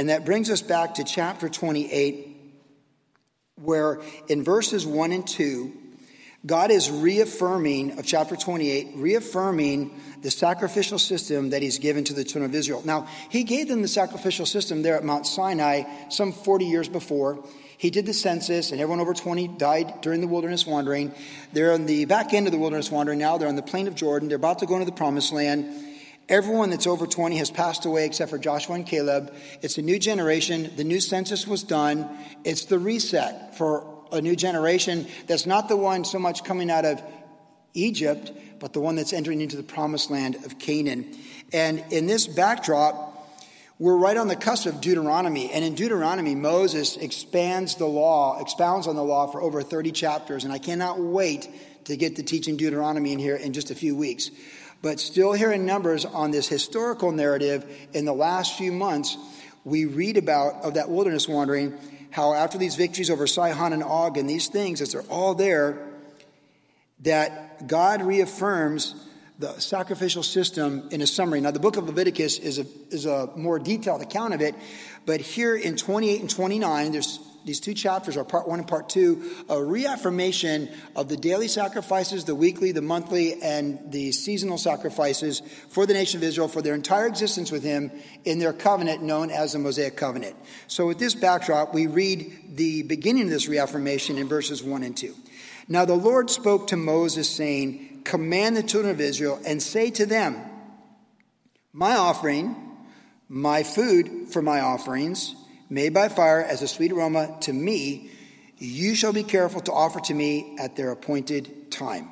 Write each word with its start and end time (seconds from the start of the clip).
And 0.00 0.08
that 0.08 0.24
brings 0.24 0.48
us 0.48 0.62
back 0.62 0.94
to 0.94 1.04
chapter 1.04 1.50
28, 1.50 2.34
where 3.56 4.00
in 4.28 4.42
verses 4.42 4.86
1 4.86 5.12
and 5.12 5.26
2, 5.26 5.70
God 6.46 6.70
is 6.70 6.90
reaffirming, 6.90 7.98
of 7.98 8.06
chapter 8.06 8.34
28, 8.34 8.92
reaffirming 8.94 10.00
the 10.22 10.30
sacrificial 10.30 10.98
system 10.98 11.50
that 11.50 11.60
He's 11.60 11.78
given 11.78 12.04
to 12.04 12.14
the 12.14 12.24
children 12.24 12.46
of 12.46 12.54
Israel. 12.54 12.80
Now, 12.82 13.08
He 13.28 13.44
gave 13.44 13.68
them 13.68 13.82
the 13.82 13.88
sacrificial 13.88 14.46
system 14.46 14.80
there 14.80 14.96
at 14.96 15.04
Mount 15.04 15.26
Sinai 15.26 15.82
some 16.08 16.32
40 16.32 16.64
years 16.64 16.88
before. 16.88 17.44
He 17.76 17.90
did 17.90 18.06
the 18.06 18.14
census, 18.14 18.72
and 18.72 18.80
everyone 18.80 19.00
over 19.00 19.12
20 19.12 19.48
died 19.48 20.00
during 20.00 20.22
the 20.22 20.28
wilderness 20.28 20.66
wandering. 20.66 21.12
They're 21.52 21.74
on 21.74 21.84
the 21.84 22.06
back 22.06 22.32
end 22.32 22.46
of 22.46 22.52
the 22.52 22.58
wilderness 22.58 22.90
wandering 22.90 23.18
now. 23.18 23.36
They're 23.36 23.48
on 23.48 23.56
the 23.56 23.60
plain 23.60 23.86
of 23.86 23.96
Jordan. 23.96 24.30
They're 24.30 24.36
about 24.36 24.60
to 24.60 24.66
go 24.66 24.76
into 24.76 24.86
the 24.86 24.92
promised 24.92 25.30
land. 25.30 25.89
Everyone 26.30 26.70
that's 26.70 26.86
over 26.86 27.08
20 27.08 27.38
has 27.38 27.50
passed 27.50 27.84
away 27.86 28.06
except 28.06 28.30
for 28.30 28.38
Joshua 28.38 28.76
and 28.76 28.86
Caleb. 28.86 29.34
It's 29.62 29.78
a 29.78 29.82
new 29.82 29.98
generation. 29.98 30.70
The 30.76 30.84
new 30.84 31.00
census 31.00 31.44
was 31.44 31.64
done. 31.64 32.08
It's 32.44 32.66
the 32.66 32.78
reset 32.78 33.58
for 33.58 33.84
a 34.12 34.22
new 34.22 34.36
generation 34.36 35.08
that's 35.26 35.44
not 35.44 35.68
the 35.68 35.76
one 35.76 36.04
so 36.04 36.20
much 36.20 36.44
coming 36.44 36.70
out 36.70 36.84
of 36.84 37.02
Egypt, 37.74 38.30
but 38.60 38.72
the 38.72 38.80
one 38.80 38.94
that's 38.94 39.12
entering 39.12 39.40
into 39.40 39.56
the 39.56 39.64
promised 39.64 40.08
land 40.08 40.36
of 40.44 40.56
Canaan. 40.60 41.16
And 41.52 41.82
in 41.90 42.06
this 42.06 42.28
backdrop, 42.28 43.08
we're 43.80 43.96
right 43.96 44.16
on 44.16 44.28
the 44.28 44.36
cusp 44.36 44.66
of 44.66 44.80
Deuteronomy. 44.80 45.50
And 45.50 45.64
in 45.64 45.74
Deuteronomy, 45.74 46.36
Moses 46.36 46.96
expands 46.96 47.74
the 47.74 47.86
law, 47.86 48.40
expounds 48.40 48.86
on 48.86 48.94
the 48.94 49.02
law 49.02 49.26
for 49.26 49.42
over 49.42 49.62
30 49.62 49.90
chapters. 49.90 50.44
And 50.44 50.52
I 50.52 50.58
cannot 50.58 51.00
wait 51.00 51.48
to 51.86 51.96
get 51.96 52.16
to 52.16 52.22
teaching 52.22 52.56
Deuteronomy 52.56 53.12
in 53.12 53.18
here 53.18 53.34
in 53.34 53.52
just 53.52 53.72
a 53.72 53.74
few 53.74 53.96
weeks. 53.96 54.30
But 54.82 54.98
still 54.98 55.32
here 55.32 55.52
in 55.52 55.66
Numbers 55.66 56.04
on 56.04 56.30
this 56.30 56.48
historical 56.48 57.12
narrative 57.12 57.70
in 57.92 58.04
the 58.04 58.14
last 58.14 58.56
few 58.56 58.72
months, 58.72 59.16
we 59.64 59.84
read 59.84 60.16
about 60.16 60.62
of 60.62 60.74
that 60.74 60.88
wilderness 60.88 61.28
wandering 61.28 61.76
how 62.10 62.34
after 62.34 62.58
these 62.58 62.76
victories 62.76 63.10
over 63.10 63.26
Sihon 63.26 63.72
and 63.72 63.84
Og 63.84 64.16
and 64.16 64.28
these 64.28 64.48
things, 64.48 64.80
as 64.80 64.92
they're 64.92 65.02
all 65.02 65.34
there, 65.34 65.86
that 67.00 67.68
God 67.68 68.02
reaffirms 68.02 68.94
the 69.38 69.58
sacrificial 69.58 70.22
system 70.22 70.88
in 70.90 71.00
a 71.00 71.06
summary. 71.06 71.40
Now, 71.40 71.50
the 71.50 71.60
book 71.60 71.76
of 71.76 71.86
Leviticus 71.86 72.38
is 72.38 72.58
a, 72.58 72.66
is 72.90 73.06
a 73.06 73.30
more 73.36 73.58
detailed 73.58 74.02
account 74.02 74.34
of 74.34 74.42
it, 74.42 74.54
but 75.06 75.20
here 75.20 75.56
in 75.56 75.76
28 75.76 76.20
and 76.20 76.28
29, 76.28 76.92
there's 76.92 77.20
these 77.44 77.60
two 77.60 77.74
chapters 77.74 78.16
are 78.16 78.24
part 78.24 78.46
one 78.46 78.58
and 78.58 78.68
part 78.68 78.88
two, 78.88 79.30
a 79.48 79.62
reaffirmation 79.62 80.68
of 80.94 81.08
the 81.08 81.16
daily 81.16 81.48
sacrifices, 81.48 82.24
the 82.24 82.34
weekly, 82.34 82.72
the 82.72 82.82
monthly, 82.82 83.40
and 83.42 83.90
the 83.90 84.12
seasonal 84.12 84.58
sacrifices 84.58 85.40
for 85.68 85.86
the 85.86 85.94
nation 85.94 86.18
of 86.18 86.24
Israel 86.24 86.48
for 86.48 86.60
their 86.60 86.74
entire 86.74 87.06
existence 87.06 87.50
with 87.50 87.62
Him 87.62 87.90
in 88.24 88.38
their 88.38 88.52
covenant 88.52 89.02
known 89.02 89.30
as 89.30 89.52
the 89.52 89.58
Mosaic 89.58 89.96
Covenant. 89.96 90.36
So, 90.66 90.86
with 90.86 90.98
this 90.98 91.14
backdrop, 91.14 91.72
we 91.72 91.86
read 91.86 92.56
the 92.56 92.82
beginning 92.82 93.24
of 93.24 93.30
this 93.30 93.48
reaffirmation 93.48 94.18
in 94.18 94.28
verses 94.28 94.62
one 94.62 94.82
and 94.82 94.96
two. 94.96 95.14
Now, 95.66 95.84
the 95.84 95.94
Lord 95.94 96.30
spoke 96.30 96.66
to 96.68 96.76
Moses, 96.76 97.28
saying, 97.28 98.02
Command 98.04 98.56
the 98.56 98.62
children 98.62 98.92
of 98.92 99.00
Israel 99.00 99.40
and 99.46 99.62
say 99.62 99.90
to 99.90 100.04
them, 100.04 100.36
My 101.72 101.96
offering, 101.96 102.56
my 103.28 103.62
food 103.62 104.28
for 104.30 104.42
my 104.42 104.60
offerings, 104.60 105.36
made 105.70 105.94
by 105.94 106.08
fire 106.08 106.42
as 106.42 106.60
a 106.60 106.68
sweet 106.68 106.92
aroma 106.92 107.38
to 107.42 107.52
me, 107.52 108.10
you 108.58 108.94
shall 108.94 109.12
be 109.12 109.22
careful 109.22 109.62
to 109.62 109.72
offer 109.72 110.00
to 110.00 110.12
me 110.12 110.56
at 110.58 110.76
their 110.76 110.90
appointed 110.90 111.70
time. 111.70 112.10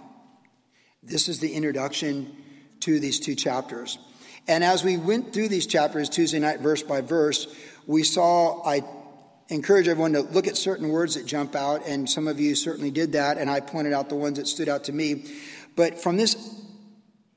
This 1.03 1.29
is 1.29 1.41
the 1.41 1.53
introduction 1.53 2.35
to 2.81 3.01
these 3.01 3.21
two 3.21 3.35
chapters. 3.35 3.99
And 4.47 4.65
as 4.65 4.83
we 4.83 4.97
went 4.97 5.35
through 5.35 5.49
these 5.49 5.67
chapters, 5.67 6.09
Tuesday 6.09 6.39
night, 6.39 6.61
verse 6.61 6.83
by 6.83 7.03
verse, 7.03 7.47
we 7.87 8.03
saw, 8.03 8.65
I 8.65 8.83
encourage 9.49 9.89
everyone 9.89 10.13
to 10.15 10.21
look 10.21 10.47
at 10.47 10.57
certain 10.57 10.89
words 10.89 11.17
that 11.17 11.27
jump 11.27 11.55
out, 11.55 11.87
and 11.87 12.09
some 12.09 12.29
of 12.29 12.41
you 12.41 12.55
certainly 12.55 12.91
did 12.91 13.13
that, 13.13 13.37
and 13.37 13.51
I 13.51 13.61
pointed 13.61 13.93
out 13.93 14.09
the 14.09 14.15
ones 14.15 14.39
that 14.39 14.47
stood 14.47 14.69
out 14.69 14.85
to 14.85 14.93
me. 14.93 15.27
But 15.77 16.01
from 16.01 16.17
this 16.17 16.37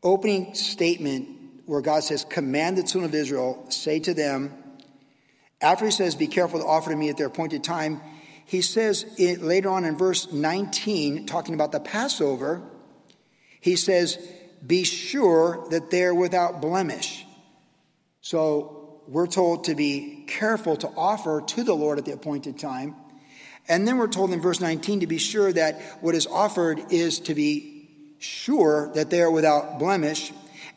opening 0.04 0.54
statement 0.56 1.28
where 1.66 1.82
God 1.82 2.04
says, 2.04 2.26
Command 2.26 2.78
the 2.78 2.84
children 2.84 3.06
of 3.06 3.16
Israel, 3.16 3.66
say 3.70 4.00
to 4.00 4.14
them, 4.14 4.61
after 5.62 5.86
he 5.86 5.92
says, 5.92 6.16
Be 6.16 6.28
careful 6.28 6.60
to 6.60 6.66
offer 6.66 6.90
to 6.90 6.96
me 6.96 7.10
at 7.10 7.18
their 7.18 7.28
appointed 7.28 7.64
time, 7.64 8.02
he 8.46 8.62
says 8.62 9.06
it, 9.18 9.42
later 9.42 9.70
on 9.70 9.86
in 9.86 9.98
verse 9.98 10.32
19, 10.32 11.26
talking 11.26 11.54
about 11.54 11.72
the 11.72 11.80
Passover, 11.80 12.62
he 13.62 13.76
says, 13.76 14.18
Be 14.66 14.84
sure 14.84 15.66
that 15.70 15.92
they're 15.92 16.16
without 16.16 16.62
blemish. 16.62 17.26
So 18.22 19.02
we're 19.08 19.28
told 19.28 19.66
to 19.66 19.76
be 19.76 20.26
careful 20.28 20.76
to 20.78 20.88
offer 20.98 21.42
to 21.42 21.64
the 21.64 21.74
Lord 21.74 21.98
at 21.98 22.06
the 22.06 22.14
appointed 22.14 22.60
time. 22.60 22.96
And 23.68 23.88
then 23.88 23.98
we're 23.98 24.08
told 24.08 24.32
in 24.32 24.42
verse 24.42 24.60
19 24.60 25.02
to 25.02 25.08
be 25.08 25.18
sure 25.18 25.52
that 25.54 25.82
what 26.02 26.16
is 26.16 26.28
offered 26.28 26.92
is 26.92 27.20
to 27.22 27.36
be 27.36 27.90
sure 28.20 28.92
that 28.96 29.10
they 29.10 29.22
are 29.22 29.32
without 29.32 29.80
blemish. 29.80 30.32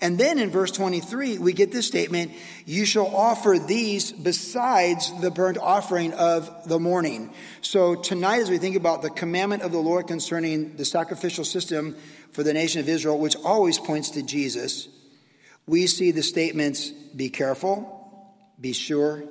And 0.04 0.19
then 0.19 0.38
in 0.38 0.50
verse 0.50 0.70
23, 0.70 1.38
we 1.38 1.54
get 1.54 1.72
this 1.72 1.87
statement 1.87 2.32
You 2.66 2.84
shall 2.84 3.06
offer 3.06 3.56
these 3.59 4.12
besides 4.12 5.10
the 5.22 5.31
burnt 5.31 5.56
offering 5.56 6.12
of 6.12 6.69
the 6.69 6.78
morning. 6.78 7.32
So 7.62 7.94
tonight, 7.94 8.43
as 8.43 8.50
we 8.50 8.59
think 8.59 8.76
about 8.76 9.00
the 9.00 9.09
commandment 9.09 9.62
of 9.62 9.72
the 9.72 9.78
Lord 9.78 10.06
concerning 10.06 10.76
the 10.76 10.84
sacrificial 10.84 11.43
system 11.43 11.97
for 12.32 12.43
the 12.43 12.53
nation 12.53 12.82
of 12.82 12.88
Israel, 12.91 13.19
which 13.19 13.34
always 13.47 13.78
points 13.78 14.10
to 14.10 14.22
Jesus, 14.22 14.88
we 15.66 15.87
see 15.87 16.10
the 16.10 16.22
statements 16.22 16.91
Be 16.91 17.31
careful, 17.31 18.31
be 18.60 18.75
sure, 18.75 19.25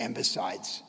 and 0.00 0.16
besides. 0.16 0.82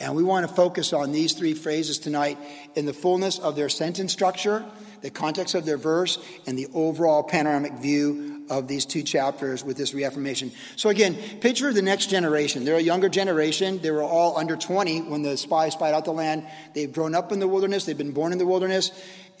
And 0.00 0.16
we 0.16 0.24
want 0.24 0.48
to 0.48 0.52
focus 0.52 0.92
on 0.92 1.12
these 1.12 1.34
three 1.34 1.54
phrases 1.54 2.00
tonight 2.00 2.36
in 2.74 2.84
the 2.84 2.92
fullness 2.92 3.38
of 3.38 3.54
their 3.54 3.68
sentence 3.68 4.12
structure, 4.12 4.64
the 5.02 5.10
context 5.10 5.54
of 5.54 5.66
their 5.66 5.76
verse, 5.76 6.18
and 6.48 6.58
the 6.58 6.66
overall 6.74 7.22
panoramic 7.22 7.74
view 7.74 8.39
of 8.50 8.68
these 8.68 8.84
two 8.84 9.02
chapters 9.02 9.64
with 9.64 9.76
this 9.76 9.94
reaffirmation. 9.94 10.52
So, 10.76 10.90
again, 10.90 11.16
picture 11.40 11.72
the 11.72 11.80
next 11.80 12.10
generation. 12.10 12.64
They're 12.64 12.76
a 12.76 12.80
younger 12.80 13.08
generation. 13.08 13.80
They 13.80 13.90
were 13.90 14.02
all 14.02 14.36
under 14.36 14.56
20 14.56 15.02
when 15.02 15.22
the 15.22 15.36
spies 15.36 15.72
spied 15.72 15.94
out 15.94 16.04
the 16.04 16.12
land. 16.12 16.46
They've 16.74 16.92
grown 16.92 17.14
up 17.14 17.32
in 17.32 17.38
the 17.38 17.48
wilderness, 17.48 17.84
they've 17.86 17.96
been 17.96 18.12
born 18.12 18.32
in 18.32 18.38
the 18.38 18.46
wilderness, 18.46 18.90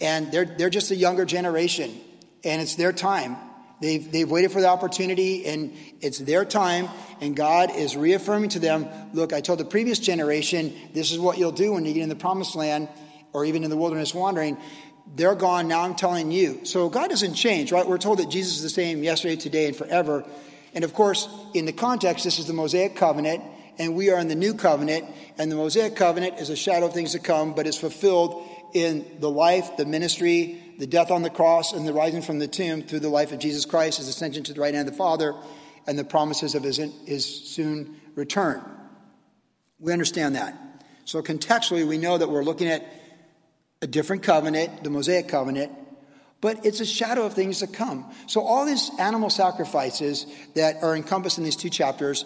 and 0.00 0.32
they're, 0.32 0.44
they're 0.44 0.70
just 0.70 0.90
a 0.90 0.96
younger 0.96 1.24
generation. 1.24 1.94
And 2.44 2.62
it's 2.62 2.76
their 2.76 2.92
time. 2.92 3.36
They've, 3.80 4.10
they've 4.12 4.30
waited 4.30 4.52
for 4.52 4.60
the 4.60 4.68
opportunity, 4.68 5.46
and 5.46 5.74
it's 6.00 6.18
their 6.18 6.44
time, 6.44 6.88
and 7.20 7.34
God 7.34 7.70
is 7.74 7.96
reaffirming 7.96 8.50
to 8.50 8.58
them 8.58 8.88
look, 9.14 9.32
I 9.32 9.40
told 9.40 9.58
the 9.58 9.64
previous 9.64 9.98
generation, 9.98 10.74
this 10.92 11.12
is 11.12 11.18
what 11.18 11.38
you'll 11.38 11.52
do 11.52 11.72
when 11.72 11.84
you 11.86 11.94
get 11.94 12.02
in 12.02 12.10
the 12.10 12.14
promised 12.14 12.54
land 12.54 12.88
or 13.32 13.44
even 13.44 13.64
in 13.64 13.70
the 13.70 13.76
wilderness 13.76 14.14
wandering. 14.14 14.58
They're 15.14 15.34
gone, 15.34 15.68
now 15.68 15.82
I'm 15.82 15.94
telling 15.94 16.30
you. 16.30 16.64
So 16.64 16.88
God 16.88 17.10
doesn't 17.10 17.34
change, 17.34 17.72
right? 17.72 17.86
We're 17.86 17.98
told 17.98 18.18
that 18.18 18.30
Jesus 18.30 18.56
is 18.56 18.62
the 18.62 18.70
same 18.70 19.02
yesterday, 19.02 19.36
today, 19.36 19.66
and 19.66 19.76
forever. 19.76 20.24
And 20.72 20.84
of 20.84 20.94
course, 20.94 21.28
in 21.52 21.64
the 21.64 21.72
context, 21.72 22.24
this 22.24 22.38
is 22.38 22.46
the 22.46 22.52
Mosaic 22.52 22.94
covenant, 22.94 23.42
and 23.78 23.96
we 23.96 24.10
are 24.10 24.18
in 24.20 24.28
the 24.28 24.36
new 24.36 24.54
covenant, 24.54 25.06
and 25.36 25.50
the 25.50 25.56
Mosaic 25.56 25.96
covenant 25.96 26.38
is 26.38 26.50
a 26.50 26.56
shadow 26.56 26.86
of 26.86 26.94
things 26.94 27.12
to 27.12 27.18
come, 27.18 27.54
but 27.54 27.66
is 27.66 27.76
fulfilled 27.76 28.46
in 28.72 29.04
the 29.18 29.30
life, 29.30 29.76
the 29.76 29.84
ministry, 29.84 30.62
the 30.78 30.86
death 30.86 31.10
on 31.10 31.22
the 31.22 31.30
cross 31.30 31.72
and 31.72 31.86
the 31.86 31.92
rising 31.92 32.22
from 32.22 32.38
the 32.38 32.46
tomb 32.46 32.82
through 32.82 33.00
the 33.00 33.08
life 33.08 33.32
of 33.32 33.38
Jesus 33.38 33.64
Christ, 33.64 33.98
his 33.98 34.08
ascension 34.08 34.44
to 34.44 34.52
the 34.52 34.60
right 34.60 34.74
hand 34.74 34.88
of 34.88 34.94
the 34.94 34.98
Father, 34.98 35.34
and 35.86 35.98
the 35.98 36.04
promises 36.04 36.54
of 36.54 36.62
his, 36.62 36.76
his 37.04 37.26
soon 37.26 38.00
return. 38.14 38.62
We 39.80 39.92
understand 39.92 40.36
that. 40.36 40.56
So, 41.04 41.22
contextually, 41.22 41.86
we 41.86 41.98
know 41.98 42.16
that 42.16 42.28
we're 42.30 42.44
looking 42.44 42.68
at 42.68 42.84
a 43.82 43.86
different 43.86 44.22
covenant, 44.22 44.84
the 44.84 44.90
Mosaic 44.90 45.28
covenant, 45.28 45.72
but 46.40 46.64
it's 46.64 46.80
a 46.80 46.86
shadow 46.86 47.26
of 47.26 47.34
things 47.34 47.58
to 47.58 47.66
come. 47.66 48.10
So, 48.26 48.40
all 48.40 48.64
these 48.64 48.90
animal 48.98 49.30
sacrifices 49.30 50.26
that 50.54 50.82
are 50.82 50.96
encompassed 50.96 51.38
in 51.38 51.44
these 51.44 51.56
two 51.56 51.70
chapters, 51.70 52.24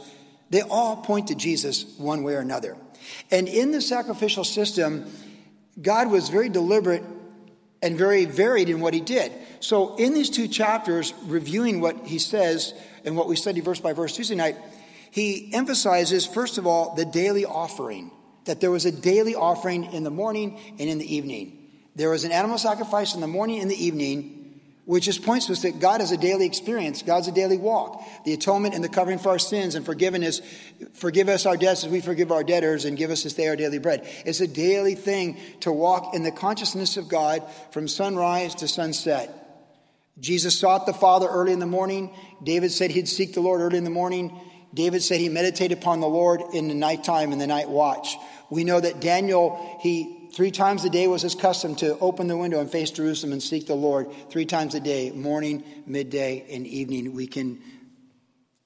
they 0.50 0.62
all 0.62 0.96
point 0.96 1.28
to 1.28 1.34
Jesus 1.34 1.84
one 1.98 2.22
way 2.22 2.34
or 2.34 2.40
another. 2.40 2.76
And 3.30 3.48
in 3.48 3.72
the 3.72 3.80
sacrificial 3.80 4.44
system, 4.44 5.10
God 5.80 6.10
was 6.10 6.28
very 6.28 6.48
deliberate 6.48 7.02
and 7.82 7.98
very 7.98 8.24
varied 8.24 8.70
in 8.70 8.80
what 8.80 8.94
he 8.94 9.00
did. 9.00 9.32
So, 9.60 9.96
in 9.96 10.14
these 10.14 10.30
two 10.30 10.48
chapters, 10.48 11.12
reviewing 11.24 11.80
what 11.80 12.06
he 12.06 12.18
says 12.18 12.72
and 13.04 13.16
what 13.16 13.28
we 13.28 13.36
study 13.36 13.60
verse 13.60 13.80
by 13.80 13.92
verse 13.92 14.14
Tuesday 14.14 14.36
night, 14.36 14.56
he 15.10 15.52
emphasizes, 15.52 16.26
first 16.26 16.58
of 16.58 16.66
all, 16.66 16.94
the 16.94 17.04
daily 17.04 17.44
offering, 17.44 18.10
that 18.44 18.60
there 18.60 18.70
was 18.70 18.84
a 18.84 18.92
daily 18.92 19.34
offering 19.34 19.92
in 19.92 20.04
the 20.04 20.10
morning 20.10 20.58
and 20.78 20.88
in 20.88 20.98
the 20.98 21.14
evening. 21.14 21.58
There 21.96 22.10
was 22.10 22.24
an 22.24 22.32
animal 22.32 22.58
sacrifice 22.58 23.14
in 23.14 23.20
the 23.20 23.26
morning 23.26 23.60
and 23.60 23.70
the 23.70 23.84
evening, 23.84 24.60
which 24.84 25.04
just 25.04 25.22
points 25.22 25.46
to 25.46 25.52
us 25.52 25.62
that 25.62 25.80
God 25.80 26.02
is 26.02 26.12
a 26.12 26.16
daily 26.16 26.44
experience. 26.44 27.02
God's 27.02 27.28
a 27.28 27.32
daily 27.32 27.56
walk. 27.56 28.02
The 28.24 28.34
atonement 28.34 28.74
and 28.74 28.84
the 28.84 28.88
covering 28.88 29.18
for 29.18 29.30
our 29.30 29.38
sins 29.38 29.76
and 29.76 29.86
forgiveness, 29.86 30.42
forgive 30.94 31.28
us 31.28 31.46
our 31.46 31.56
debts 31.56 31.84
as 31.84 31.90
we 31.90 32.00
forgive 32.00 32.32
our 32.32 32.44
debtors 32.44 32.84
and 32.84 32.98
give 32.98 33.10
us 33.10 33.22
this 33.22 33.34
day 33.34 33.48
our 33.48 33.56
daily 33.56 33.78
bread. 33.78 34.06
It's 34.26 34.40
a 34.40 34.48
daily 34.48 34.94
thing 34.94 35.38
to 35.60 35.72
walk 35.72 36.14
in 36.14 36.22
the 36.22 36.32
consciousness 36.32 36.96
of 36.96 37.08
God 37.08 37.42
from 37.70 37.88
sunrise 37.88 38.56
to 38.56 38.68
sunset. 38.68 39.40
Jesus 40.20 40.58
sought 40.58 40.86
the 40.86 40.92
Father 40.92 41.26
early 41.26 41.52
in 41.52 41.58
the 41.58 41.66
morning. 41.66 42.14
David 42.42 42.70
said 42.70 42.90
he'd 42.90 43.08
seek 43.08 43.34
the 43.34 43.40
Lord 43.40 43.60
early 43.60 43.78
in 43.78 43.84
the 43.84 43.90
morning. 43.90 44.38
David 44.72 45.02
said 45.02 45.20
he 45.20 45.28
meditated 45.28 45.78
upon 45.78 46.00
the 46.00 46.08
Lord 46.08 46.40
in 46.52 46.68
the 46.68 46.74
nighttime 46.74 47.32
in 47.32 47.38
the 47.38 47.46
night 47.46 47.68
watch. 47.68 48.16
We 48.54 48.62
know 48.62 48.78
that 48.78 49.00
Daniel, 49.00 49.78
he 49.80 50.28
three 50.32 50.52
times 50.52 50.84
a 50.84 50.88
day 50.88 51.08
was 51.08 51.22
his 51.22 51.34
custom 51.34 51.74
to 51.76 51.98
open 51.98 52.28
the 52.28 52.36
window 52.36 52.60
and 52.60 52.70
face 52.70 52.92
Jerusalem 52.92 53.32
and 53.32 53.42
seek 53.42 53.66
the 53.66 53.74
Lord 53.74 54.06
three 54.30 54.46
times 54.46 54.76
a 54.76 54.80
day, 54.80 55.10
morning, 55.10 55.64
midday, 55.86 56.46
and 56.48 56.64
evening. 56.64 57.14
We 57.14 57.26
can 57.26 57.60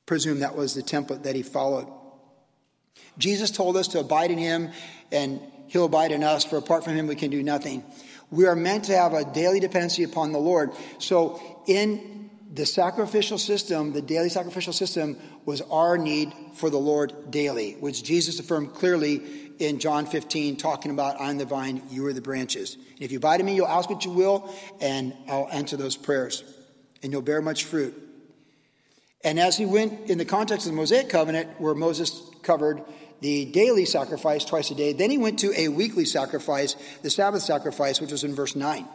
presume 0.05 0.41
that 0.41 0.55
was 0.55 0.75
the 0.75 0.83
template 0.83 1.23
that 1.23 1.35
he 1.35 1.43
followed. 1.43 1.91
Jesus 3.17 3.51
told 3.51 3.79
us 3.79 3.89
to 3.89 4.01
abide 4.01 4.31
in 4.31 4.37
him 4.37 4.73
and 5.11 5.41
he'll 5.69 5.87
abide 5.87 6.13
in 6.13 6.23
us, 6.23 6.45
for 6.45 6.59
apart 6.59 6.85
from 6.85 6.95
him 6.95 7.07
we 7.07 7.17
can 7.17 7.31
do 7.31 7.43
nothing. 7.43 7.83
We 8.31 8.45
are 8.45 8.57
meant 8.57 8.85
to 8.85 8.95
have 8.95 9.15
a 9.15 9.25
daily 9.25 9.59
dependency 9.59 10.03
upon 10.03 10.33
the 10.33 10.39
Lord. 10.39 10.71
So 10.99 11.41
in 11.67 12.29
the 12.53 12.67
sacrificial 12.67 13.39
system, 13.39 13.95
the 13.95 14.03
daily 14.03 14.29
sacrificial 14.29 14.75
system, 14.75 15.17
was 15.47 15.63
our 15.63 15.97
need 15.97 16.35
for 16.53 16.69
the 16.69 16.79
Lord 16.79 17.31
daily, 17.31 17.73
which 17.81 18.03
Jesus 18.03 18.39
affirmed 18.39 18.75
clearly 18.75 19.48
in 19.59 19.79
John 19.79 20.07
15, 20.07 20.57
talking 20.57 20.91
about, 20.91 21.21
I'm 21.21 21.39
the 21.39 21.45
vine, 21.45 21.83
you 21.91 22.07
are 22.07 22.13
the 22.13 22.21
branches. 22.21 22.75
And 22.75 23.03
if 23.03 23.13
you 23.13 23.19
abide 23.19 23.41
in 23.41 23.47
me, 23.47 23.55
you'll 23.55 23.69
ask 23.69 23.91
what 23.91 24.05
you 24.05 24.11
will, 24.11 24.53
and 24.81 25.15
I'll 25.29 25.49
answer 25.51 25.77
those 25.77 25.97
prayers, 25.97 26.45
and 27.03 27.13
you'll 27.13 27.23
bear 27.23 27.43
much 27.43 27.65
fruit. 27.65 27.95
And 29.25 29.41
as 29.41 29.57
he 29.57 29.67
went 29.67 30.09
in 30.11 30.19
the 30.19 30.25
context 30.25 30.67
of 30.67 30.73
the 30.73 30.77
Mosaic 30.77 31.09
covenant, 31.09 31.61
where 31.61 31.75
Moses 31.75 32.23
covered 32.43 32.83
the 33.21 33.47
daily 33.47 33.85
sacrifice 33.85 34.45
twice 34.45 34.71
a 34.71 34.75
day, 34.75 34.93
then 34.93 35.11
he 35.11 35.19
went 35.19 35.41
to 35.41 35.53
a 35.59 35.69
weekly 35.69 36.05
sacrifice, 36.05 36.77
the 37.03 37.11
Sabbath 37.11 37.43
sacrifice, 37.43 38.01
which 38.01 38.13
was 38.13 38.23
in 38.23 38.35
verse 38.35 38.55
9. 38.55 38.87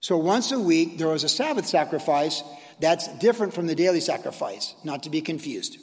So 0.00 0.18
once 0.18 0.52
a 0.52 0.60
week, 0.60 0.98
there 0.98 1.08
was 1.08 1.24
a 1.24 1.28
Sabbath 1.28 1.66
sacrifice 1.66 2.42
that's 2.78 3.08
different 3.18 3.54
from 3.54 3.66
the 3.66 3.74
daily 3.74 4.00
sacrifice, 4.00 4.74
not 4.84 5.02
to 5.04 5.10
be 5.10 5.22
confused. 5.22 5.78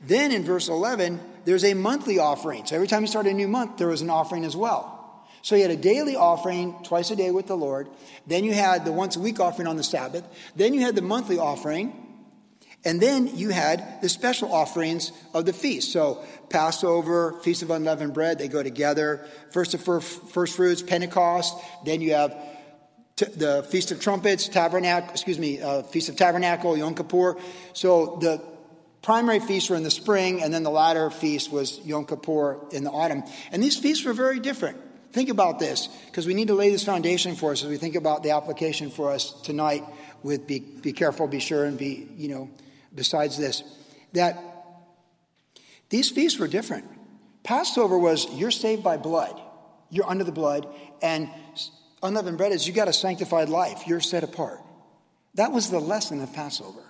Then 0.00 0.30
in 0.32 0.44
verse 0.44 0.68
11, 0.68 1.20
there's 1.44 1.64
a 1.64 1.74
monthly 1.74 2.18
offering. 2.18 2.66
So 2.66 2.76
every 2.76 2.86
time 2.86 3.02
you 3.02 3.08
start 3.08 3.26
a 3.26 3.32
new 3.32 3.48
month, 3.48 3.78
there 3.78 3.88
was 3.88 4.02
an 4.02 4.10
offering 4.10 4.44
as 4.44 4.56
well. 4.56 4.94
So 5.42 5.56
you 5.56 5.62
had 5.62 5.70
a 5.70 5.76
daily 5.76 6.16
offering 6.16 6.74
twice 6.84 7.10
a 7.10 7.16
day 7.16 7.30
with 7.30 7.46
the 7.46 7.56
Lord. 7.56 7.88
Then 8.26 8.44
you 8.44 8.52
had 8.52 8.84
the 8.84 8.92
once 8.92 9.16
a 9.16 9.20
week 9.20 9.40
offering 9.40 9.66
on 9.66 9.76
the 9.76 9.84
Sabbath. 9.84 10.24
Then 10.56 10.74
you 10.74 10.80
had 10.80 10.94
the 10.94 11.02
monthly 11.02 11.38
offering. 11.38 12.04
And 12.84 13.00
then 13.00 13.36
you 13.36 13.50
had 13.50 14.00
the 14.02 14.08
special 14.08 14.52
offerings 14.52 15.10
of 15.34 15.46
the 15.46 15.52
feast. 15.52 15.92
So 15.92 16.24
Passover, 16.48 17.32
Feast 17.42 17.62
of 17.62 17.70
Unleavened 17.70 18.14
Bread, 18.14 18.38
they 18.38 18.46
go 18.46 18.62
together. 18.62 19.26
Feast 19.50 19.74
of 19.74 19.82
first 19.82 20.54
fruits, 20.54 20.82
Pentecost. 20.82 21.56
Then 21.84 22.00
you 22.00 22.14
have 22.14 22.36
t- 23.16 23.26
the 23.26 23.64
Feast 23.64 23.90
of 23.90 24.00
Trumpets, 24.00 24.48
Tabernacle, 24.48 25.10
excuse 25.10 25.38
me, 25.40 25.60
uh, 25.60 25.82
Feast 25.82 26.08
of 26.08 26.16
Tabernacle, 26.16 26.76
Yom 26.76 26.94
Kippur. 26.94 27.36
So 27.72 28.18
the 28.20 28.40
primary 29.08 29.40
feasts 29.40 29.70
were 29.70 29.76
in 29.76 29.84
the 29.84 29.90
spring, 29.90 30.42
and 30.42 30.52
then 30.52 30.62
the 30.62 30.70
latter 30.70 31.08
feast 31.08 31.50
was 31.50 31.80
Yom 31.82 32.04
Kippur 32.04 32.60
in 32.72 32.84
the 32.84 32.90
autumn. 32.90 33.22
And 33.50 33.62
these 33.62 33.74
feasts 33.74 34.04
were 34.04 34.12
very 34.12 34.38
different. 34.38 34.76
Think 35.12 35.30
about 35.30 35.58
this, 35.58 35.88
because 36.04 36.26
we 36.26 36.34
need 36.34 36.48
to 36.48 36.54
lay 36.54 36.68
this 36.68 36.84
foundation 36.84 37.34
for 37.34 37.52
us 37.52 37.62
as 37.62 37.70
we 37.70 37.78
think 37.78 37.94
about 37.94 38.22
the 38.22 38.32
application 38.32 38.90
for 38.90 39.10
us 39.10 39.32
tonight 39.40 39.82
with 40.22 40.46
be, 40.46 40.58
be 40.58 40.92
careful, 40.92 41.26
be 41.26 41.40
sure, 41.40 41.64
and 41.64 41.78
be, 41.78 42.06
you 42.18 42.28
know, 42.28 42.50
besides 42.94 43.38
this, 43.38 43.62
that 44.12 44.38
these 45.88 46.10
feasts 46.10 46.38
were 46.38 46.46
different. 46.46 46.84
Passover 47.44 47.98
was 47.98 48.26
you're 48.34 48.50
saved 48.50 48.82
by 48.82 48.98
blood, 48.98 49.40
you're 49.88 50.06
under 50.06 50.24
the 50.24 50.32
blood, 50.32 50.66
and 51.00 51.30
unleavened 52.02 52.36
bread 52.36 52.52
is 52.52 52.68
you 52.68 52.74
got 52.74 52.88
a 52.88 52.92
sanctified 52.92 53.48
life, 53.48 53.86
you're 53.86 54.00
set 54.00 54.22
apart. 54.22 54.60
That 55.32 55.50
was 55.50 55.70
the 55.70 55.80
lesson 55.80 56.20
of 56.20 56.30
Passover. 56.34 56.82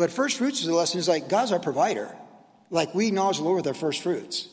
But 0.00 0.10
first 0.10 0.38
fruits 0.38 0.62
is 0.62 0.66
a 0.66 0.74
lesson 0.74 0.98
is 0.98 1.08
like 1.08 1.28
God's 1.28 1.52
our 1.52 1.58
provider. 1.58 2.16
Like 2.70 2.94
we 2.94 3.08
acknowledge 3.08 3.36
the 3.36 3.44
Lord 3.44 3.56
with 3.56 3.66
our 3.66 3.74
first 3.74 4.02
fruits. 4.02 4.48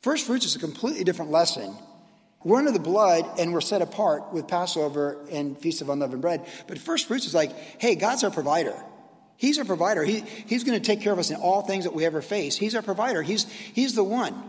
First 0.00 0.28
fruits 0.28 0.46
is 0.46 0.54
a 0.54 0.60
completely 0.60 1.02
different 1.02 1.32
lesson. 1.32 1.74
We're 2.44 2.58
under 2.58 2.70
the 2.70 2.78
blood 2.78 3.24
and 3.40 3.52
we're 3.52 3.60
set 3.60 3.82
apart 3.82 4.32
with 4.32 4.46
Passover 4.46 5.18
and 5.32 5.58
Feast 5.58 5.82
of 5.82 5.88
Unleavened 5.88 6.22
Bread. 6.22 6.46
But 6.68 6.78
first 6.78 7.08
fruits 7.08 7.26
is 7.26 7.34
like, 7.34 7.50
hey, 7.80 7.96
God's 7.96 8.22
our 8.22 8.30
provider. 8.30 8.80
He's 9.36 9.58
our 9.58 9.64
provider. 9.64 10.04
He, 10.04 10.20
he's 10.20 10.62
going 10.62 10.80
to 10.80 10.86
take 10.86 11.00
care 11.00 11.12
of 11.12 11.18
us 11.18 11.30
in 11.30 11.36
all 11.36 11.62
things 11.62 11.82
that 11.82 11.92
we 11.92 12.04
ever 12.04 12.22
face. 12.22 12.56
He's 12.56 12.76
our 12.76 12.82
provider. 12.82 13.22
He's, 13.22 13.50
he's 13.50 13.96
the 13.96 14.04
one. 14.04 14.40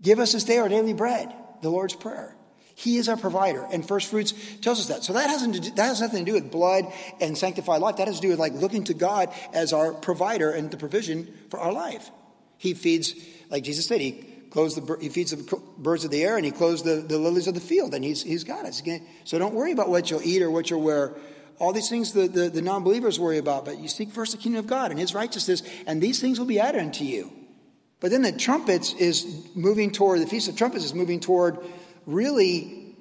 Give 0.00 0.20
us 0.20 0.32
this 0.32 0.44
day 0.44 0.56
our 0.56 0.70
daily 0.70 0.94
bread, 0.94 1.30
the 1.60 1.68
Lord's 1.68 1.94
Prayer. 1.94 2.34
He 2.74 2.96
is 2.96 3.08
our 3.08 3.16
provider, 3.16 3.66
and 3.70 3.86
first 3.86 4.10
fruits 4.10 4.32
tells 4.60 4.80
us 4.80 4.86
that. 4.88 5.04
So 5.04 5.12
that 5.12 5.28
has, 5.28 5.46
do, 5.46 5.60
that 5.72 5.84
has 5.84 6.00
nothing 6.00 6.24
to 6.24 6.30
do 6.30 6.34
with 6.34 6.50
blood 6.50 6.86
and 7.20 7.36
sanctified 7.36 7.80
life. 7.80 7.96
That 7.96 8.08
has 8.08 8.16
to 8.16 8.22
do 8.22 8.28
with 8.28 8.38
like 8.38 8.54
looking 8.54 8.84
to 8.84 8.94
God 8.94 9.32
as 9.52 9.72
our 9.72 9.92
provider 9.92 10.50
and 10.50 10.70
the 10.70 10.76
provision 10.76 11.32
for 11.50 11.60
our 11.60 11.72
life. 11.72 12.10
He 12.58 12.74
feeds, 12.74 13.14
like 13.50 13.64
Jesus 13.64 13.86
said, 13.86 14.00
he 14.00 14.24
clothes 14.50 14.74
the 14.74 14.96
he 15.00 15.08
feeds 15.08 15.30
the 15.30 15.60
birds 15.78 16.04
of 16.04 16.10
the 16.10 16.22
air 16.22 16.36
and 16.36 16.44
he 16.44 16.50
clothes 16.50 16.82
the, 16.82 16.96
the 16.96 17.18
lilies 17.18 17.46
of 17.46 17.54
the 17.54 17.60
field, 17.60 17.94
and 17.94 18.04
he's 18.04 18.22
he's 18.22 18.44
got 18.44 18.64
us. 18.64 18.82
So 19.24 19.38
don't 19.38 19.54
worry 19.54 19.72
about 19.72 19.88
what 19.88 20.10
you'll 20.10 20.22
eat 20.22 20.42
or 20.42 20.50
what 20.50 20.70
you'll 20.70 20.82
wear. 20.82 21.14
All 21.58 21.72
these 21.72 21.88
things 21.88 22.12
the, 22.12 22.26
the, 22.26 22.50
the 22.50 22.62
non-believers 22.62 23.20
worry 23.20 23.38
about, 23.38 23.64
but 23.64 23.78
you 23.78 23.86
seek 23.86 24.10
first 24.10 24.32
the 24.32 24.38
kingdom 24.38 24.58
of 24.58 24.66
God 24.66 24.90
and 24.90 24.98
his 24.98 25.14
righteousness, 25.14 25.62
and 25.86 26.02
these 26.02 26.20
things 26.20 26.38
will 26.38 26.46
be 26.46 26.58
added 26.58 26.80
unto 26.80 27.04
you. 27.04 27.32
But 28.00 28.10
then 28.10 28.22
the 28.22 28.32
trumpets 28.32 28.94
is 28.94 29.46
moving 29.54 29.92
toward 29.92 30.20
the 30.20 30.26
feast 30.26 30.48
of 30.48 30.56
trumpets 30.56 30.84
is 30.84 30.92
moving 30.92 31.20
toward 31.20 31.58
really 32.06 32.96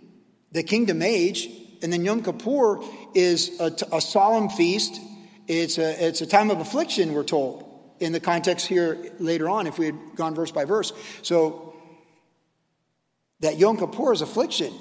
the 0.51 0.63
kingdom 0.63 1.01
age. 1.01 1.49
And 1.81 1.91
then 1.91 2.05
Yom 2.05 2.23
Kippur 2.23 2.81
is 3.15 3.59
a, 3.59 3.73
a 3.91 4.01
solemn 4.01 4.49
feast. 4.49 4.99
It's 5.47 5.77
a, 5.77 6.07
it's 6.07 6.21
a 6.21 6.27
time 6.27 6.51
of 6.51 6.59
affliction, 6.59 7.13
we're 7.13 7.23
told, 7.23 7.67
in 7.99 8.11
the 8.11 8.19
context 8.19 8.67
here 8.67 9.11
later 9.19 9.49
on, 9.49 9.67
if 9.67 9.77
we 9.79 9.87
had 9.87 9.97
gone 10.15 10.35
verse 10.35 10.51
by 10.51 10.65
verse. 10.65 10.93
So 11.23 11.75
that 13.39 13.57
Yom 13.57 13.77
Kippur 13.77 14.13
is 14.13 14.21
affliction. 14.21 14.73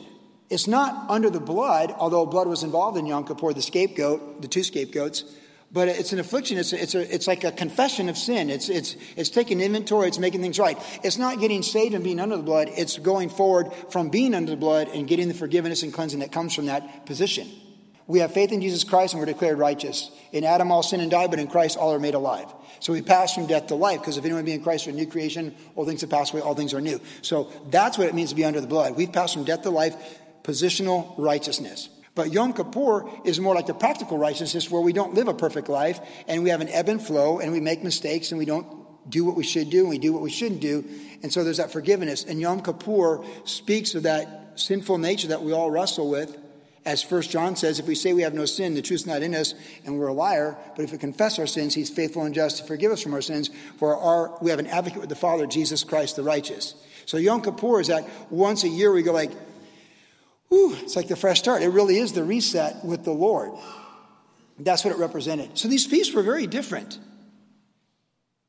It's 0.51 0.67
not 0.67 1.09
under 1.09 1.31
the 1.31 1.41
blood, 1.41 1.95
although 1.97 2.27
blood 2.27 2.49
was 2.49 2.63
involved 2.63 2.99
in 2.99 3.07
Yom 3.07 3.25
Kippur, 3.25 3.53
the 3.53 3.63
scapegoat, 3.63 4.43
the 4.43 4.49
two 4.49 4.63
scapegoats 4.63 5.25
but 5.73 5.89
it's 5.89 6.13
an 6.13 6.19
affliction. 6.19 6.59
It's, 6.59 6.73
a, 6.73 6.83
it's, 6.83 6.95
a, 6.95 7.15
it's 7.15 7.27
like 7.27 7.45
a 7.45 7.53
confession 7.53 8.09
of 8.09 8.19
sin. 8.19 8.51
It's, 8.51 8.69
it's, 8.69 8.97
it's 9.17 9.31
taking 9.31 9.61
inventory. 9.61 10.09
It's 10.09 10.19
making 10.19 10.41
things 10.41 10.59
right. 10.59 10.77
It's 11.05 11.17
not 11.17 11.39
getting 11.39 11.63
saved 11.63 11.95
and 11.95 12.03
being 12.03 12.19
under 12.19 12.37
the 12.37 12.43
blood. 12.43 12.69
It's 12.77 12.99
going 12.99 13.29
forward 13.29 13.73
from 13.91 14.09
being 14.09 14.35
under 14.35 14.51
the 14.51 14.57
blood 14.57 14.89
and 14.89 15.07
getting 15.07 15.29
the 15.29 15.35
forgiveness 15.35 15.83
and 15.83 15.93
cleansing 15.93 16.21
that 16.21 16.33
comes 16.33 16.55
from 16.55 16.67
that 16.67 17.07
position. 17.07 17.49
We 18.09 18.19
have 18.19 18.33
faith 18.33 18.51
in 18.51 18.61
Jesus 18.61 18.83
Christ 18.83 19.15
and 19.15 19.21
we're 19.21 19.27
declared 19.27 19.59
righteous. 19.59 20.11
In 20.33 20.43
Adam 20.43 20.73
all 20.73 20.83
sin 20.83 20.99
and 20.99 21.11
die, 21.11 21.29
but 21.29 21.39
in 21.39 21.47
Christ 21.47 21.79
all 21.79 21.95
are 21.95 22.01
made 22.01 22.15
alive. 22.15 22.53
So 22.81 22.93
we 22.93 23.03
pass 23.03 23.35
from 23.35 23.47
death 23.47 23.69
to 23.69 23.77
life 23.77 24.01
because 24.01 24.17
if 24.17 24.25
anyone 24.25 24.45
be 24.45 24.53
in 24.53 24.65
Christ 24.65 24.89
are 24.89 24.91
a 24.91 24.95
new 24.95 25.07
creation, 25.07 25.55
all 25.77 25.87
things 25.87 26.01
have 26.01 26.11
passed 26.11 26.33
away, 26.33 26.43
all 26.43 26.57
things 26.57 26.75
are 26.75 26.81
new. 26.81 27.01
So 27.23 27.53
that's 27.71 27.97
what 27.97 28.09
it 28.09 28.15
means 28.17 28.31
to 28.31 28.35
be 28.35 28.45
under 28.45 28.61
the 28.61 28.67
blood. 28.67 28.97
We've 28.97 29.13
passed 29.13 29.35
from 29.35 29.45
death 29.45 29.63
to 29.63 29.71
life, 29.71 29.95
positional 30.43 31.15
righteousness. 31.19 31.89
But 32.15 32.33
Yom 32.33 32.53
Kippur 32.53 33.09
is 33.25 33.39
more 33.41 33.55
like 33.55 33.67
the 33.67 33.75
practical 33.75 34.19
righteousness 34.19 34.71
where 34.71 34.83
we 34.83 34.93
don't 34.93 35.15
live 35.15 35.29
a 35.29 35.35
perfect 35.35 35.69
life 35.69 36.01
and 36.27 36.43
we 36.43 36.51
have 36.51 36.61
an 36.61 36.69
ebb 36.69 36.89
and 36.89 37.01
flow 37.01 37.39
and 37.39 37.53
we 37.53 37.61
make 37.61 37.85
mistakes 37.85 38.33
and 38.33 38.39
we 38.39 38.45
don't 38.45 38.67
do 39.09 39.25
what 39.25 39.37
we 39.37 39.45
should 39.45 39.71
do 39.71 39.81
and 39.81 39.89
we 39.89 39.99
do 39.99 40.13
what 40.13 40.23
we 40.23 40.31
shouldn't 40.31 40.61
do. 40.61 40.85
And 41.23 41.33
so 41.33 41.45
there's 41.45 41.59
that 41.59 41.73
forgiveness. 41.73 42.25
And 42.25 42.41
Yom 42.41 42.63
Kippur 42.63 43.25
speaks 43.45 43.95
of 43.95 44.03
that 44.03 44.53
sinful 44.57 44.99
nature 44.99 45.29
that 45.29 45.43
we 45.43 45.53
all 45.53 45.71
wrestle 45.71 46.11
with. 46.11 46.37
As 46.85 47.03
First 47.03 47.31
John 47.31 47.57
says, 47.57 47.79
if 47.79 47.87
we 47.87 47.95
say 47.95 48.15
we 48.15 48.23
have 48.23 48.33
no 48.33 48.47
sin, 48.47 48.75
the 48.75 48.81
truth's 48.81 49.07
not 49.07 49.23
in 49.23 49.35
us, 49.35 49.55
and 49.85 49.99
we're 49.99 50.07
a 50.09 50.15
liar. 50.15 50.57
But 50.77 50.85
if 50.85 50.93
we 50.93 50.99
confess 50.99 51.39
our 51.39 51.47
sins, 51.47 51.75
He's 51.75 51.91
faithful 51.91 52.23
and 52.25 52.35
just 52.35 52.57
to 52.57 52.65
forgive 52.65 52.91
us 52.91 53.03
from 53.03 53.13
our 53.13 53.21
sins. 53.21 53.51
For 53.79 53.95
our, 53.95 54.39
we 54.41 54.51
have 54.51 54.59
an 54.59 54.67
advocate 54.67 55.01
with 55.01 55.11
the 55.11 55.15
Father, 55.15 55.47
Jesus 55.47 55.85
Christ, 55.85 56.17
the 56.17 56.23
righteous. 56.23 56.75
So 57.05 57.19
Yom 57.19 57.43
Kippur 57.43 57.81
is 57.81 57.89
that 57.89 58.09
once 58.31 58.65
a 58.65 58.69
year 58.69 58.93
we 58.93 59.03
go 59.03 59.13
like, 59.13 59.31
Whew, 60.51 60.77
it's 60.77 60.97
like 60.97 61.09
the 61.09 61.17
fresh 61.17 61.39
start. 61.39 61.63
It 61.63 61.69
really 61.69 61.97
is 61.97 62.13
the 62.13 62.25
reset 62.25 62.85
with 62.85 63.05
the 63.05 63.13
Lord. 63.13 63.53
That's 64.59 64.85
what 64.85 64.93
it 64.93 64.99
represented. 64.99 65.57
So 65.57 65.69
these 65.69 65.87
feasts 65.87 66.13
were 66.13 66.23
very 66.23 66.47
different. 66.47 66.99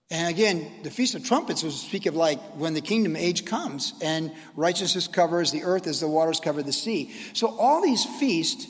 And 0.10 0.28
again, 0.28 0.70
the 0.84 0.92
Feast 0.92 1.16
of 1.16 1.24
Trumpets 1.24 1.64
was 1.64 1.80
speak 1.80 2.06
of 2.06 2.18
like 2.18 2.42
when 2.58 2.74
the 2.74 2.82
kingdom 2.82 3.16
age 3.16 3.46
comes 3.46 3.94
and 4.02 4.34
righteousness 4.58 5.08
covers 5.08 5.52
the 5.52 5.64
earth 5.64 5.88
as 5.88 6.02
the 6.02 6.08
waters 6.08 6.42
cover 6.42 6.62
the 6.62 6.74
sea. 6.74 7.14
So 7.32 7.56
all 7.58 7.82
these 7.82 8.04
feasts 8.04 8.68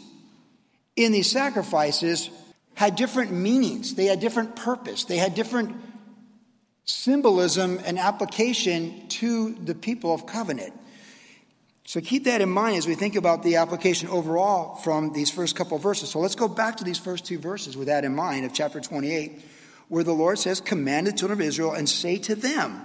in 0.95 1.11
these 1.11 1.31
sacrifices 1.31 2.29
had 2.75 2.95
different 2.95 3.31
meanings. 3.31 3.95
They 3.95 4.05
had 4.05 4.19
different 4.19 4.55
purpose. 4.55 5.05
They 5.05 5.17
had 5.17 5.33
different 5.33 5.75
symbolism 6.83 7.79
and 7.85 7.97
application 7.97 9.07
to 9.07 9.55
the 9.55 9.73
people 9.73 10.13
of 10.13 10.27
covenant. 10.27 10.73
So 11.91 12.00
keep 12.00 12.24
that 12.24 12.39
in 12.39 12.50
mind 12.50 12.77
as 12.77 12.88
we 12.88 12.95
think 12.95 13.17
about 13.17 13.43
the 13.43 13.57
application 13.57 14.07
overall 14.07 14.75
from 14.75 15.12
these 15.12 15.29
first 15.29 15.57
couple 15.57 15.77
verses. 15.77 16.10
So 16.10 16.19
let's 16.19 16.36
go 16.36 16.48
back 16.48 16.77
to 16.77 16.86
these 16.86 16.98
first 16.98 17.25
two 17.25 17.38
verses 17.38 17.75
with 17.75 17.88
that 17.88 18.05
in 18.05 18.15
mind 18.15 18.45
of 18.45 18.53
chapter 18.53 18.79
28, 18.79 19.43
where 19.89 20.05
the 20.05 20.13
Lord 20.13 20.39
says, 20.39 20.62
Command 20.62 21.07
the 21.07 21.12
children 21.12 21.41
of 21.41 21.45
Israel 21.45 21.74
and 21.74 21.89
say 21.89 22.17
to 22.19 22.33
them, 22.33 22.81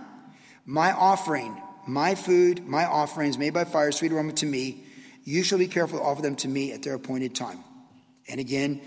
My 0.65 0.91
offering, 0.91 1.57
my 1.87 2.17
food, 2.17 2.67
my 2.67 2.85
offerings 2.85 3.39
made 3.39 3.55
by 3.55 3.63
fire, 3.63 3.93
sweet 3.93 4.11
aroma 4.11 4.33
to 4.33 4.47
me, 4.47 4.83
you 5.23 5.45
shall 5.45 5.59
be 5.59 5.69
careful 5.69 6.01
to 6.01 6.05
offer 6.05 6.23
them 6.23 6.35
to 6.35 6.49
me 6.49 6.73
at 6.73 6.83
their 6.83 6.95
appointed 6.95 7.33
time. 7.33 7.63
And 8.27 8.41
again, 8.41 8.81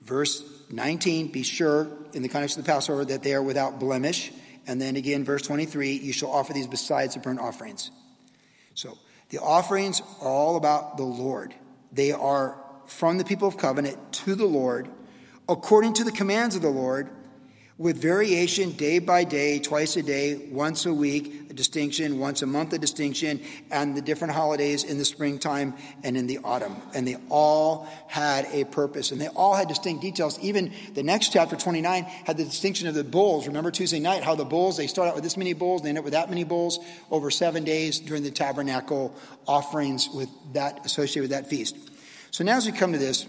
verse 0.00 0.42
19, 0.70 1.30
be 1.30 1.42
sure 1.42 1.88
in 2.14 2.22
the 2.22 2.30
context 2.30 2.56
of 2.56 2.64
the 2.64 2.72
Passover 2.72 3.04
that 3.04 3.22
they 3.22 3.34
are 3.34 3.42
without 3.42 3.78
blemish. 3.78 4.32
And 4.66 4.80
then 4.80 4.96
again, 4.96 5.26
verse 5.26 5.42
23, 5.42 5.92
you 5.96 6.14
shall 6.14 6.30
offer 6.30 6.54
these 6.54 6.66
besides 6.66 7.12
the 7.12 7.20
burnt 7.20 7.38
offerings. 7.38 7.90
So 8.72 8.96
the 9.32 9.40
offerings 9.40 10.02
are 10.20 10.28
all 10.28 10.56
about 10.56 10.98
the 10.98 11.04
Lord. 11.04 11.54
They 11.90 12.12
are 12.12 12.62
from 12.86 13.16
the 13.16 13.24
people 13.24 13.48
of 13.48 13.56
covenant 13.56 14.12
to 14.12 14.34
the 14.34 14.44
Lord, 14.44 14.88
according 15.48 15.94
to 15.94 16.04
the 16.04 16.12
commands 16.12 16.54
of 16.54 16.60
the 16.60 16.68
Lord 16.68 17.08
with 17.82 18.00
variation 18.00 18.70
day 18.70 19.00
by 19.00 19.24
day, 19.24 19.58
twice 19.58 19.96
a 19.96 20.02
day, 20.02 20.36
once 20.52 20.86
a 20.86 20.94
week, 20.94 21.50
a 21.50 21.52
distinction, 21.52 22.20
once 22.20 22.40
a 22.40 22.46
month, 22.46 22.72
a 22.72 22.78
distinction, 22.78 23.40
and 23.72 23.96
the 23.96 24.00
different 24.00 24.32
holidays 24.32 24.84
in 24.84 24.98
the 24.98 25.04
springtime 25.04 25.74
and 26.04 26.16
in 26.16 26.28
the 26.28 26.38
autumn. 26.44 26.76
And 26.94 27.08
they 27.08 27.16
all 27.28 27.88
had 28.06 28.46
a 28.52 28.64
purpose 28.66 29.10
and 29.10 29.20
they 29.20 29.26
all 29.26 29.56
had 29.56 29.66
distinct 29.66 30.00
details. 30.00 30.38
Even 30.38 30.72
the 30.94 31.02
next 31.02 31.32
chapter, 31.32 31.56
29, 31.56 32.04
had 32.04 32.36
the 32.36 32.44
distinction 32.44 32.86
of 32.86 32.94
the 32.94 33.02
bulls. 33.02 33.48
Remember 33.48 33.72
Tuesday 33.72 33.98
night, 33.98 34.22
how 34.22 34.36
the 34.36 34.44
bulls, 34.44 34.76
they 34.76 34.86
start 34.86 35.08
out 35.08 35.16
with 35.16 35.24
this 35.24 35.36
many 35.36 35.52
bulls, 35.52 35.82
they 35.82 35.88
end 35.88 35.98
up 35.98 36.04
with 36.04 36.12
that 36.12 36.28
many 36.28 36.44
bulls 36.44 36.78
over 37.10 37.32
seven 37.32 37.64
days 37.64 37.98
during 37.98 38.22
the 38.22 38.30
tabernacle 38.30 39.12
offerings 39.48 40.08
with 40.08 40.28
that 40.52 40.86
associated 40.86 41.22
with 41.22 41.30
that 41.32 41.50
feast. 41.50 41.76
So 42.30 42.44
now 42.44 42.58
as 42.58 42.64
we 42.64 42.70
come 42.70 42.92
to 42.92 42.98
this, 42.98 43.26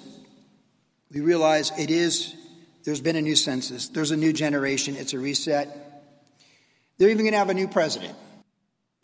we 1.11 1.21
realize 1.21 1.71
it 1.79 1.89
is 1.89 2.35
there's 2.83 3.01
been 3.01 3.15
a 3.15 3.21
new 3.21 3.35
census, 3.35 3.89
there's 3.89 4.11
a 4.11 4.17
new 4.17 4.33
generation, 4.33 4.95
it's 4.95 5.13
a 5.13 5.19
reset. 5.19 5.79
They're 6.97 7.09
even 7.09 7.23
going 7.23 7.33
to 7.33 7.39
have 7.39 7.49
a 7.49 7.53
new 7.53 7.67
president. 7.67 8.15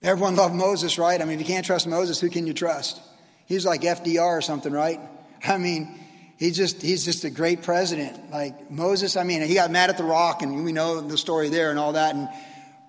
Everyone 0.01 0.35
loved 0.35 0.55
Moses, 0.55 0.97
right? 0.97 1.21
I 1.21 1.25
mean, 1.25 1.39
if 1.39 1.47
you 1.47 1.53
can't 1.53 1.65
trust 1.65 1.87
Moses, 1.87 2.19
who 2.19 2.29
can 2.29 2.47
you 2.47 2.53
trust? 2.53 3.01
He's 3.45 3.65
like 3.65 3.81
FDR 3.81 4.37
or 4.37 4.41
something, 4.41 4.71
right? 4.71 4.99
I 5.45 5.57
mean, 5.57 5.99
he's 6.37 6.55
just 6.55 6.81
he's 6.81 7.03
just 7.03 7.25
a 7.25 7.29
great 7.29 7.63
president. 7.63 8.31
Like 8.31 8.71
Moses, 8.71 9.17
I 9.17 9.23
mean, 9.23 9.41
he 9.41 9.55
got 9.55 9.71
mad 9.71 9.89
at 9.89 9.97
the 9.97 10.03
rock, 10.03 10.41
and 10.41 10.63
we 10.63 10.71
know 10.71 11.01
the 11.01 11.17
story 11.17 11.49
there 11.49 11.69
and 11.69 11.79
all 11.79 11.93
that. 11.93 12.15
And 12.15 12.29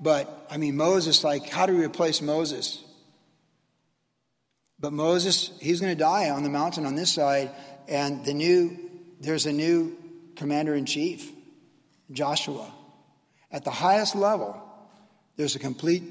but 0.01 0.47
I 0.51 0.57
mean, 0.57 0.77
Moses, 0.77 1.25
like, 1.25 1.49
how 1.49 1.67
do 1.67 1.77
we 1.77 1.85
replace 1.85 2.23
Moses? 2.23 2.83
But 4.79 4.93
Moses, 4.93 5.51
he's 5.61 5.81
going 5.81 5.93
to 5.93 5.99
die 5.99 6.31
on 6.31 6.43
the 6.43 6.49
mountain 6.49 6.87
on 6.87 6.95
this 6.95 7.13
side, 7.13 7.51
and 7.89 8.25
the 8.25 8.35
new 8.35 8.79
there's 9.21 9.47
a 9.47 9.53
new 9.53 9.97
commander 10.41 10.75
in 10.75 10.87
chief, 10.87 11.31
Joshua. 12.11 12.73
At 13.53 13.63
the 13.63 13.71
highest 13.71 14.15
level, 14.17 14.59
there's 15.37 15.55
a 15.55 15.59
complete 15.59 16.03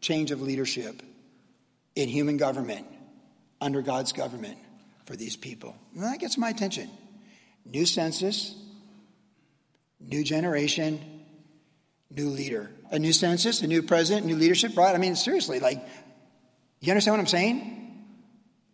change 0.00 0.32
of 0.32 0.42
leadership 0.42 1.00
in 1.94 2.08
human 2.08 2.38
government 2.38 2.86
under 3.60 3.80
God's 3.80 4.12
government 4.12 4.58
for 5.04 5.14
these 5.14 5.36
people. 5.36 5.76
And 5.94 6.02
that 6.02 6.18
gets 6.18 6.36
my 6.36 6.48
attention. 6.48 6.90
New 7.64 7.86
census, 7.86 8.52
new 10.00 10.24
generation, 10.24 10.98
new 12.10 12.30
leader. 12.30 12.72
A 12.90 12.98
new 12.98 13.12
census, 13.12 13.62
a 13.62 13.68
new 13.68 13.82
president, 13.84 14.26
new 14.26 14.34
leadership, 14.34 14.76
right? 14.76 14.92
I 14.92 14.98
mean, 14.98 15.14
seriously, 15.14 15.60
like, 15.60 15.86
you 16.80 16.90
understand 16.90 17.12
what 17.12 17.20
I'm 17.20 17.26
saying? 17.28 18.06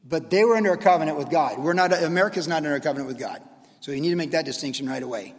But 0.03 0.31
they 0.31 0.45
were 0.45 0.57
under 0.57 0.73
a 0.73 0.79
covenant 0.79 1.19
with 1.19 1.31
God. 1.31 1.59
We're 1.59 1.75
not, 1.75 1.93
America's 1.93 2.49
not 2.49 2.57
under 2.57 2.75
a 2.75 2.81
covenant 2.81 3.09
with 3.09 3.19
God. 3.19 3.43
So 3.85 3.93
you 3.93 4.01
need 4.01 4.11
to 4.11 4.17
make 4.17 4.31
that 4.31 4.47
distinction 4.47 4.89
right 4.89 5.03
away. 5.03 5.35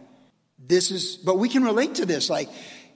This 0.56 0.92
is, 0.92 1.16
but 1.16 1.36
we 1.36 1.48
can 1.48 1.64
relate 1.64 1.96
to 1.96 2.06
this. 2.06 2.30
Like, 2.30 2.48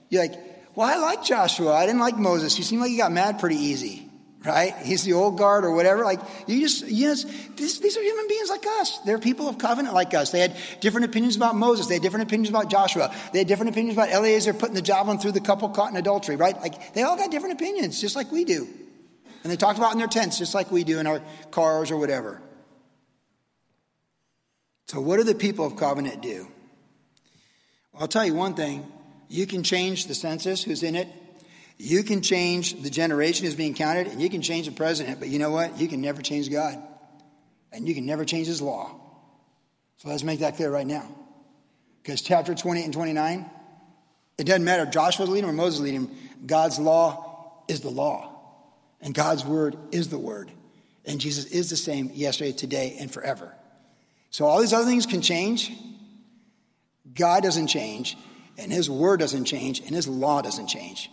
you're 0.07 0.21
like, 0.21 0.39
well, 0.75 0.87
I 0.87 0.95
like 0.95 1.25
Joshua. 1.25 1.73
I 1.73 1.85
didn't 1.85 1.99
like 1.99 2.17
Moses. 2.17 2.55
He 2.55 2.63
seemed 2.63 2.81
like 2.81 2.89
he 2.89 2.95
got 2.95 3.11
mad 3.11 3.37
pretty 3.37 3.57
easy, 3.57 4.09
right? 4.45 4.73
He's 4.77 5.03
the 5.03 5.11
old 5.11 5.37
guard 5.37 5.65
or 5.65 5.71
whatever. 5.71 6.05
Like, 6.05 6.21
you 6.47 6.61
just, 6.61 6.87
yes, 6.87 7.25
this, 7.57 7.79
these 7.79 7.97
are 7.97 8.01
human 8.01 8.29
beings 8.29 8.49
like 8.49 8.65
us. 8.65 8.99
They're 8.99 9.19
people 9.19 9.49
of 9.49 9.57
covenant 9.57 9.93
like 9.93 10.13
us. 10.13 10.31
They 10.31 10.39
had 10.39 10.55
different 10.79 11.07
opinions 11.07 11.35
about 11.35 11.57
Moses. 11.57 11.87
They 11.87 11.95
had 11.95 12.01
different 12.01 12.27
opinions 12.27 12.47
about 12.47 12.69
Joshua. 12.69 13.13
They 13.33 13.39
had 13.39 13.49
different 13.49 13.71
opinions 13.71 13.97
about 13.97 14.07
Eleazar 14.07 14.53
putting 14.53 14.75
the 14.75 14.81
javelin 14.81 15.19
through 15.19 15.33
the 15.33 15.41
couple 15.41 15.67
caught 15.67 15.91
in 15.91 15.97
adultery, 15.97 16.37
right? 16.37 16.57
Like, 16.61 16.93
they 16.93 17.03
all 17.03 17.17
got 17.17 17.29
different 17.29 17.55
opinions, 17.55 17.99
just 17.99 18.15
like 18.15 18.31
we 18.31 18.45
do. 18.45 18.69
And 19.43 19.51
they 19.51 19.57
talked 19.57 19.79
about 19.79 19.91
in 19.91 19.97
their 19.97 20.07
tents, 20.07 20.37
just 20.37 20.55
like 20.55 20.71
we 20.71 20.85
do 20.85 20.99
in 20.99 21.07
our 21.07 21.21
cars 21.51 21.91
or 21.91 21.97
whatever. 21.97 22.41
So, 24.91 24.99
what 24.99 25.15
do 25.15 25.23
the 25.23 25.35
people 25.35 25.65
of 25.65 25.77
covenant 25.77 26.21
do? 26.21 26.49
Well, 27.93 28.01
I'll 28.01 28.07
tell 28.09 28.25
you 28.25 28.33
one 28.33 28.55
thing 28.55 28.91
you 29.29 29.47
can 29.47 29.63
change 29.63 30.07
the 30.07 30.13
census, 30.13 30.65
who's 30.65 30.83
in 30.83 30.97
it. 30.97 31.07
You 31.77 32.03
can 32.03 32.21
change 32.21 32.73
the 32.83 32.89
generation 32.89 33.45
who's 33.45 33.55
being 33.55 33.73
counted, 33.73 34.07
and 34.07 34.21
you 34.21 34.29
can 34.29 34.41
change 34.41 34.65
the 34.65 34.73
president. 34.73 35.21
But 35.21 35.29
you 35.29 35.39
know 35.39 35.49
what? 35.49 35.79
You 35.79 35.87
can 35.87 36.01
never 36.01 36.21
change 36.21 36.51
God, 36.51 36.77
and 37.71 37.87
you 37.87 37.95
can 37.95 38.05
never 38.05 38.25
change 38.25 38.47
his 38.47 38.61
law. 38.61 38.93
So 39.99 40.09
let's 40.09 40.23
make 40.23 40.41
that 40.41 40.57
clear 40.57 40.69
right 40.69 40.85
now. 40.85 41.07
Because 42.03 42.21
chapter 42.21 42.53
28 42.53 42.83
and 42.83 42.93
29, 42.93 43.49
it 44.39 44.43
doesn't 44.43 44.65
matter 44.65 44.83
if 44.83 44.91
Joshua's 44.91 45.29
leading 45.29 45.49
or 45.49 45.53
Moses 45.53 45.79
leading, 45.79 46.13
God's 46.45 46.79
law 46.79 47.63
is 47.69 47.79
the 47.79 47.89
law. 47.89 48.37
And 48.99 49.13
God's 49.13 49.45
word 49.45 49.77
is 49.93 50.09
the 50.09 50.19
word. 50.19 50.51
And 51.05 51.21
Jesus 51.21 51.45
is 51.45 51.69
the 51.69 51.77
same 51.77 52.11
yesterday, 52.13 52.51
today, 52.51 52.97
and 52.99 53.09
forever. 53.09 53.55
So 54.31 54.45
all 54.45 54.59
these 54.59 54.73
other 54.73 54.85
things 54.85 55.05
can 55.05 55.21
change. 55.21 55.71
God 57.13 57.43
doesn't 57.43 57.67
change, 57.67 58.17
and 58.57 58.71
His 58.71 58.89
Word 58.89 59.19
doesn't 59.19 59.45
change, 59.45 59.81
and 59.81 59.89
His 59.89 60.07
law 60.07 60.41
doesn't 60.41 60.67
change. 60.67 61.11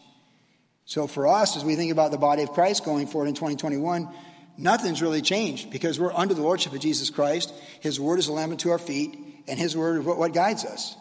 So 0.84 1.06
for 1.06 1.26
us, 1.26 1.56
as 1.56 1.64
we 1.64 1.74
think 1.74 1.92
about 1.92 2.12
the 2.12 2.18
body 2.18 2.42
of 2.42 2.52
Christ 2.52 2.84
going 2.84 3.08
forward 3.08 3.28
in 3.28 3.34
2021, 3.34 4.08
nothing's 4.56 5.02
really 5.02 5.20
changed 5.20 5.70
because 5.70 5.98
we're 5.98 6.14
under 6.14 6.32
the 6.32 6.42
Lordship 6.42 6.72
of 6.72 6.80
Jesus 6.80 7.10
Christ. 7.10 7.52
His 7.80 8.00
Word 8.00 8.20
is 8.20 8.28
a 8.28 8.32
lamp 8.32 8.52
unto 8.52 8.70
our 8.70 8.78
feet, 8.78 9.18
and 9.48 9.58
His 9.58 9.76
Word 9.76 10.00
is 10.00 10.06
what, 10.06 10.32
guides 10.32 10.64
us. 10.64 10.96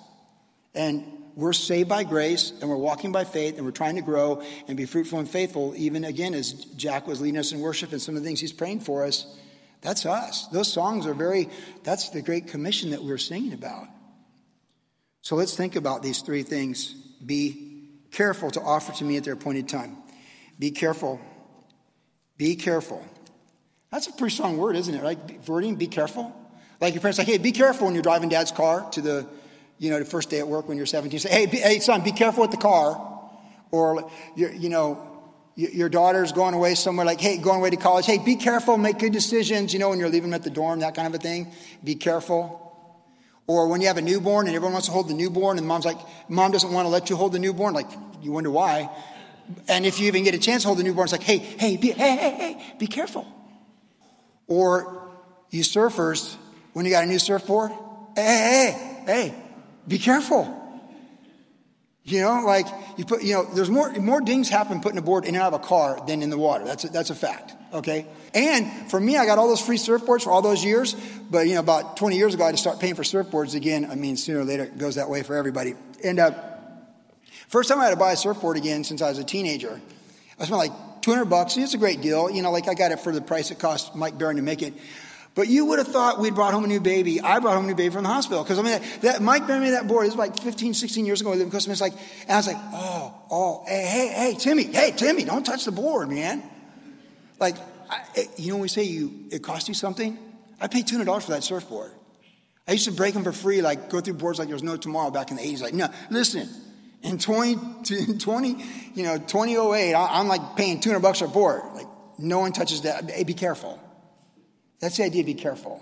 And 0.74 1.06
we're 1.36 1.54
saved 1.54 1.88
by 1.88 2.04
grace, 2.04 2.52
and 2.60 2.68
we're 2.68 2.78
walking 2.78 3.12
by 3.12 3.26
faith, 3.26 3.58
and 3.58 3.66
we're 3.66 3.72
trying 3.72 3.96
to 3.98 4.02
grow 4.02 4.42
and 4.68 4.76
be 4.76 4.86
fruitful 4.86 5.20
and 5.20 5.30
faithful, 5.30 5.76
even 5.78 6.04
again 6.04 6.34
as 6.34 6.54
Jack 6.54 7.06
was 7.06 7.22
leading 7.22 7.40
us 7.40 7.52
in 7.52 7.60
worship 7.60 7.92
and 7.92 8.02
some 8.02 8.16
of 8.16 8.24
the 8.24 8.28
things 8.28 8.40
he's 8.40 8.52
praying 8.52 8.80
for 8.80 9.06
us. 9.06 9.38
That's 9.88 10.06
us. 10.06 10.48
Those 10.48 10.70
songs 10.70 11.08
are 11.08 11.14
very, 11.14 11.48
that's 11.84 12.10
the 12.10 12.22
Great 12.22 12.48
Commission 12.48 12.90
that 12.90 13.02
we're 13.02 13.18
singing 13.18 13.54
about. 13.54 13.88
So 15.22 15.38
let's 15.38 15.56
think 15.56 15.78
about 15.78 16.04
these 16.04 16.20
three 16.20 16.44
things. 16.44 16.94
Be 17.26 17.88
careful 18.12 18.52
to 18.52 18.60
offer 18.60 18.92
to 18.92 19.06
me 19.06 19.16
at 19.16 19.24
their 19.24 19.36
appointed 19.36 19.70
time. 19.70 19.96
Be 20.60 20.72
careful. 20.72 21.22
Be 22.36 22.58
careful. 22.58 23.02
That's 23.90 24.08
a 24.08 24.12
pretty 24.12 24.36
strong 24.36 24.58
word, 24.58 24.76
isn't 24.76 24.94
it? 24.94 25.02
Right? 25.02 25.48
Wording, 25.48 25.78
be 25.78 25.88
careful. 25.88 26.36
Like 26.82 26.94
your 26.94 27.00
parents 27.00 27.18
like, 27.18 27.28
hey, 27.28 27.38
be 27.38 27.54
careful 27.54 27.86
when 27.86 27.94
you're 27.94 28.04
driving 28.04 28.28
dad's 28.28 28.52
car 28.52 28.90
to 28.92 29.02
the, 29.02 29.26
you 29.78 29.90
know, 29.90 30.00
the 30.00 30.06
first 30.06 30.30
day 30.30 30.40
at 30.40 30.50
work 30.50 30.68
when 30.68 30.76
you're 30.76 30.86
17. 30.86 31.18
Say, 31.18 31.30
hey, 31.30 31.46
be, 31.46 31.60
hey, 31.60 31.80
son, 31.80 32.04
be 32.04 32.12
careful 32.12 32.42
with 32.42 32.52
the 32.52 32.58
car. 32.58 33.22
Or, 33.72 34.12
you 34.36 34.68
know, 34.68 35.17
your 35.58 35.90
daughter's 35.90 36.32
going 36.32 36.54
away 36.54 36.76
somewhere 36.76 37.04
like, 37.06 37.20
hey, 37.20 37.38
going 37.38 37.60
away 37.60 37.72
to 37.72 37.78
college. 37.78 38.06
Hey, 38.06 38.20
be 38.20 38.36
careful, 38.36 38.78
make 38.78 39.00
good 39.00 39.12
decisions, 39.12 39.74
you 39.74 39.80
know, 39.80 39.90
when 39.90 39.98
you're 39.98 40.08
leaving 40.08 40.30
them 40.30 40.36
at 40.36 40.44
the 40.44 40.52
dorm, 40.52 40.82
that 40.82 40.94
kind 40.94 41.08
of 41.08 41.16
a 41.16 41.18
thing. 41.18 41.52
Be 41.84 41.96
careful. 41.96 42.64
Or 43.48 43.68
when 43.68 43.82
you 43.82 43.88
have 43.88 43.98
a 43.98 44.02
newborn 44.02 44.46
and 44.46 44.56
everyone 44.56 44.74
wants 44.74 44.88
to 44.88 44.94
hold 44.94 45.10
the 45.10 45.16
newborn 45.16 45.58
and 45.58 45.66
mom's 45.66 45.86
like, 45.86 45.98
mom 46.30 46.52
doesn't 46.52 46.72
want 46.72 46.86
to 46.86 46.90
let 46.90 47.10
you 47.10 47.16
hold 47.16 47.32
the 47.32 47.40
newborn. 47.40 47.74
Like, 47.74 47.90
you 48.22 48.32
wonder 48.32 48.52
why. 48.52 48.90
And 49.68 49.84
if 49.84 50.00
you 50.00 50.08
even 50.08 50.24
get 50.24 50.36
a 50.36 50.40
chance 50.40 50.62
to 50.62 50.68
hold 50.68 50.78
the 50.78 50.84
newborn, 50.84 51.06
it's 51.06 51.12
like, 51.14 51.24
hey, 51.24 51.38
hey, 51.38 51.76
be, 51.78 51.92
hey, 51.92 52.16
hey, 52.18 52.32
hey, 52.32 52.76
be 52.78 52.86
careful. 52.86 53.26
Or 54.46 55.10
you 55.50 55.64
surfers, 55.64 56.36
when 56.74 56.86
you 56.86 56.92
got 56.92 57.04
a 57.04 57.08
new 57.08 57.18
surfboard, 57.18 57.72
hey, 58.16 58.22
hey, 58.24 58.72
hey, 59.06 59.30
hey, 59.30 59.36
be 59.88 59.98
careful. 59.98 60.67
You 62.08 62.22
know, 62.22 62.44
like 62.46 62.68
you 62.96 63.04
put, 63.04 63.22
you 63.22 63.34
know, 63.34 63.44
there's 63.44 63.70
more, 63.70 63.92
more 63.92 64.22
dings 64.22 64.48
happen 64.48 64.80
putting 64.80 64.98
a 64.98 65.02
board 65.02 65.26
in 65.26 65.36
and 65.36 65.44
out 65.44 65.54
of 65.54 65.62
a 65.62 65.64
car 65.64 66.00
than 66.08 66.22
in 66.22 66.30
the 66.30 66.38
water. 66.38 66.64
That's 66.64 66.86
a, 66.86 66.88
that's 66.88 67.10
a 67.10 67.16
fact. 67.16 67.54
Okay. 67.74 68.08
And 68.34 68.90
for 68.90 68.98
me, 68.98 69.18
I 69.18 69.26
got 69.26 69.38
all 69.38 69.50
those 69.50 69.60
free 69.60 69.78
surfboards 69.78 70.24
for 70.24 70.32
all 70.32 70.42
those 70.42 70.64
years. 70.64 70.96
But, 71.30 71.48
you 71.48 71.56
know, 71.56 71.60
about 71.60 71.98
20 71.98 72.16
years 72.16 72.34
ago, 72.34 72.44
I 72.44 72.48
had 72.48 72.56
to 72.56 72.62
start 72.62 72.80
paying 72.80 72.96
for 72.96 73.04
surfboards 73.04 73.56
again. 73.56 73.90
I 73.92 73.96
mean, 73.96 74.16
sooner 74.16 74.40
or 74.40 74.46
later, 74.46 74.64
it 74.64 74.78
goes 74.78 74.96
that 74.96 75.10
way 75.10 75.22
for 75.22 75.36
everybody. 75.36 75.76
And, 76.02 76.20
uh, 76.20 76.32
first 77.50 77.68
time 77.68 77.82
I 77.82 77.84
had 77.84 77.90
to 77.90 77.98
buy 77.98 78.14
a 78.14 78.18
surfboard 78.18 78.56
again 78.56 78.86
since 78.86 79.02
I 79.02 79.10
was 79.10 79.18
a 79.18 79.26
teenager, 79.26 79.82
I 80.40 80.46
spent 80.46 80.60
like 80.60 81.02
200 81.02 81.26
bucks. 81.26 81.58
It's 81.58 81.74
a 81.74 81.78
great 81.78 82.00
deal. 82.00 82.30
You 82.30 82.42
know, 82.42 82.52
like 82.52 82.70
I 82.70 82.74
got 82.74 82.94
it 82.94 83.02
for 83.02 83.12
the 83.12 83.22
price 83.22 83.52
it 83.52 83.60
cost 83.60 83.96
Mike 83.96 84.18
Barron 84.18 84.38
to 84.38 84.42
make 84.42 84.62
it. 84.62 84.74
But 85.38 85.50
you 85.50 85.66
would 85.66 85.78
have 85.78 85.88
thought 85.88 86.20
we'd 86.20 86.34
brought 86.34 86.52
home 86.52 86.64
a 86.64 86.68
new 86.68 86.80
baby. 86.80 87.22
I 87.22 87.38
brought 87.38 87.54
home 87.54 87.66
a 87.66 87.68
new 87.68 87.76
baby 87.76 87.94
from 87.94 88.02
the 88.02 88.10
hospital. 88.10 88.42
Because 88.44 88.58
I 88.58 88.64
mean, 88.64 88.82
that, 89.02 89.22
Mike 89.22 89.46
Barron 89.46 89.62
me 89.62 89.70
that 89.70 89.88
board. 89.88 90.06
It 90.06 90.10
was 90.10 90.16
like 90.16 90.40
15, 90.40 90.74
16 90.74 91.06
years 91.06 91.22
ago. 91.22 91.38
Because 91.38 91.68
it's 91.68 91.80
like, 91.80 91.94
and 91.94 92.32
I 92.32 92.38
was 92.38 92.48
like, 92.48 92.58
oh, 92.74 93.14
oh, 93.30 93.64
hey, 93.68 93.86
hey, 93.86 94.08
hey, 94.08 94.36
Timmy, 94.40 94.64
hey, 94.64 94.94
Timmy, 94.98 95.26
don't 95.26 95.44
touch 95.44 95.64
the 95.64 95.72
board, 95.72 96.10
man. 96.10 96.42
Like, 97.40 97.56
I, 97.88 98.02
you 98.38 98.52
know, 98.52 98.58
we 98.58 98.68
say 98.68 98.82
you 98.82 99.28
it 99.30 99.44
cost 99.44 99.68
you 99.68 99.76
something. 99.76 100.18
I 100.60 100.66
paid 100.66 100.88
two 100.88 100.96
hundred 100.96 101.06
dollars 101.06 101.26
for 101.26 101.32
that 101.34 101.44
surfboard. 101.44 101.92
I 102.68 102.72
used 102.72 102.86
to 102.86 102.92
break 102.92 103.14
them 103.14 103.24
for 103.24 103.32
free, 103.32 103.62
like 103.62 103.92
go 103.92 104.02
through 104.02 104.16
boards 104.16 104.40
like 104.40 104.48
there 104.48 104.56
was 104.56 104.64
no 104.64 104.76
tomorrow 104.76 105.12
back 105.12 105.30
in 105.30 105.38
the 105.38 105.44
80s. 105.44 105.62
Like, 105.62 105.76
no, 105.76 105.88
listen, 106.10 106.50
in 107.04 107.20
20, 107.20 108.18
20 108.20 108.66
you 108.96 109.04
know, 109.04 109.20
2008, 109.20 109.94
I'm 109.94 110.28
like 110.28 110.56
paying 110.56 110.80
200 110.80 111.00
bucks 111.00 111.20
for 111.20 111.26
a 111.26 111.30
board. 111.30 111.62
Like, 111.76 111.88
no 112.18 112.40
one 112.40 112.54
touches 112.54 112.82
that. 112.82 113.10
Hey, 113.12 113.24
be 113.24 113.36
careful. 113.36 113.80
That's 114.80 114.98
the 114.98 115.04
idea, 115.04 115.24
be 115.24 115.34
careful. 115.34 115.82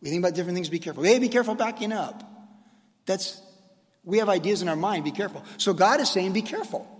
We 0.00 0.10
think 0.10 0.22
about 0.22 0.34
different 0.34 0.56
things, 0.56 0.68
be 0.68 0.78
careful. 0.78 1.02
Hey, 1.02 1.18
be 1.18 1.28
careful 1.28 1.54
backing 1.54 1.92
up. 1.92 2.22
That's, 3.06 3.40
we 4.04 4.18
have 4.18 4.28
ideas 4.28 4.62
in 4.62 4.68
our 4.68 4.76
mind, 4.76 5.04
be 5.04 5.12
careful. 5.12 5.44
So 5.56 5.72
God 5.72 6.00
is 6.00 6.10
saying, 6.10 6.32
be 6.32 6.42
careful. 6.42 6.90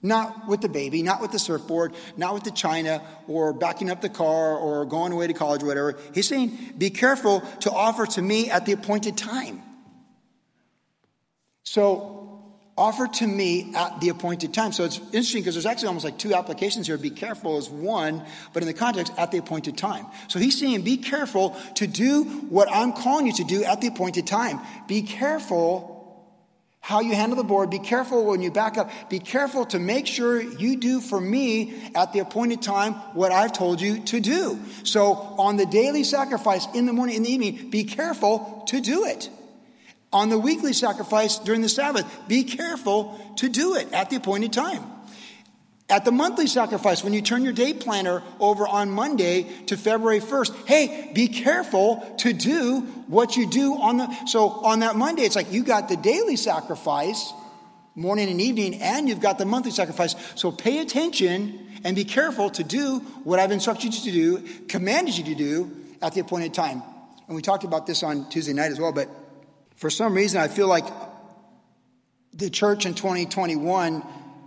Not 0.00 0.46
with 0.46 0.60
the 0.60 0.68
baby, 0.68 1.02
not 1.02 1.20
with 1.20 1.32
the 1.32 1.40
surfboard, 1.40 1.92
not 2.16 2.32
with 2.32 2.44
the 2.44 2.52
china, 2.52 3.02
or 3.26 3.52
backing 3.52 3.90
up 3.90 4.00
the 4.00 4.08
car, 4.08 4.56
or 4.56 4.84
going 4.84 5.12
away 5.12 5.26
to 5.26 5.32
college, 5.32 5.62
or 5.64 5.66
whatever. 5.66 5.98
He's 6.14 6.28
saying, 6.28 6.74
be 6.78 6.90
careful 6.90 7.40
to 7.60 7.72
offer 7.72 8.06
to 8.06 8.22
me 8.22 8.48
at 8.48 8.64
the 8.64 8.72
appointed 8.72 9.16
time. 9.16 9.60
So 11.64 12.27
offer 12.78 13.06
to 13.06 13.26
me 13.26 13.72
at 13.74 14.00
the 14.00 14.08
appointed 14.08 14.54
time. 14.54 14.72
So 14.72 14.84
it's 14.84 14.98
interesting 14.98 15.42
because 15.42 15.54
there's 15.54 15.66
actually 15.66 15.88
almost 15.88 16.04
like 16.04 16.18
two 16.18 16.32
applications 16.32 16.86
here. 16.86 16.96
Be 16.96 17.10
careful 17.10 17.58
is 17.58 17.68
one, 17.68 18.24
but 18.52 18.62
in 18.62 18.66
the 18.66 18.74
context, 18.74 19.12
at 19.18 19.32
the 19.32 19.38
appointed 19.38 19.76
time. 19.76 20.06
So 20.28 20.38
he's 20.38 20.58
saying, 20.58 20.82
be 20.82 20.96
careful 20.96 21.56
to 21.74 21.86
do 21.86 22.24
what 22.48 22.68
I'm 22.70 22.92
calling 22.92 23.26
you 23.26 23.32
to 23.34 23.44
do 23.44 23.64
at 23.64 23.80
the 23.80 23.88
appointed 23.88 24.26
time. 24.26 24.60
Be 24.86 25.02
careful 25.02 25.96
how 26.80 27.00
you 27.00 27.14
handle 27.14 27.36
the 27.36 27.44
board. 27.44 27.68
Be 27.68 27.80
careful 27.80 28.24
when 28.24 28.40
you 28.40 28.50
back 28.50 28.78
up. 28.78 28.90
Be 29.10 29.18
careful 29.18 29.66
to 29.66 29.78
make 29.78 30.06
sure 30.06 30.40
you 30.40 30.76
do 30.76 31.00
for 31.00 31.20
me 31.20 31.90
at 31.94 32.12
the 32.12 32.20
appointed 32.20 32.62
time 32.62 32.94
what 33.12 33.32
I've 33.32 33.52
told 33.52 33.80
you 33.80 34.00
to 34.04 34.20
do. 34.20 34.58
So 34.84 35.12
on 35.12 35.56
the 35.56 35.66
daily 35.66 36.04
sacrifice 36.04 36.66
in 36.74 36.86
the 36.86 36.92
morning, 36.92 37.16
in 37.16 37.24
the 37.24 37.30
evening, 37.30 37.68
be 37.68 37.84
careful 37.84 38.62
to 38.68 38.80
do 38.80 39.04
it 39.04 39.28
on 40.12 40.28
the 40.30 40.38
weekly 40.38 40.72
sacrifice 40.72 41.38
during 41.38 41.60
the 41.60 41.68
Sabbath. 41.68 42.06
Be 42.28 42.44
careful 42.44 43.18
to 43.36 43.48
do 43.48 43.74
it 43.74 43.92
at 43.92 44.10
the 44.10 44.16
appointed 44.16 44.52
time. 44.52 44.82
At 45.90 46.04
the 46.04 46.12
monthly 46.12 46.46
sacrifice, 46.46 47.02
when 47.02 47.14
you 47.14 47.22
turn 47.22 47.44
your 47.44 47.54
day 47.54 47.72
planner 47.72 48.22
over 48.40 48.68
on 48.68 48.90
Monday 48.90 49.44
to 49.66 49.76
February 49.76 50.20
1st, 50.20 50.66
hey, 50.66 51.10
be 51.14 51.28
careful 51.28 52.14
to 52.18 52.34
do 52.34 52.80
what 53.06 53.38
you 53.38 53.48
do 53.48 53.74
on 53.74 53.96
the. 53.96 54.26
So 54.26 54.50
on 54.50 54.80
that 54.80 54.96
Monday, 54.96 55.22
it's 55.22 55.34
like 55.34 55.50
you 55.50 55.62
got 55.62 55.88
the 55.88 55.96
daily 55.96 56.36
sacrifice, 56.36 57.32
morning 57.94 58.28
and 58.28 58.38
evening, 58.38 58.82
and 58.82 59.08
you've 59.08 59.20
got 59.20 59.38
the 59.38 59.46
monthly 59.46 59.70
sacrifice. 59.70 60.14
So 60.34 60.52
pay 60.52 60.80
attention 60.80 61.66
and 61.84 61.96
be 61.96 62.04
careful 62.04 62.50
to 62.50 62.64
do 62.64 62.98
what 63.24 63.38
I've 63.38 63.52
instructed 63.52 63.94
you 63.94 64.00
to 64.02 64.12
do, 64.12 64.66
commanded 64.66 65.16
you 65.16 65.24
to 65.24 65.34
do 65.34 65.70
at 66.02 66.12
the 66.12 66.20
appointed 66.20 66.52
time. 66.52 66.82
And 67.28 67.34
we 67.34 67.40
talked 67.40 67.64
about 67.64 67.86
this 67.86 68.02
on 68.02 68.28
Tuesday 68.28 68.52
night 68.52 68.72
as 68.72 68.78
well, 68.78 68.92
but 68.92 69.08
for 69.78 69.90
some 69.90 70.14
reason, 70.14 70.40
I 70.40 70.48
feel 70.48 70.66
like 70.66 70.84
the 72.32 72.50
church 72.50 72.84
in 72.84 72.94
2021, 72.94 74.02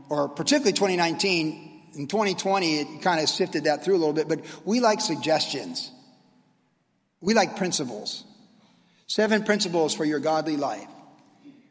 or 0.10 0.28
particularly 0.28 0.74
2019, 0.74 1.72
in 1.94 2.08
2020, 2.08 2.80
it 2.80 3.02
kind 3.02 3.22
of 3.22 3.30
sifted 3.30 3.64
that 3.64 3.84
through 3.84 3.96
a 3.96 4.00
little 4.00 4.14
bit, 4.14 4.28
but 4.28 4.42
we 4.66 4.80
like 4.82 5.02
suggestions. 5.02 5.90
We 7.22 7.34
like 7.34 7.56
principles. 7.56 8.26
Seven 9.08 9.44
principles 9.44 9.94
for 9.94 10.06
your 10.06 10.20
godly 10.20 10.58
life. 10.58 10.88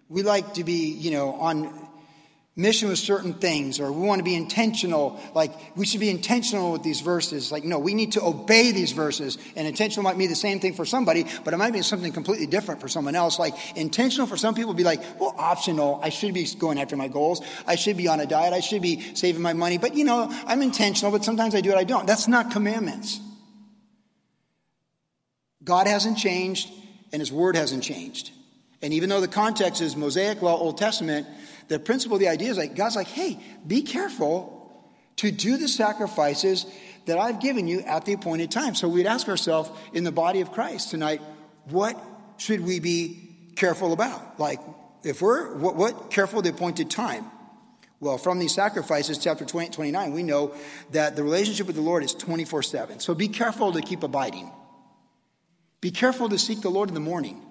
We 0.09 0.23
like 0.23 0.55
to 0.55 0.65
be, 0.65 0.93
you 0.93 1.11
know, 1.11 1.33
on 1.35 1.89
mission 2.57 2.89
with 2.89 2.99
certain 2.99 3.35
things, 3.35 3.81
or 3.81 3.91
we 3.93 4.07
want 4.07 4.19
to 4.19 4.25
be 4.25 4.35
intentional. 4.35 5.21
Like, 5.35 5.53
we 5.77 5.87
should 5.87 6.01
be 6.01 6.11
intentional 6.11 6.73
with 6.73 6.83
these 6.83 7.01
verses. 7.01 7.51
Like, 7.53 7.65
no, 7.65 7.79
we 7.79 7.95
need 7.95 8.13
to 8.13 8.23
obey 8.23 8.73
these 8.73 8.93
verses. 8.93 9.39
And 9.57 9.67
intentional 9.67 10.03
might 10.03 10.19
be 10.19 10.27
the 10.27 10.35
same 10.35 10.61
thing 10.61 10.75
for 10.75 10.85
somebody, 10.85 11.27
but 11.45 11.55
it 11.55 11.57
might 11.57 11.73
be 11.73 11.83
something 11.83 12.13
completely 12.13 12.47
different 12.47 12.81
for 12.81 12.89
someone 12.89 13.15
else. 13.15 13.39
Like, 13.39 13.55
intentional 13.77 14.27
for 14.27 14.37
some 14.37 14.55
people 14.55 14.69
would 14.69 14.77
be 14.77 14.85
like, 14.85 15.01
well, 15.21 15.35
optional. 15.39 16.01
I 16.03 16.11
should 16.11 16.35
be 16.35 16.47
going 16.59 16.79
after 16.81 16.97
my 16.97 17.09
goals. 17.09 17.41
I 17.67 17.77
should 17.77 17.97
be 17.97 18.09
on 18.09 18.21
a 18.21 18.27
diet. 18.27 18.53
I 18.53 18.61
should 18.61 18.83
be 18.83 19.15
saving 19.15 19.43
my 19.43 19.53
money. 19.53 19.79
But, 19.79 19.95
you 19.95 20.05
know, 20.05 20.29
I'm 20.47 20.61
intentional, 20.61 21.13
but 21.13 21.25
sometimes 21.25 21.55
I 21.55 21.61
do 21.61 21.71
it, 21.71 21.77
I 21.77 21.85
don't. 21.85 22.07
That's 22.07 22.29
not 22.29 22.51
commandments. 22.51 23.21
God 25.63 25.87
hasn't 25.87 26.19
changed, 26.19 26.71
and 27.13 27.21
His 27.21 27.31
Word 27.31 27.55
hasn't 27.55 27.85
changed. 27.85 28.33
And 28.83 28.95
even 28.95 29.09
though 29.09 29.21
the 29.21 29.29
context 29.29 29.83
is 29.83 29.95
Mosaic 29.95 30.41
Law, 30.41 30.59
Old 30.59 30.79
Testament, 30.79 31.27
the 31.71 31.79
principle, 31.79 32.19
the 32.19 32.27
idea 32.27 32.51
is 32.51 32.59
like 32.59 32.75
God's 32.75 32.97
like, 32.97 33.07
hey, 33.07 33.39
be 33.65 33.83
careful 33.83 34.57
to 35.17 35.31
do 35.31 35.57
the 35.57 35.69
sacrifices 35.69 36.67
that 37.07 37.17
I've 37.17 37.41
given 37.41 37.69
you 37.69 37.81
at 37.83 38.05
the 38.05 38.13
appointed 38.13 38.51
time. 38.51 38.75
So 38.75 38.89
we'd 38.89 39.07
ask 39.07 39.29
ourselves 39.29 39.71
in 39.93 40.03
the 40.03 40.11
body 40.11 40.41
of 40.41 40.51
Christ 40.51 40.91
tonight, 40.91 41.23
what 41.67 41.97
should 42.39 42.63
we 42.63 42.81
be 42.81 43.53
careful 43.55 43.93
about? 43.93 44.41
Like, 44.41 44.59
if 45.05 45.23
we're, 45.23 45.55
what, 45.59 45.77
what 45.77 46.11
careful 46.11 46.43
the 46.43 46.51
appointed 46.51 46.91
time? 46.91 47.25
Well, 48.01 48.19
from 48.19 48.41
these 48.41 48.53
sacrifices, 48.53 49.19
chapter 49.19 49.45
20, 49.45 49.71
29, 49.71 50.13
we 50.13 50.25
know 50.25 50.53
that 50.91 51.15
the 51.15 51.23
relationship 51.23 51.69
with 51.69 51.77
the 51.77 51.83
Lord 51.83 52.03
is 52.03 52.15
24 52.15 52.65
7. 52.65 52.99
So 52.99 53.15
be 53.15 53.29
careful 53.29 53.73
to 53.75 53.81
keep 53.81 54.03
abiding. 54.03 54.51
Be 55.81 55.93
careful 55.93 56.29
to 56.31 56.39
seek 56.39 56.63
the 56.63 56.71
Lord 56.71 56.89
in 56.89 56.95
the 56.95 57.01
morning. 57.01 57.47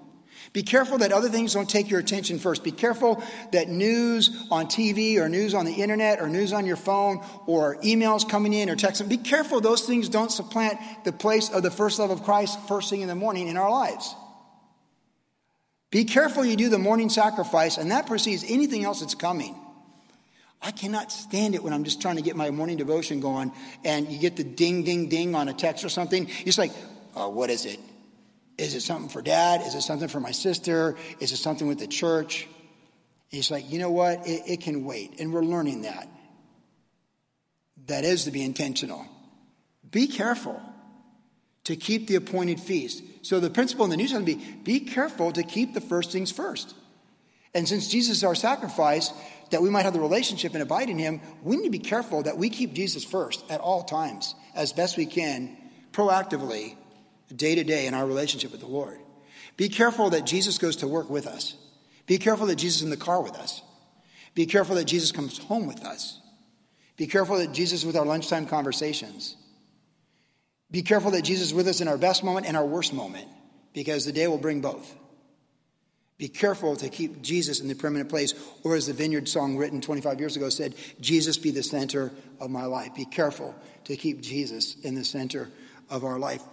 Be 0.51 0.63
careful 0.63 0.97
that 0.99 1.11
other 1.11 1.29
things 1.29 1.53
don't 1.53 1.69
take 1.69 1.89
your 1.89 1.99
attention 1.99 2.39
first. 2.39 2.63
Be 2.63 2.71
careful 2.71 3.23
that 3.51 3.69
news 3.69 4.47
on 4.49 4.65
TV 4.65 5.17
or 5.17 5.29
news 5.29 5.53
on 5.53 5.65
the 5.65 5.73
internet 5.73 6.19
or 6.19 6.27
news 6.27 6.53
on 6.53 6.65
your 6.65 6.75
phone 6.75 7.23
or 7.45 7.75
emails 7.77 8.27
coming 8.27 8.53
in 8.53 8.69
or 8.69 8.75
texting, 8.75 9.07
be 9.07 9.17
careful 9.17 9.61
those 9.61 9.81
things 9.81 10.09
don't 10.09 10.31
supplant 10.31 10.79
the 11.03 11.11
place 11.11 11.49
of 11.49 11.61
the 11.61 11.69
first 11.69 11.99
love 11.99 12.09
of 12.09 12.23
Christ 12.23 12.59
first 12.67 12.89
thing 12.89 13.01
in 13.01 13.07
the 13.07 13.15
morning 13.15 13.47
in 13.47 13.57
our 13.57 13.69
lives. 13.69 14.15
Be 15.91 16.05
careful 16.05 16.45
you 16.45 16.55
do 16.55 16.69
the 16.69 16.79
morning 16.79 17.09
sacrifice, 17.09 17.77
and 17.77 17.91
that 17.91 18.05
precedes 18.05 18.43
anything 18.47 18.83
else 18.83 18.99
that's 18.99 19.15
coming. 19.15 19.55
I 20.61 20.71
cannot 20.71 21.11
stand 21.11 21.55
it 21.55 21.63
when 21.63 21.73
I'm 21.73 21.83
just 21.83 22.01
trying 22.01 22.17
to 22.17 22.21
get 22.21 22.35
my 22.35 22.51
morning 22.51 22.77
devotion 22.77 23.21
going 23.21 23.51
and 23.85 24.11
you 24.11 24.19
get 24.19 24.35
the 24.35 24.43
ding, 24.43 24.83
ding, 24.83 25.07
ding 25.07 25.33
on 25.33 25.47
a 25.47 25.53
text 25.53 25.85
or 25.85 25.89
something. 25.89 26.29
It's 26.45 26.57
like, 26.57 26.71
oh, 27.15 27.29
what 27.29 27.49
is 27.49 27.65
it? 27.65 27.79
Is 28.59 28.75
it 28.75 28.81
something 28.81 29.09
for 29.09 29.21
dad? 29.21 29.61
Is 29.61 29.73
it 29.73 29.81
something 29.81 30.09
for 30.09 30.19
my 30.19 30.31
sister? 30.31 30.95
Is 31.19 31.31
it 31.31 31.37
something 31.37 31.67
with 31.67 31.79
the 31.79 31.87
church? 31.87 32.47
he's 33.29 33.51
like, 33.51 33.71
you 33.71 33.79
know 33.79 33.91
what? 33.91 34.27
It, 34.27 34.43
it 34.47 34.61
can 34.61 34.83
wait. 34.83 35.19
And 35.19 35.31
we're 35.31 35.43
learning 35.43 35.83
that. 35.83 36.09
That 37.85 38.03
is 38.03 38.25
to 38.25 38.31
be 38.31 38.43
intentional. 38.43 39.05
Be 39.89 40.07
careful 40.07 40.61
to 41.65 41.75
keep 41.75 42.07
the 42.07 42.15
appointed 42.15 42.59
feast. 42.59 43.03
So 43.21 43.39
the 43.39 43.49
principle 43.49 43.85
in 43.85 43.91
the 43.91 43.97
New 43.97 44.07
Testament 44.07 44.25
be 44.25 44.79
be 44.79 44.79
careful 44.81 45.31
to 45.31 45.43
keep 45.43 45.73
the 45.73 45.81
first 45.81 46.11
things 46.11 46.31
first. 46.31 46.75
And 47.53 47.67
since 47.67 47.87
Jesus 47.87 48.17
is 48.17 48.23
our 48.23 48.35
sacrifice, 48.35 49.11
that 49.51 49.61
we 49.61 49.69
might 49.69 49.83
have 49.83 49.93
the 49.93 49.99
relationship 49.99 50.53
and 50.53 50.61
abide 50.61 50.89
in 50.89 50.99
him, 50.99 51.21
we 51.41 51.57
need 51.57 51.63
to 51.63 51.69
be 51.69 51.79
careful 51.79 52.23
that 52.23 52.37
we 52.37 52.49
keep 52.49 52.73
Jesus 52.73 53.03
first 53.03 53.43
at 53.49 53.61
all 53.61 53.83
times, 53.83 54.35
as 54.53 54.73
best 54.73 54.97
we 54.97 55.05
can, 55.05 55.57
proactively, 55.91 56.75
day 57.35 57.55
to 57.55 57.63
day 57.63 57.87
in 57.87 57.93
our 57.93 58.05
relationship 58.05 58.51
with 58.51 58.61
the 58.61 58.67
Lord. 58.67 58.99
Be 59.57 59.69
careful 59.69 60.09
that 60.11 60.25
Jesus 60.25 60.57
goes 60.57 60.77
to 60.77 60.87
work 60.87 61.09
with 61.09 61.27
us. 61.27 61.55
Be 62.05 62.17
careful 62.17 62.47
that 62.47 62.55
Jesus 62.55 62.77
is 62.77 62.83
in 62.83 62.89
the 62.89 62.97
car 62.97 63.21
with 63.21 63.35
us. 63.35 63.61
Be 64.35 64.45
careful 64.45 64.75
that 64.75 64.85
Jesus 64.85 65.11
comes 65.11 65.37
home 65.37 65.67
with 65.67 65.83
us. 65.83 66.19
Be 66.97 67.07
careful 67.07 67.37
that 67.37 67.53
Jesus 67.53 67.81
is 67.81 67.85
with 67.85 67.95
our 67.95 68.05
lunchtime 68.05 68.45
conversations. 68.45 69.35
Be 70.71 70.81
careful 70.81 71.11
that 71.11 71.23
Jesus 71.23 71.47
is 71.47 71.53
with 71.53 71.67
us 71.67 71.81
in 71.81 71.87
our 71.87 71.97
best 71.97 72.23
moment 72.23 72.45
and 72.45 72.55
our 72.55 72.65
worst 72.65 72.93
moment, 72.93 73.27
because 73.73 74.05
the 74.05 74.11
day 74.11 74.27
will 74.27 74.37
bring 74.37 74.61
both. 74.61 74.95
Be 76.17 76.27
careful 76.27 76.75
to 76.75 76.89
keep 76.89 77.21
Jesus 77.21 77.61
in 77.61 77.69
the 77.69 77.75
permanent 77.75 78.09
place, 78.09 78.33
or 78.63 78.75
as 78.75 78.87
the 78.87 78.93
Vineyard 78.93 79.29
song 79.29 79.55
written 79.55 79.79
25 79.79 80.19
years 80.19 80.35
ago 80.35 80.49
said, 80.49 80.75
Jesus 80.99 81.37
be 81.37 81.51
the 81.51 81.63
center 81.63 82.11
of 82.39 82.49
my 82.51 82.65
life. 82.65 82.93
Be 82.93 83.05
careful 83.05 83.55
to 83.85 83.95
keep 83.95 84.21
Jesus 84.21 84.75
in 84.81 84.95
the 84.95 85.05
center 85.05 85.49
of 85.89 86.03
our 86.03 86.19
life. 86.19 86.43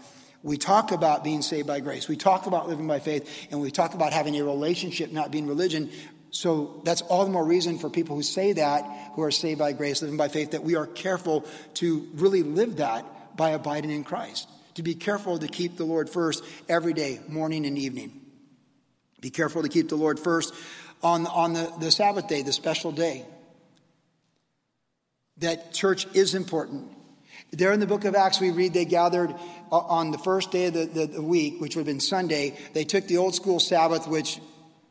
We 0.46 0.58
talk 0.58 0.92
about 0.92 1.24
being 1.24 1.42
saved 1.42 1.66
by 1.66 1.80
grace. 1.80 2.06
We 2.06 2.14
talk 2.14 2.46
about 2.46 2.68
living 2.68 2.86
by 2.86 3.00
faith, 3.00 3.48
and 3.50 3.60
we 3.60 3.72
talk 3.72 3.94
about 3.94 4.12
having 4.12 4.38
a 4.38 4.44
relationship, 4.44 5.10
not 5.10 5.32
being 5.32 5.48
religion. 5.48 5.90
So 6.30 6.80
that's 6.84 7.02
all 7.02 7.24
the 7.24 7.32
more 7.32 7.44
reason 7.44 7.80
for 7.80 7.90
people 7.90 8.14
who 8.14 8.22
say 8.22 8.52
that, 8.52 8.84
who 9.14 9.22
are 9.22 9.32
saved 9.32 9.58
by 9.58 9.72
grace, 9.72 10.02
living 10.02 10.16
by 10.16 10.28
faith, 10.28 10.52
that 10.52 10.62
we 10.62 10.76
are 10.76 10.86
careful 10.86 11.44
to 11.74 12.08
really 12.14 12.44
live 12.44 12.76
that 12.76 13.36
by 13.36 13.50
abiding 13.50 13.90
in 13.90 14.04
Christ. 14.04 14.48
To 14.76 14.84
be 14.84 14.94
careful 14.94 15.36
to 15.36 15.48
keep 15.48 15.76
the 15.76 15.84
Lord 15.84 16.08
first 16.08 16.44
every 16.68 16.92
day, 16.92 17.18
morning 17.26 17.66
and 17.66 17.76
evening. 17.76 18.12
Be 19.20 19.30
careful 19.30 19.62
to 19.62 19.68
keep 19.68 19.88
the 19.88 19.96
Lord 19.96 20.20
first 20.20 20.54
on, 21.02 21.26
on 21.26 21.54
the, 21.54 21.72
the 21.80 21.90
Sabbath 21.90 22.28
day, 22.28 22.42
the 22.42 22.52
special 22.52 22.92
day. 22.92 23.24
That 25.38 25.74
church 25.74 26.06
is 26.14 26.36
important. 26.36 26.92
There 27.52 27.72
in 27.72 27.80
the 27.80 27.86
book 27.86 28.04
of 28.04 28.14
Acts, 28.14 28.40
we 28.40 28.50
read 28.50 28.74
they 28.74 28.84
gathered 28.84 29.34
uh, 29.70 29.76
on 29.78 30.10
the 30.10 30.18
first 30.18 30.50
day 30.50 30.66
of 30.66 30.74
the, 30.74 30.86
the, 30.86 31.06
the 31.06 31.22
week, 31.22 31.60
which 31.60 31.76
would 31.76 31.86
have 31.86 31.86
been 31.86 32.00
Sunday. 32.00 32.58
They 32.72 32.84
took 32.84 33.06
the 33.06 33.18
old 33.18 33.34
school 33.34 33.60
Sabbath, 33.60 34.08
which 34.08 34.40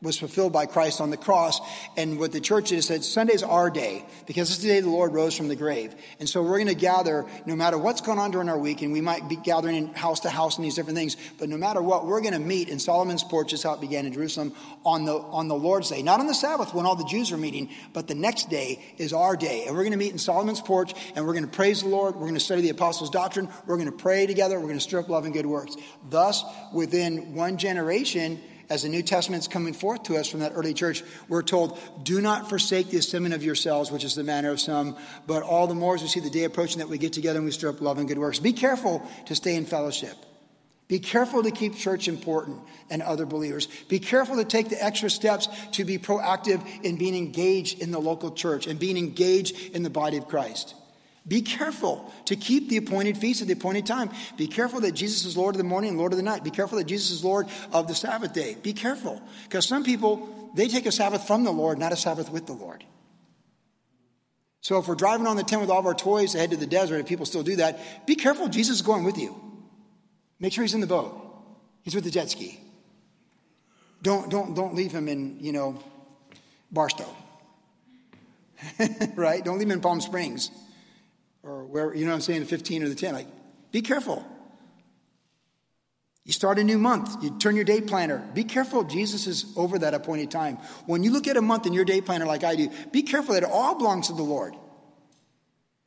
was 0.06 0.18
fulfilled 0.18 0.52
by 0.52 0.64
Christ 0.64 1.00
on 1.00 1.10
the 1.10 1.16
cross. 1.16 1.60
And 1.96 2.18
what 2.18 2.32
the 2.32 2.40
church 2.40 2.72
is 2.72 2.86
said, 2.86 3.04
Sunday's 3.04 3.42
our 3.42 3.68
day 3.68 4.06
because 4.26 4.50
it's 4.50 4.60
the 4.60 4.68
day 4.68 4.80
the 4.80 4.88
Lord 4.88 5.12
rose 5.12 5.36
from 5.36 5.48
the 5.48 5.56
grave. 5.56 5.94
And 6.18 6.28
so 6.28 6.42
we're 6.42 6.58
going 6.58 6.68
to 6.68 6.74
gather 6.74 7.26
no 7.44 7.54
matter 7.56 7.76
what's 7.76 8.00
going 8.00 8.18
on 8.18 8.30
during 8.30 8.48
our 8.48 8.58
week, 8.58 8.82
and 8.82 8.92
we 8.92 9.00
might 9.00 9.28
be 9.28 9.36
gathering 9.36 9.76
in 9.76 9.88
house 9.88 10.20
to 10.20 10.30
house 10.30 10.56
and 10.56 10.64
these 10.64 10.76
different 10.76 10.96
things, 10.96 11.16
but 11.38 11.48
no 11.48 11.56
matter 11.56 11.82
what, 11.82 12.06
we're 12.06 12.20
going 12.20 12.32
to 12.32 12.38
meet 12.38 12.68
in 12.68 12.78
Solomon's 12.78 13.24
porch, 13.24 13.52
is 13.52 13.62
how 13.62 13.74
it 13.74 13.80
began 13.80 14.06
in 14.06 14.12
Jerusalem, 14.12 14.54
on 14.84 15.04
the, 15.04 15.14
on 15.14 15.48
the 15.48 15.54
Lord's 15.54 15.90
day. 15.90 16.02
Not 16.02 16.20
on 16.20 16.26
the 16.26 16.34
Sabbath 16.34 16.72
when 16.72 16.86
all 16.86 16.96
the 16.96 17.04
Jews 17.04 17.32
are 17.32 17.36
meeting, 17.36 17.70
but 17.92 18.06
the 18.06 18.14
next 18.14 18.48
day 18.48 18.80
is 18.96 19.12
our 19.12 19.36
day. 19.36 19.64
And 19.66 19.74
we're 19.74 19.82
going 19.82 19.92
to 19.92 19.98
meet 19.98 20.12
in 20.12 20.18
Solomon's 20.18 20.60
porch, 20.60 20.94
and 21.16 21.26
we're 21.26 21.32
going 21.32 21.44
to 21.44 21.50
praise 21.50 21.82
the 21.82 21.88
Lord. 21.88 22.14
We're 22.14 22.22
going 22.22 22.34
to 22.34 22.40
study 22.40 22.62
the 22.62 22.70
apostles' 22.70 23.10
doctrine. 23.10 23.48
We're 23.66 23.76
going 23.76 23.90
to 23.90 23.96
pray 23.96 24.26
together. 24.26 24.56
We're 24.56 24.66
going 24.66 24.78
to 24.78 24.80
stir 24.80 25.00
up 25.00 25.08
love 25.08 25.24
and 25.24 25.34
good 25.34 25.46
works. 25.46 25.76
Thus, 26.08 26.44
within 26.72 27.34
one 27.34 27.58
generation, 27.58 28.40
as 28.68 28.82
the 28.82 28.88
New 28.88 29.02
Testament's 29.02 29.48
coming 29.48 29.74
forth 29.74 30.04
to 30.04 30.16
us 30.16 30.28
from 30.28 30.40
that 30.40 30.52
early 30.54 30.74
church, 30.74 31.02
we're 31.28 31.42
told, 31.42 31.78
do 32.02 32.20
not 32.20 32.48
forsake 32.48 32.90
the 32.90 32.98
assembling 32.98 33.32
of 33.32 33.44
yourselves, 33.44 33.90
which 33.90 34.04
is 34.04 34.14
the 34.14 34.24
manner 34.24 34.50
of 34.50 34.60
some, 34.60 34.96
but 35.26 35.42
all 35.42 35.66
the 35.66 35.74
more 35.74 35.94
as 35.94 36.02
we 36.02 36.08
see 36.08 36.20
the 36.20 36.30
day 36.30 36.44
approaching 36.44 36.78
that 36.78 36.88
we 36.88 36.98
get 36.98 37.12
together 37.12 37.38
and 37.38 37.46
we 37.46 37.52
stir 37.52 37.70
up 37.70 37.80
love 37.80 37.98
and 37.98 38.08
good 38.08 38.18
works. 38.18 38.38
Be 38.38 38.52
careful 38.52 39.08
to 39.26 39.34
stay 39.34 39.54
in 39.54 39.66
fellowship. 39.66 40.16
Be 40.88 41.00
careful 41.00 41.42
to 41.42 41.50
keep 41.50 41.74
church 41.74 42.06
important 42.06 42.60
and 42.90 43.02
other 43.02 43.26
believers. 43.26 43.66
Be 43.88 43.98
careful 43.98 44.36
to 44.36 44.44
take 44.44 44.68
the 44.68 44.82
extra 44.82 45.10
steps 45.10 45.48
to 45.72 45.84
be 45.84 45.98
proactive 45.98 46.64
in 46.84 46.96
being 46.96 47.16
engaged 47.16 47.80
in 47.80 47.90
the 47.90 48.00
local 48.00 48.30
church 48.30 48.68
and 48.68 48.78
being 48.78 48.96
engaged 48.96 49.74
in 49.74 49.82
the 49.82 49.90
body 49.90 50.16
of 50.16 50.28
Christ. 50.28 50.74
Be 51.28 51.42
careful 51.42 52.12
to 52.26 52.36
keep 52.36 52.68
the 52.68 52.76
appointed 52.76 53.18
feast 53.18 53.42
at 53.42 53.48
the 53.48 53.54
appointed 53.54 53.84
time. 53.84 54.10
Be 54.36 54.46
careful 54.46 54.80
that 54.82 54.92
Jesus 54.92 55.24
is 55.24 55.36
Lord 55.36 55.56
of 55.56 55.58
the 55.58 55.64
morning 55.64 55.90
and 55.90 55.98
Lord 55.98 56.12
of 56.12 56.18
the 56.18 56.22
night. 56.22 56.44
Be 56.44 56.50
careful 56.50 56.78
that 56.78 56.84
Jesus 56.84 57.10
is 57.10 57.24
Lord 57.24 57.48
of 57.72 57.88
the 57.88 57.94
Sabbath 57.94 58.32
day. 58.32 58.56
Be 58.62 58.72
careful. 58.72 59.20
Because 59.44 59.66
some 59.66 59.82
people, 59.82 60.50
they 60.54 60.68
take 60.68 60.86
a 60.86 60.92
Sabbath 60.92 61.26
from 61.26 61.42
the 61.42 61.50
Lord, 61.50 61.78
not 61.78 61.92
a 61.92 61.96
Sabbath 61.96 62.30
with 62.30 62.46
the 62.46 62.52
Lord. 62.52 62.84
So 64.60 64.78
if 64.78 64.86
we're 64.86 64.94
driving 64.94 65.26
on 65.26 65.36
the 65.36 65.42
10 65.42 65.60
with 65.60 65.70
all 65.70 65.80
of 65.80 65.86
our 65.86 65.94
toys 65.94 66.32
to 66.32 66.38
head 66.38 66.50
to 66.50 66.56
the 66.56 66.66
desert, 66.66 66.98
if 66.98 67.06
people 67.06 67.26
still 67.26 67.42
do 67.42 67.56
that, 67.56 68.06
be 68.06 68.14
careful. 68.14 68.48
Jesus 68.48 68.76
is 68.76 68.82
going 68.82 69.02
with 69.02 69.18
you. 69.18 69.34
Make 70.38 70.52
sure 70.52 70.62
he's 70.62 70.74
in 70.74 70.80
the 70.80 70.86
boat. 70.86 71.22
He's 71.82 71.94
with 71.94 72.04
the 72.04 72.10
jet 72.10 72.30
ski. 72.30 72.60
Don't, 74.02 74.30
don't, 74.30 74.54
don't 74.54 74.76
leave 74.76 74.92
him 74.92 75.08
in, 75.08 75.38
you 75.40 75.52
know, 75.52 75.82
Barstow. 76.70 77.08
right? 79.16 79.44
Don't 79.44 79.58
leave 79.58 79.68
him 79.68 79.72
in 79.72 79.80
Palm 79.80 80.00
Springs 80.00 80.50
or 81.46 81.64
where, 81.64 81.94
you 81.94 82.04
know 82.04 82.10
what 82.10 82.16
I'm 82.16 82.20
saying, 82.22 82.40
the 82.40 82.46
15 82.46 82.82
or 82.82 82.88
the 82.88 82.94
10. 82.94 83.14
Like, 83.14 83.28
be 83.72 83.82
careful. 83.82 84.24
You 86.24 86.32
start 86.32 86.58
a 86.58 86.64
new 86.64 86.78
month, 86.78 87.22
you 87.22 87.38
turn 87.38 87.54
your 87.54 87.64
day 87.64 87.80
planner. 87.80 88.18
Be 88.34 88.42
careful, 88.42 88.82
Jesus 88.82 89.28
is 89.28 89.46
over 89.56 89.78
that 89.78 89.94
appointed 89.94 90.28
time. 90.30 90.56
When 90.86 91.04
you 91.04 91.12
look 91.12 91.28
at 91.28 91.36
a 91.36 91.42
month 91.42 91.66
in 91.66 91.72
your 91.72 91.84
day 91.84 92.00
planner 92.00 92.26
like 92.26 92.42
I 92.42 92.56
do, 92.56 92.68
be 92.90 93.04
careful 93.04 93.34
that 93.34 93.44
it 93.44 93.48
all 93.48 93.76
belongs 93.76 94.08
to 94.08 94.12
the 94.12 94.24
Lord. 94.24 94.56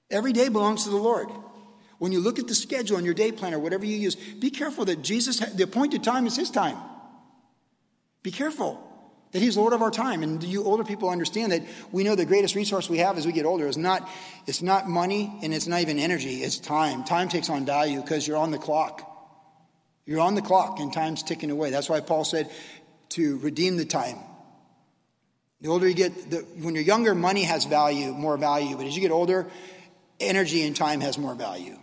Every 0.10 0.32
day 0.32 0.48
belongs 0.48 0.86
to 0.86 0.92
the 0.92 0.98
Lord. 0.98 1.28
When 1.98 2.14
you 2.14 2.22
look 2.22 2.40
at 2.40 2.48
the 2.48 2.56
schedule 2.56 2.96
on 2.96 3.04
your 3.04 3.14
day 3.14 3.34
planner, 3.34 3.60
whatever 3.60 3.86
you 3.86 3.98
use, 3.98 4.16
be 4.16 4.50
careful 4.50 4.86
that 4.86 5.02
Jesus, 5.02 5.40
the 5.40 5.64
appointed 5.64 6.06
time 6.06 6.26
is 6.26 6.38
his 6.38 6.50
time. 6.50 6.78
Be 8.24 8.32
careful 8.32 8.89
that 9.32 9.42
he's 9.42 9.56
Lord 9.56 9.74
of 9.74 9.82
our 9.82 9.92
time. 9.92 10.24
And 10.24 10.44
you 10.44 10.64
older 10.64 10.84
people 10.84 11.10
understand 11.10 11.52
that 11.52 11.64
we 11.92 12.04
know 12.04 12.16
the 12.16 12.26
greatest 12.26 12.56
resource 12.56 12.90
we 12.90 12.98
have 12.98 13.18
as 13.18 13.26
we 13.26 13.32
get 13.32 13.46
older 13.46 13.68
is 13.68 13.78
not, 13.78 14.10
it's 14.48 14.62
not 14.62 14.90
money 14.90 15.38
and 15.44 15.54
it's 15.54 15.68
not 15.68 15.82
even 15.82 16.00
energy, 16.00 16.44
it's 16.44 16.58
time. 16.58 17.04
Time 17.04 17.30
takes 17.30 17.50
on 17.50 17.66
value 17.66 18.02
because 18.02 18.28
you're 18.28 18.38
on 18.38 18.52
the 18.52 18.58
clock. 18.58 19.06
You're 20.06 20.22
on 20.22 20.36
the 20.36 20.42
clock 20.42 20.80
and 20.80 20.92
time's 20.92 21.22
ticking 21.22 21.52
away. 21.52 21.70
That's 21.70 21.90
why 21.90 22.00
Paul 22.00 22.26
said 22.26 22.50
to 23.10 23.38
redeem 23.40 23.78
the 23.78 23.86
time. 23.86 24.18
The 25.62 25.70
older 25.70 25.88
you 25.88 25.94
get, 25.94 26.32
the, 26.32 26.38
when 26.62 26.74
you're 26.74 26.84
younger, 26.84 27.14
money 27.14 27.44
has 27.44 27.66
value, 27.66 28.14
more 28.14 28.38
value. 28.38 28.78
But 28.78 28.88
as 28.88 28.96
you 28.96 29.02
get 29.02 29.12
older, 29.12 29.46
energy 30.20 30.64
and 30.66 30.76
time 30.76 31.02
has 31.02 31.18
more 31.18 31.36
value. 31.36 31.78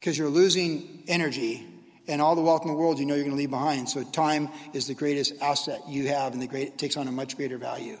Because 0.00 0.18
you're 0.18 0.30
losing 0.30 1.04
energy 1.06 1.66
and 2.08 2.20
all 2.20 2.34
the 2.34 2.42
wealth 2.42 2.62
in 2.62 2.68
the 2.68 2.76
world 2.76 2.98
you 2.98 3.06
know 3.06 3.14
you're 3.14 3.24
going 3.24 3.36
to 3.36 3.38
leave 3.38 3.50
behind. 3.50 3.88
So 3.88 4.02
time 4.02 4.48
is 4.72 4.86
the 4.86 4.94
greatest 4.94 5.34
asset 5.40 5.80
you 5.88 6.08
have, 6.08 6.32
and 6.32 6.42
the 6.42 6.46
great, 6.46 6.68
it 6.68 6.78
takes 6.78 6.96
on 6.96 7.08
a 7.08 7.12
much 7.12 7.36
greater 7.36 7.58
value. 7.58 7.98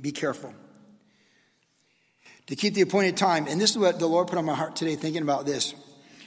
Be 0.00 0.12
careful. 0.12 0.54
To 2.46 2.56
keep 2.56 2.74
the 2.74 2.82
appointed 2.82 3.16
time, 3.16 3.46
and 3.46 3.60
this 3.60 3.70
is 3.70 3.78
what 3.78 3.98
the 3.98 4.06
Lord 4.06 4.28
put 4.28 4.38
on 4.38 4.44
my 4.44 4.54
heart 4.54 4.76
today 4.76 4.96
thinking 4.96 5.22
about 5.22 5.46
this. 5.46 5.74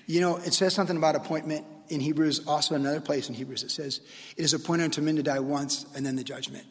You 0.07 0.21
know, 0.21 0.37
it 0.37 0.53
says 0.53 0.73
something 0.73 0.97
about 0.97 1.15
appointment 1.15 1.65
in 1.89 1.99
Hebrews, 1.99 2.47
also 2.47 2.75
another 2.75 3.01
place 3.01 3.29
in 3.29 3.35
Hebrews, 3.35 3.63
it 3.63 3.71
says, 3.71 4.01
It 4.37 4.43
is 4.43 4.53
appointed 4.53 4.85
unto 4.85 5.01
men 5.01 5.17
to 5.17 5.23
die 5.23 5.39
once 5.39 5.85
and 5.95 6.05
then 6.05 6.15
the 6.15 6.23
judgment. 6.23 6.65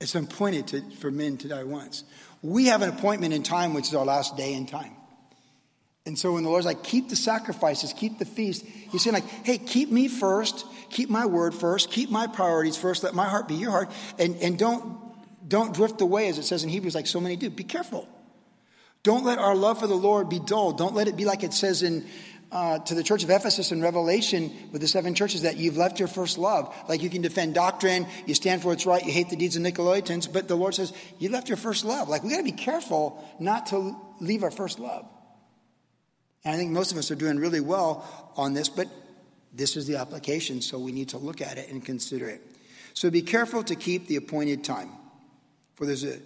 It's 0.00 0.14
appointed 0.14 0.68
to, 0.68 0.90
for 0.96 1.10
men 1.10 1.36
to 1.38 1.48
die 1.48 1.64
once. 1.64 2.04
We 2.40 2.66
have 2.66 2.82
an 2.82 2.90
appointment 2.90 3.34
in 3.34 3.42
time, 3.42 3.74
which 3.74 3.88
is 3.88 3.94
our 3.94 4.04
last 4.04 4.36
day 4.36 4.54
in 4.54 4.66
time. 4.66 4.92
And 6.08 6.18
so 6.18 6.32
when 6.32 6.42
the 6.42 6.48
Lord's 6.48 6.64
like, 6.64 6.82
keep 6.82 7.10
the 7.10 7.16
sacrifices, 7.16 7.92
keep 7.92 8.18
the 8.18 8.24
feast, 8.24 8.64
he's 8.64 9.02
saying, 9.02 9.12
like, 9.12 9.28
hey, 9.44 9.58
keep 9.58 9.90
me 9.90 10.08
first, 10.08 10.64
keep 10.88 11.10
my 11.10 11.26
word 11.26 11.54
first, 11.54 11.90
keep 11.90 12.08
my 12.08 12.26
priorities 12.26 12.78
first, 12.78 13.02
let 13.02 13.14
my 13.14 13.28
heart 13.28 13.46
be 13.46 13.56
your 13.56 13.70
heart, 13.70 13.90
and, 14.18 14.34
and 14.36 14.58
don't, 14.58 14.98
don't 15.46 15.74
drift 15.74 16.00
away, 16.00 16.28
as 16.28 16.38
it 16.38 16.44
says 16.44 16.64
in 16.64 16.70
Hebrews, 16.70 16.94
like 16.94 17.06
so 17.06 17.20
many 17.20 17.36
do. 17.36 17.50
Be 17.50 17.62
careful. 17.62 18.08
Don't 19.02 19.22
let 19.26 19.38
our 19.38 19.54
love 19.54 19.80
for 19.80 19.86
the 19.86 19.94
Lord 19.94 20.30
be 20.30 20.38
dull. 20.38 20.72
Don't 20.72 20.94
let 20.94 21.08
it 21.08 21.16
be 21.16 21.26
like 21.26 21.42
it 21.42 21.52
says 21.52 21.82
in 21.82 22.06
uh, 22.50 22.78
to 22.78 22.94
the 22.94 23.02
church 23.02 23.22
of 23.22 23.28
Ephesus 23.28 23.70
in 23.70 23.82
Revelation 23.82 24.50
with 24.72 24.80
the 24.80 24.88
seven 24.88 25.14
churches 25.14 25.42
that 25.42 25.58
you've 25.58 25.76
left 25.76 25.98
your 25.98 26.08
first 26.08 26.38
love. 26.38 26.74
Like 26.88 27.02
you 27.02 27.10
can 27.10 27.20
defend 27.20 27.54
doctrine, 27.54 28.06
you 28.24 28.34
stand 28.34 28.62
for 28.62 28.68
what's 28.68 28.86
right, 28.86 29.04
you 29.04 29.12
hate 29.12 29.28
the 29.28 29.36
deeds 29.36 29.56
of 29.56 29.62
Nicolaitans, 29.62 30.32
but 30.32 30.48
the 30.48 30.56
Lord 30.56 30.74
says 30.74 30.94
you 31.18 31.28
left 31.28 31.50
your 31.50 31.58
first 31.58 31.84
love. 31.84 32.08
Like 32.08 32.24
we 32.24 32.30
got 32.30 32.38
to 32.38 32.44
be 32.44 32.52
careful 32.52 33.22
not 33.38 33.66
to 33.66 33.94
leave 34.20 34.42
our 34.42 34.50
first 34.50 34.78
love. 34.78 35.06
And 36.44 36.54
I 36.54 36.56
think 36.56 36.70
most 36.70 36.92
of 36.92 36.98
us 36.98 37.10
are 37.10 37.16
doing 37.16 37.38
really 37.38 37.60
well 37.60 38.32
on 38.36 38.54
this, 38.54 38.68
but 38.68 38.88
this 39.52 39.76
is 39.76 39.86
the 39.86 39.96
application, 39.96 40.60
so 40.60 40.78
we 40.78 40.92
need 40.92 41.10
to 41.10 41.18
look 41.18 41.40
at 41.40 41.58
it 41.58 41.70
and 41.70 41.84
consider 41.84 42.28
it. 42.28 42.42
So 42.94 43.10
be 43.10 43.22
careful 43.22 43.62
to 43.64 43.74
keep 43.74 44.06
the 44.06 44.16
appointed 44.16 44.64
time, 44.64 44.90
for 45.74 45.86
there's 45.86 46.04
a 46.04 46.18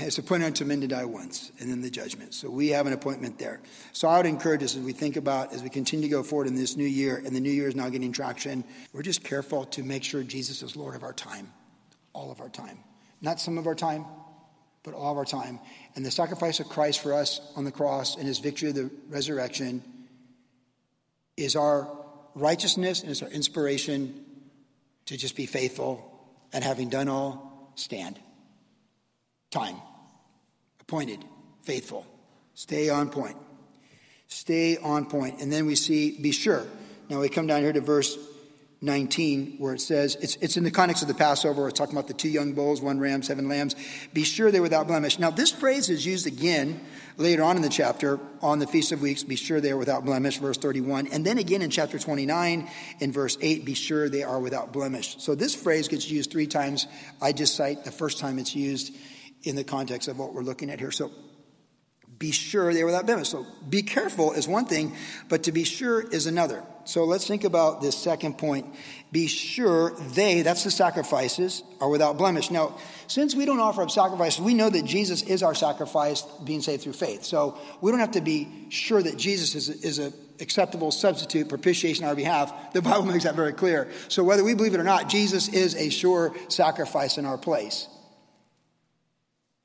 it's 0.00 0.18
appointed 0.18 0.46
unto 0.46 0.64
men 0.64 0.80
to 0.82 0.86
die 0.86 1.04
once, 1.04 1.50
and 1.58 1.68
then 1.68 1.82
the 1.82 1.90
judgment. 1.90 2.32
So 2.32 2.48
we 2.48 2.68
have 2.68 2.86
an 2.86 2.92
appointment 2.92 3.38
there. 3.38 3.60
So 3.92 4.06
I 4.06 4.18
would 4.18 4.26
encourage 4.26 4.62
us 4.62 4.76
as 4.76 4.82
we 4.82 4.92
think 4.92 5.16
about, 5.16 5.52
as 5.52 5.62
we 5.62 5.70
continue 5.70 6.08
to 6.08 6.10
go 6.10 6.22
forward 6.22 6.46
in 6.46 6.54
this 6.54 6.76
new 6.76 6.86
year, 6.86 7.16
and 7.16 7.34
the 7.34 7.40
new 7.40 7.50
year 7.50 7.68
is 7.68 7.74
now 7.74 7.88
getting 7.88 8.12
traction, 8.12 8.62
we're 8.92 9.02
just 9.02 9.24
careful 9.24 9.64
to 9.66 9.82
make 9.82 10.04
sure 10.04 10.22
Jesus 10.22 10.62
is 10.62 10.76
Lord 10.76 10.94
of 10.94 11.02
our 11.02 11.12
time, 11.12 11.52
all 12.12 12.30
of 12.30 12.40
our 12.40 12.48
time. 12.48 12.78
Not 13.20 13.40
some 13.40 13.58
of 13.58 13.66
our 13.66 13.74
time, 13.74 14.04
but 14.82 14.94
all 14.94 15.12
of 15.12 15.18
our 15.18 15.24
time. 15.24 15.60
And 15.94 16.04
the 16.04 16.10
sacrifice 16.10 16.60
of 16.60 16.68
Christ 16.68 17.00
for 17.00 17.12
us 17.12 17.40
on 17.56 17.64
the 17.64 17.72
cross 17.72 18.16
and 18.16 18.26
his 18.26 18.38
victory 18.38 18.70
of 18.70 18.74
the 18.74 18.90
resurrection 19.08 19.82
is 21.36 21.56
our 21.56 21.88
righteousness 22.34 23.02
and 23.02 23.10
it's 23.10 23.22
our 23.22 23.28
inspiration 23.28 24.24
to 25.06 25.16
just 25.16 25.36
be 25.36 25.46
faithful 25.46 26.04
and 26.52 26.62
having 26.64 26.88
done 26.88 27.08
all, 27.08 27.72
stand. 27.74 28.18
Time. 29.50 29.76
Appointed. 30.80 31.24
Faithful. 31.62 32.06
Stay 32.54 32.88
on 32.88 33.10
point. 33.10 33.36
Stay 34.26 34.76
on 34.76 35.06
point. 35.06 35.40
And 35.40 35.52
then 35.52 35.66
we 35.66 35.74
see, 35.74 36.20
be 36.20 36.32
sure. 36.32 36.66
Now 37.08 37.20
we 37.20 37.28
come 37.28 37.46
down 37.46 37.62
here 37.62 37.72
to 37.72 37.80
verse 37.80 38.18
19, 38.80 39.56
where 39.58 39.74
it 39.74 39.80
says, 39.80 40.16
it's, 40.20 40.36
it's 40.36 40.56
in 40.56 40.62
the 40.62 40.70
context 40.70 41.02
of 41.02 41.08
the 41.08 41.14
Passover, 41.14 41.68
it's 41.68 41.78
talking 41.78 41.96
about 41.96 42.06
the 42.06 42.14
two 42.14 42.28
young 42.28 42.52
bulls, 42.52 42.80
one 42.80 43.00
ram, 43.00 43.22
seven 43.22 43.48
lambs. 43.48 43.74
Be 44.12 44.22
sure 44.22 44.52
they're 44.52 44.62
without 44.62 44.86
blemish. 44.86 45.18
Now, 45.18 45.30
this 45.30 45.50
phrase 45.50 45.88
is 45.88 46.06
used 46.06 46.26
again 46.26 46.80
later 47.16 47.42
on 47.42 47.56
in 47.56 47.62
the 47.62 47.68
chapter 47.68 48.20
on 48.40 48.60
the 48.60 48.66
Feast 48.66 48.92
of 48.92 49.02
Weeks, 49.02 49.24
be 49.24 49.34
sure 49.34 49.60
they 49.60 49.72
are 49.72 49.76
without 49.76 50.04
blemish, 50.04 50.38
verse 50.38 50.56
31. 50.56 51.08
And 51.08 51.26
then 51.26 51.36
again 51.38 51.60
in 51.60 51.70
chapter 51.70 51.98
29, 51.98 52.68
in 53.00 53.12
verse 53.12 53.36
8, 53.40 53.64
be 53.64 53.74
sure 53.74 54.08
they 54.08 54.22
are 54.22 54.38
without 54.38 54.72
blemish. 54.72 55.16
So 55.18 55.34
this 55.34 55.54
phrase 55.54 55.88
gets 55.88 56.08
used 56.08 56.30
three 56.30 56.46
times. 56.46 56.86
I 57.20 57.32
just 57.32 57.56
cite 57.56 57.84
the 57.84 57.90
first 57.90 58.20
time 58.20 58.38
it's 58.38 58.54
used 58.54 58.94
in 59.42 59.56
the 59.56 59.64
context 59.64 60.06
of 60.06 60.18
what 60.18 60.32
we're 60.32 60.42
looking 60.42 60.70
at 60.70 60.78
here. 60.78 60.92
So 60.92 61.10
be 62.18 62.30
sure 62.30 62.72
they 62.72 62.82
are 62.82 62.86
without 62.86 63.06
blemish. 63.06 63.28
So 63.28 63.46
be 63.68 63.82
careful 63.82 64.32
is 64.32 64.48
one 64.48 64.66
thing, 64.66 64.94
but 65.28 65.44
to 65.44 65.52
be 65.52 65.64
sure 65.64 66.00
is 66.00 66.26
another. 66.26 66.64
So 66.88 67.04
let's 67.04 67.26
think 67.26 67.44
about 67.44 67.82
this 67.82 67.94
second 67.94 68.38
point. 68.38 68.64
Be 69.12 69.26
sure 69.26 69.94
they, 70.14 70.40
that's 70.40 70.64
the 70.64 70.70
sacrifices, 70.70 71.62
are 71.82 71.90
without 71.90 72.16
blemish. 72.16 72.50
Now, 72.50 72.78
since 73.08 73.34
we 73.34 73.44
don't 73.44 73.60
offer 73.60 73.82
up 73.82 73.90
sacrifices, 73.90 74.40
we 74.40 74.54
know 74.54 74.70
that 74.70 74.86
Jesus 74.86 75.20
is 75.20 75.42
our 75.42 75.54
sacrifice 75.54 76.22
being 76.44 76.62
saved 76.62 76.84
through 76.84 76.94
faith. 76.94 77.24
So 77.24 77.58
we 77.82 77.90
don't 77.90 78.00
have 78.00 78.12
to 78.12 78.22
be 78.22 78.48
sure 78.70 79.02
that 79.02 79.18
Jesus 79.18 79.54
is, 79.54 79.68
is 79.68 79.98
an 79.98 80.14
acceptable 80.40 80.90
substitute, 80.90 81.50
propitiation 81.50 82.04
on 82.04 82.08
our 82.08 82.16
behalf. 82.16 82.72
The 82.72 82.80
Bible 82.80 83.04
makes 83.04 83.24
that 83.24 83.34
very 83.34 83.52
clear. 83.52 83.92
So 84.08 84.24
whether 84.24 84.42
we 84.42 84.54
believe 84.54 84.72
it 84.72 84.80
or 84.80 84.84
not, 84.84 85.10
Jesus 85.10 85.48
is 85.48 85.74
a 85.74 85.90
sure 85.90 86.34
sacrifice 86.48 87.18
in 87.18 87.26
our 87.26 87.36
place 87.36 87.86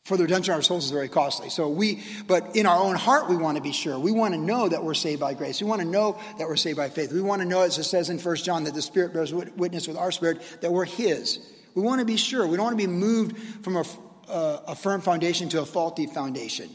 for 0.04 0.18
the 0.18 0.24
redemption 0.24 0.54
of 0.54 0.58
our 0.58 0.62
souls 0.62 0.86
is 0.86 0.92
very 0.92 1.08
costly. 1.08 1.50
So 1.50 1.70
we, 1.70 2.04
but 2.28 2.58
in 2.58 2.66
our 2.66 2.78
own 2.78 2.96
heart, 2.96 3.30
we 3.30 3.38
want 3.38 3.56
to 3.56 3.64
be 3.64 3.72
sure. 3.72 3.98
We 3.98 4.12
want 4.12 4.34
to 4.34 4.40
know 4.40 4.68
that 4.68 4.84
we're 4.84 4.94
saved 4.94 5.22
by 5.22 5.34
grace. 5.34 5.62
We 5.62 5.68
want 5.68 5.82
to 5.82 5.88
know 5.88 6.20
that 6.38 6.48
we're 6.48 6.58
saved 6.58 6.76
by 6.76 6.90
faith. 6.90 7.14
We 7.14 7.22
want 7.22 7.42
to 7.42 7.48
know, 7.48 7.62
as 7.62 7.78
it 7.78 7.86
says 7.86 8.10
in 8.10 8.20
1 8.20 8.36
John, 8.38 8.66
that 8.66 8.74
the 8.74 8.82
Spirit 8.82 9.14
bears 9.14 9.34
witness 9.34 9.88
with 9.88 9.96
our 9.96 10.12
spirit 10.12 10.42
that 10.60 10.72
we're 10.72 10.84
His. 10.84 11.40
We 11.74 11.82
want 11.82 12.00
to 12.00 12.06
be 12.06 12.18
sure. 12.18 12.46
We 12.46 12.58
don't 12.58 12.66
want 12.66 12.78
to 12.78 12.86
be 12.86 12.92
moved 12.92 13.38
from 13.64 13.78
a, 13.78 13.86
uh, 14.28 14.60
a 14.68 14.76
firm 14.76 15.00
foundation 15.00 15.48
to 15.50 15.62
a 15.62 15.66
faulty 15.66 16.06
foundation. 16.06 16.70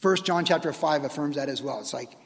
1 0.00 0.16
John 0.18 0.44
chapter 0.44 0.72
5 0.72 1.04
affirms 1.04 1.36
that 1.36 1.48
as 1.48 1.62
well. 1.62 1.80
It's 1.80 1.92
like, 1.92 2.16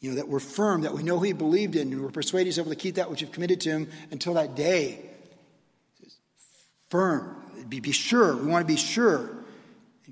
you 0.00 0.10
know, 0.10 0.16
that 0.16 0.28
we're 0.28 0.38
firm, 0.38 0.82
that 0.82 0.92
we 0.92 1.02
know 1.02 1.16
who 1.18 1.24
He 1.24 1.32
believed 1.32 1.76
in, 1.76 1.92
and 1.92 2.02
we're 2.02 2.10
persuaded 2.10 2.44
He's 2.46 2.58
able 2.58 2.70
to 2.70 2.76
keep 2.76 2.96
that 2.96 3.10
which 3.10 3.22
you've 3.22 3.32
committed 3.32 3.62
to 3.62 3.70
Him 3.70 3.88
until 4.10 4.34
that 4.34 4.54
day. 4.54 5.00
Firm. 6.90 7.36
Be, 7.70 7.80
be 7.80 7.92
sure. 7.92 8.36
We 8.36 8.46
want 8.46 8.66
to 8.66 8.72
be 8.72 8.78
sure 8.78 9.37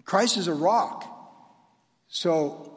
Christ 0.06 0.38
is 0.38 0.48
a 0.48 0.54
rock. 0.54 1.04
So 2.08 2.72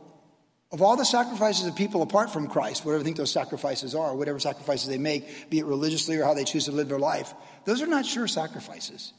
Of 0.71 0.83
all 0.83 0.95
the 0.95 1.05
sacrifices 1.05 1.65
of 1.65 1.75
people 1.75 2.03
apart 2.03 2.31
from 2.31 2.47
Christ, 2.47 2.85
whatever 2.85 3.03
they 3.03 3.07
think 3.07 3.17
those 3.17 3.31
sacrifices 3.31 3.95
are, 3.95 4.15
whatever 4.15 4.39
sacrifices 4.39 4.87
they 4.87 4.99
make, 4.99 5.49
be 5.49 5.57
it 5.59 5.65
religiously 5.65 6.15
or 6.17 6.25
how 6.25 6.35
they 6.35 6.43
choose 6.43 6.65
to 6.65 6.71
live 6.71 6.89
their 6.89 6.99
life, 6.99 7.33
those 7.65 7.81
are 7.81 7.87
not 7.87 8.05
sure 8.05 8.27
sacrifices. 8.27 9.13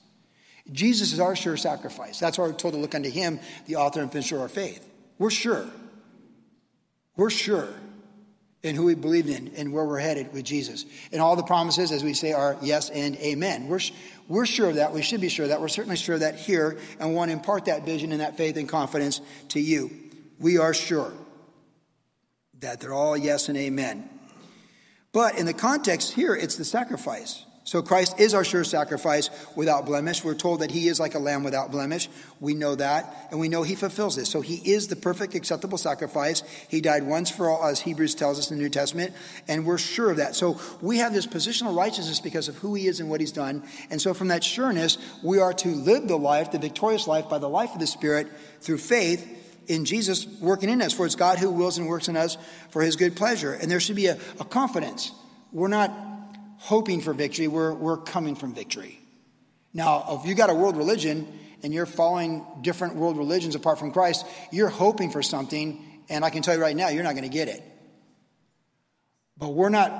Jesus 0.71 1.13
is 1.13 1.19
our 1.19 1.35
sure 1.35 1.57
sacrifice. 1.57 2.21
That's 2.21 2.39
why 2.39 2.47
we're 2.47 2.53
told 2.53 2.75
to 2.75 2.81
look 2.81 2.95
unto 2.95 3.11
him, 3.11 3.41
the 3.67 3.77
author 3.77 4.01
and 4.01 4.13
finisher 4.13 4.37
of 4.37 4.43
our 4.43 4.49
faith. 4.49 4.87
We're 5.19 5.31
sure. 5.31 5.67
We're 7.17 7.31
sure 7.31 7.69
in 8.63 8.77
who 8.77 8.85
we 8.85 8.95
believe 8.95 9.29
in 9.29 9.53
and 9.57 9.73
where 9.73 9.85
we're 9.85 9.99
headed 9.99 10.33
with 10.33 10.45
Jesus. 10.45 10.85
And 11.13 11.21
all 11.21 11.37
the 11.37 11.43
promises, 11.43 11.93
as 11.93 12.05
we 12.05 12.13
say, 12.13 12.33
are 12.33 12.57
yes 12.61 12.91
and 12.91 13.17
amen. 13.17 13.69
We're, 13.69 13.81
we're 14.29 14.47
sure 14.47 14.69
of 14.69 14.77
that. 14.77 14.93
We 14.93 15.03
should 15.03 15.21
be 15.21 15.29
sure 15.29 15.45
of 15.45 15.49
that. 15.51 15.61
We're 15.61 15.69
certainly 15.69 15.97
sure 15.97 16.15
of 16.15 16.21
that 16.21 16.37
here 16.37 16.79
and 16.99 17.15
want 17.15 17.31
to 17.31 17.33
impart 17.33 17.67
that 17.67 17.87
vision 17.87 18.13
and 18.13 18.21
that 18.21 18.37
faith 18.37 18.57
and 18.57 18.69
confidence 18.69 19.21
to 19.49 19.61
you. 19.61 19.91
We 20.39 20.59
are 20.59 20.75
sure 20.75 21.13
that 22.61 22.81
they're 22.81 22.93
all 22.93 23.17
yes 23.17 23.49
and 23.49 23.57
amen. 23.57 24.09
But 25.13 25.39
in 25.39 25.47
the 25.47 25.55
context 25.55 26.13
here, 26.13 26.35
it's 26.35 26.57
the 26.57 26.65
sacrifice. 26.65 27.45
So 27.63 27.83
Christ 27.83 28.19
is 28.19 28.33
our 28.33 28.43
sure 28.43 28.65
sacrifice 28.65 29.29
without 29.55 29.85
blemish. 29.85 30.25
We're 30.25 30.35
told 30.35 30.61
that 30.61 30.71
he 30.71 30.89
is 30.89 30.99
like 30.99 31.15
a 31.15 31.19
lamb 31.19 31.45
without 31.45 31.71
blemish. 31.71 32.09
We 32.41 32.55
know 32.55 32.75
that, 32.75 33.29
and 33.31 33.39
we 33.39 33.49
know 33.49 33.63
he 33.63 33.75
fulfills 33.75 34.17
this. 34.17 34.31
So 34.31 34.41
he 34.41 34.57
is 34.57 34.89
the 34.89 34.97
perfect, 34.97 35.35
acceptable 35.35 35.77
sacrifice. 35.77 36.43
He 36.69 36.81
died 36.81 37.05
once 37.05 37.31
for 37.31 37.51
all, 37.51 37.65
as 37.65 37.81
Hebrews 37.81 38.15
tells 38.15 38.39
us 38.39 38.51
in 38.51 38.57
the 38.57 38.63
New 38.63 38.71
Testament, 38.71 39.15
and 39.47 39.67
we're 39.67 39.79
sure 39.79 40.11
of 40.11 40.17
that. 40.17 40.35
So 40.35 40.59
we 40.81 40.99
have 40.99 41.13
this 41.13 41.27
positional 41.27 41.77
righteousness 41.77 42.19
because 42.19 42.49
of 42.49 42.57
who 42.57 42.75
he 42.75 42.87
is 42.87 42.99
and 42.99 43.11
what 43.11 43.21
he's 43.21 43.31
done. 43.31 43.63
And 43.91 44.01
so 44.01 44.15
from 44.15 44.29
that 44.29 44.43
sureness, 44.43 44.97
we 45.23 45.39
are 45.39 45.53
to 45.53 45.69
live 45.69 46.09
the 46.09 46.19
life, 46.19 46.51
the 46.53 46.59
victorious 46.59 47.07
life, 47.07 47.29
by 47.29 47.39
the 47.39 47.49
life 47.49 47.73
of 47.75 47.79
the 47.79 47.87
Spirit 47.87 48.27
through 48.63 48.79
faith 48.79 49.37
in 49.69 49.85
Jesus 49.85 50.27
working 50.41 50.71
in 50.71 50.81
us. 50.83 50.95
For 50.95 51.05
it's 51.05 51.15
God 51.15 51.39
who 51.39 51.51
wills 51.51 51.79
and 51.79 51.87
works 51.87 52.09
in 52.09 52.17
us 52.17 52.39
for 52.71 52.83
his 52.83 52.97
good 52.97 53.15
pleasure. 53.15 53.53
And 53.53 53.71
there 53.71 53.81
should 53.81 53.97
be 53.97 54.07
a, 54.07 54.19
a 54.41 54.45
confidence. 54.45 55.13
We're 55.53 55.69
not 55.69 55.91
hoping 56.61 57.01
for 57.01 57.15
victory, 57.15 57.49
we're, 57.49 57.73
we're 57.73 57.97
coming 57.97 58.37
from 58.37 58.55
victory. 58.55 59.01
Now, 59.73 60.21
if 60.21 60.29
you 60.29 60.35
got 60.35 60.51
a 60.51 60.55
world 60.55 60.77
religion 60.77 61.27
and 61.63 61.73
you're 61.73 61.87
following 61.87 62.45
different 62.61 62.97
world 62.97 63.17
religions 63.17 63.55
apart 63.55 63.79
from 63.79 63.93
Christ, 63.93 64.27
you're 64.53 64.69
hoping 64.69 65.11
for 65.11 65.23
something, 65.23 65.83
and 66.11 66.23
I 66.23 66.29
can 66.31 66.43
tell 66.43 66.55
you 66.55 66.61
right 66.61 66.77
now, 66.77 66.89
you're 66.89 67.03
not 67.03 67.15
going 67.15 67.29
to 67.29 67.33
get 67.33 67.49
it. 67.49 67.63
But 69.39 69.55
we're 69.55 69.71
not 69.71 69.91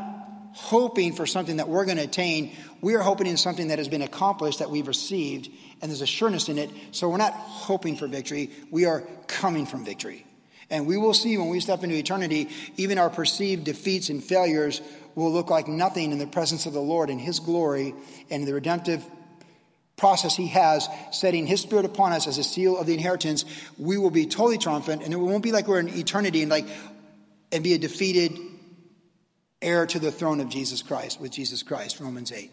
hoping 0.53 1.15
for 1.15 1.25
something 1.27 1.57
that 1.57 1.69
we're 1.69 1.87
going 1.87 1.97
to 1.97 2.05
attain. 2.05 2.55
We 2.83 2.95
are 2.95 3.03
hoping 3.03 3.27
in 3.27 3.39
something 3.39 3.69
that 3.69 3.79
has 3.79 3.89
been 3.89 4.03
accomplished, 4.03 4.59
that 4.59 4.69
we've 4.69 4.89
received, 4.89 5.49
and 5.81 5.91
there's 5.91 6.03
a 6.03 6.07
sureness 6.07 6.51
in 6.51 6.59
it. 6.59 6.69
So 6.91 7.09
we're 7.09 7.17
not 7.17 7.33
hoping 7.33 7.97
for 7.97 8.07
victory, 8.07 8.51
we 8.71 8.85
are 8.85 9.01
coming 9.29 9.65
from 9.65 9.85
victory. 9.85 10.27
And 10.71 10.87
we 10.87 10.97
will 10.97 11.15
see 11.15 11.37
when 11.37 11.49
we 11.49 11.61
step 11.61 11.83
into 11.83 11.97
eternity, 11.97 12.49
even 12.77 12.99
our 12.99 13.11
perceived 13.11 13.65
defeats 13.65 14.09
and 14.09 14.23
failures 14.23 14.81
will 15.15 15.33
look 15.33 15.51
like 15.51 15.67
nothing 15.67 16.13
in 16.13 16.19
the 16.19 16.27
presence 16.27 16.67
of 16.67 16.73
the 16.73 16.81
Lord 16.81 17.11
in 17.11 17.19
His 17.19 17.41
glory 17.41 17.95
and 18.31 18.47
the 18.47 18.55
redemptive 18.55 19.05
process 19.97 20.37
He 20.37 20.47
has, 20.49 20.89
setting 21.11 21.47
His 21.47 21.61
Spirit 21.61 21.85
upon 21.85 22.13
us 22.13 22.27
as 22.27 22.39
a 22.39 22.45
seal 22.45 22.79
of 22.79 22.87
the 22.87 22.95
inheritance. 22.95 23.45
We 23.79 23.99
will 23.99 24.11
be 24.11 24.27
totally 24.27 24.59
triumphant, 24.59 25.03
and 25.03 25.13
it 25.13 25.17
won't 25.17 25.43
be 25.43 25.53
like 25.53 25.67
we're 25.67 25.81
in 25.81 25.89
eternity 25.89 26.43
and 26.43 26.51
like 26.51 26.67
and 27.53 27.65
be 27.65 27.75
a 27.75 27.79
defeated 27.79 28.39
heir 29.61 29.87
to 29.87 29.99
the 29.99 30.13
throne 30.13 30.41
of 30.41 30.49
Jesus 30.49 30.83
Christ 30.83 31.21
with 31.21 31.33
Jesus 31.33 31.63
Christ, 31.63 32.01
Romans 32.01 32.33
8. 32.33 32.51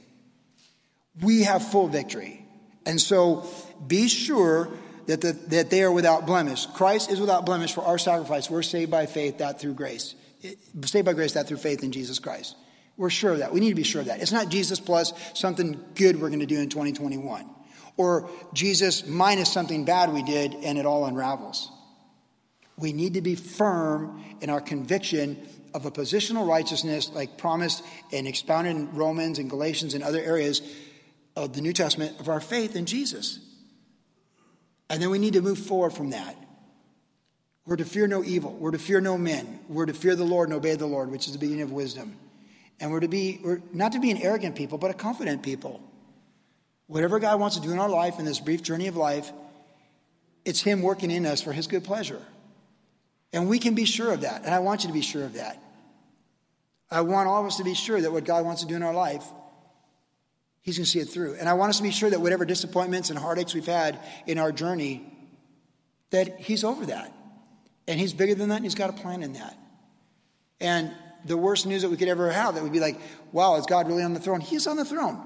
We 1.22 1.44
have 1.44 1.66
full 1.72 1.88
victory. 1.88 2.46
And 2.86 3.00
so 3.00 3.48
be 3.86 4.08
sure 4.08 4.70
that, 5.08 5.22
the, 5.22 5.32
that 5.48 5.70
they 5.70 5.82
are 5.84 5.92
without 5.92 6.26
blemish. 6.26 6.66
Christ 6.68 7.10
is 7.10 7.20
without 7.20 7.46
blemish 7.46 7.74
for 7.74 7.82
our 7.82 7.98
sacrifice. 7.98 8.50
We're 8.50 8.62
saved 8.62 8.92
by 8.92 9.06
faith, 9.06 9.40
that 9.40 9.60
through 9.60 9.74
grace. 9.74 10.16
Saved 10.84 11.06
by 11.06 11.14
grace, 11.14 11.34
that 11.34 11.48
through 11.48 11.58
faith 11.58 11.84
in 11.84 11.92
Jesus 11.92 12.20
Christ. 12.20 12.56
We're 12.98 13.10
sure 13.10 13.34
of 13.34 13.40
that. 13.40 13.54
We 13.54 13.60
need 13.60 13.70
to 13.70 13.76
be 13.76 13.84
sure 13.84 14.02
of 14.02 14.08
that. 14.08 14.22
It's 14.22 14.32
not 14.32 14.50
Jesus 14.50 14.80
plus 14.80 15.14
something 15.34 15.80
good 15.96 16.20
we're 16.20 16.30
going 16.30 16.42
to 16.42 16.46
do 16.46 16.60
in 16.60 16.70
2021, 16.70 17.50
or 17.96 18.30
Jesus 18.54 19.08
minus 19.08 19.52
something 19.52 19.86
bad 19.86 20.14
we 20.14 20.24
did 20.24 20.54
and 20.54 20.78
it 20.78 20.86
all 20.86 21.06
unravels. 21.06 21.72
We 22.78 22.94
need 22.94 23.16
to 23.16 23.22
be 23.22 23.36
firm 23.36 24.24
in 24.42 24.50
our 24.50 24.62
conviction 24.62 25.38
of 25.74 25.86
a 25.86 25.92
positional 25.92 26.48
righteousness, 26.48 27.12
like 27.14 27.38
promised 27.38 27.84
and 28.12 28.28
expounded 28.28 28.76
in 28.76 28.94
Romans 28.96 29.40
and 29.40 29.50
Galatians 29.50 29.94
and 29.94 30.04
other 30.04 30.22
areas 30.22 30.62
of 31.36 31.54
the 31.54 31.62
New 31.62 31.74
Testament, 31.74 32.20
of 32.20 32.30
our 32.30 32.42
faith 32.42 32.76
in 32.76 32.86
Jesus. 32.86 33.40
And 34.90 35.02
then 35.02 35.10
we 35.10 35.20
need 35.20 35.34
to 35.34 35.42
move 35.42 35.60
forward 35.60 35.92
from 35.92 36.12
that. 36.12 36.36
We're 37.66 37.76
to 37.76 37.86
fear 37.86 38.08
no 38.08 38.24
evil. 38.24 38.54
We're 38.54 38.72
to 38.72 38.80
fear 38.80 39.02
no 39.02 39.18
men. 39.18 39.60
We're 39.68 39.88
to 39.88 39.94
fear 39.94 40.16
the 40.16 40.24
Lord 40.24 40.48
and 40.48 40.58
obey 40.58 40.76
the 40.76 40.86
Lord, 40.86 41.12
which 41.12 41.28
is 41.28 41.34
the 41.34 41.40
beginning 41.40 41.64
of 41.64 41.72
wisdom. 41.72 42.16
And 42.80 42.92
we're 42.92 43.02
to 43.02 43.10
be, 43.10 43.42
we're 43.44 43.62
not 43.74 43.92
to 43.92 44.00
be 44.00 44.12
an 44.12 44.18
arrogant 44.18 44.56
people, 44.56 44.78
but 44.78 44.92
a 44.92 44.94
confident 44.94 45.44
people. 45.44 45.82
Whatever 46.88 47.20
God 47.20 47.40
wants 47.40 47.58
to 47.58 47.62
do 47.62 47.72
in 47.72 47.80
our 47.80 47.90
life, 47.90 48.20
in 48.20 48.26
this 48.26 48.40
brief 48.40 48.64
journey 48.64 48.88
of 48.88 48.96
life, 48.96 49.32
it's 50.46 50.62
Him 50.62 50.82
working 50.82 51.12
in 51.12 51.26
us 51.26 51.42
for 51.42 51.52
His 51.52 51.68
good 51.68 51.84
pleasure. 51.84 52.22
And 53.34 53.50
we 53.50 53.60
can 53.60 53.76
be 53.76 53.84
sure 53.84 54.14
of 54.14 54.22
that. 54.22 54.46
And 54.46 54.54
I 54.54 54.60
want 54.60 54.84
you 54.84 54.88
to 54.88 54.94
be 54.94 55.02
sure 55.02 55.26
of 55.26 55.34
that. 55.34 55.62
I 56.90 57.02
want 57.02 57.28
all 57.28 57.42
of 57.42 57.48
us 57.48 57.58
to 57.58 57.66
be 57.66 57.74
sure 57.74 58.00
that 58.00 58.12
what 58.12 58.24
God 58.24 58.46
wants 58.46 58.62
to 58.62 58.68
do 58.68 58.76
in 58.76 58.84
our 58.84 58.94
life, 58.94 59.26
He's 60.68 60.78
going 60.78 60.84
to 60.84 60.92
see 60.92 61.00
it 61.00 61.08
through. 61.08 61.36
And 61.36 61.48
I 61.48 61.54
want 61.54 61.70
us 61.70 61.78
to 61.78 61.84
be 61.84 61.92
sure 61.92 62.10
that 62.10 62.20
whatever 62.20 62.44
disappointments 62.44 63.10
and 63.10 63.18
heartaches 63.18 63.56
we've 63.56 63.66
had 63.66 63.98
in 64.26 64.38
our 64.38 64.52
journey, 64.52 65.14
that 66.10 66.42
He's 66.42 66.66
over 66.66 66.88
that. 66.88 67.14
And 67.88 67.98
he's 67.98 68.12
bigger 68.12 68.36
than 68.36 68.50
that, 68.50 68.58
and 68.58 68.66
he's 68.66 68.76
got 68.76 68.90
a 68.90 68.94
plan 69.02 69.24
in 69.24 69.32
that. 69.34 69.58
And 70.60 70.92
the 71.24 71.38
worst 71.38 71.66
news 71.66 71.84
that 71.84 71.90
we 71.90 71.96
could 71.96 72.10
ever 72.10 72.30
have 72.30 72.56
that 72.56 72.64
would 72.64 72.74
be 72.74 72.82
like, 72.82 73.00
wow, 73.32 73.56
is 73.56 73.66
God 73.66 73.88
really 73.88 74.04
on 74.04 74.14
the 74.14 74.20
throne? 74.20 74.42
He's 74.42 74.68
on 74.68 74.76
the 74.76 74.84
throne. 74.84 75.26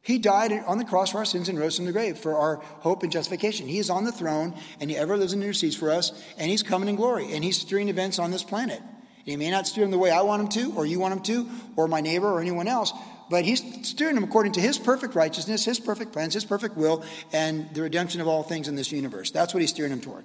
He 0.00 0.16
died 0.16 0.52
on 0.66 0.78
the 0.78 0.86
cross 0.86 1.10
for 1.10 1.18
our 1.18 1.26
sins 1.26 1.50
and 1.50 1.58
rose 1.58 1.76
from 1.76 1.84
the 1.84 1.92
grave 1.92 2.16
for 2.16 2.38
our 2.38 2.56
hope 2.78 3.02
and 3.02 3.12
justification. 3.12 3.68
He 3.68 3.78
is 3.78 3.90
on 3.90 4.04
the 4.04 4.12
throne, 4.12 4.54
and 4.80 4.90
he 4.90 4.96
ever 4.96 5.18
lives 5.18 5.34
and 5.34 5.42
intercedes 5.42 5.76
for 5.76 5.90
us, 5.90 6.18
and 6.38 6.50
he's 6.50 6.62
coming 6.62 6.88
in 6.88 6.96
glory, 6.96 7.34
and 7.34 7.44
he's 7.44 7.60
steering 7.60 7.90
events 7.90 8.18
on 8.18 8.30
this 8.30 8.42
planet. 8.42 8.80
He 9.26 9.36
may 9.36 9.50
not 9.50 9.66
steer 9.66 9.84
them 9.84 9.90
the 9.90 9.98
way 9.98 10.10
I 10.10 10.22
want 10.22 10.40
him 10.40 10.48
to, 10.48 10.78
or 10.78 10.86
you 10.86 10.98
want 10.98 11.12
him 11.12 11.22
to, 11.24 11.50
or 11.76 11.88
my 11.88 12.00
neighbor, 12.00 12.28
or 12.28 12.40
anyone 12.40 12.68
else, 12.68 12.94
but 13.30 13.44
he's 13.44 13.62
steering 13.86 14.14
them 14.14 14.24
according 14.24 14.52
to 14.52 14.60
his 14.60 14.78
perfect 14.78 15.14
righteousness, 15.14 15.64
his 15.64 15.80
perfect 15.80 16.12
plans, 16.12 16.34
his 16.34 16.44
perfect 16.44 16.76
will, 16.76 17.04
and 17.32 17.72
the 17.74 17.82
redemption 17.82 18.20
of 18.20 18.28
all 18.28 18.42
things 18.42 18.68
in 18.68 18.76
this 18.76 18.92
universe. 18.92 19.30
That's 19.30 19.52
what 19.52 19.60
he's 19.60 19.70
steering 19.70 19.90
them 19.90 20.00
toward. 20.00 20.24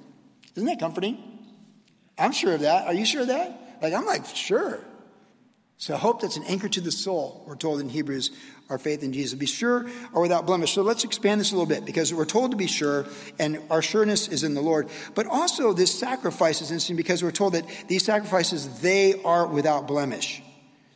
Isn't 0.56 0.68
that 0.68 0.80
comforting? 0.80 1.18
I'm 2.18 2.32
sure 2.32 2.54
of 2.54 2.62
that. 2.62 2.88
Are 2.88 2.94
you 2.94 3.06
sure 3.06 3.22
of 3.22 3.28
that? 3.28 3.80
Like, 3.82 3.94
I'm 3.94 4.06
like, 4.06 4.26
sure. 4.26 4.80
So 5.78 5.98
hope 5.98 6.22
that's 6.22 6.38
an 6.38 6.44
anchor 6.44 6.70
to 6.70 6.82
the 6.82 6.92
soul, 6.92 7.44
we're 7.48 7.56
told 7.56 7.80
in 7.80 7.90
Hebrews, 7.90 8.30
our 8.70 8.78
faith 8.78 9.02
in 9.02 9.14
Jesus. 9.14 9.34
Be 9.34 9.48
sure 9.48 9.90
or 10.14 10.22
without 10.22 10.46
blemish. 10.46 10.74
So 10.74 10.84
let's 10.84 11.04
expand 11.04 11.42
this 11.42 11.52
a 11.52 11.56
little 11.56 11.66
bit 11.66 11.86
because 11.86 12.14
we're 12.14 12.26
told 12.26 12.52
to 12.52 12.58
be 12.58 12.68
sure, 12.68 13.08
and 13.40 13.60
our 13.72 13.82
sureness 13.82 14.28
is 14.28 14.44
in 14.44 14.54
the 14.54 14.62
Lord. 14.62 14.90
But 15.16 15.26
also, 15.26 15.74
this 15.74 15.92
sacrifice 15.92 16.62
is 16.62 16.70
interesting 16.70 16.98
because 16.98 17.24
we're 17.24 17.32
told 17.32 17.54
that 17.54 17.66
these 17.88 18.06
sacrifices, 18.06 18.82
they 18.82 19.24
are 19.24 19.48
without 19.48 19.88
blemish. 19.88 20.44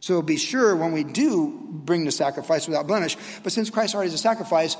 So 0.05 0.21
be 0.21 0.37
sure 0.37 0.75
when 0.75 0.91
we 0.91 1.03
do 1.03 1.67
bring 1.67 2.05
the 2.05 2.11
sacrifice 2.11 2.67
without 2.67 2.85
blemish. 2.85 3.17
But 3.41 3.51
since 3.51 3.71
Christ 3.71 3.95
already 3.95 4.09
is 4.09 4.13
a 4.13 4.19
sacrifice, 4.19 4.77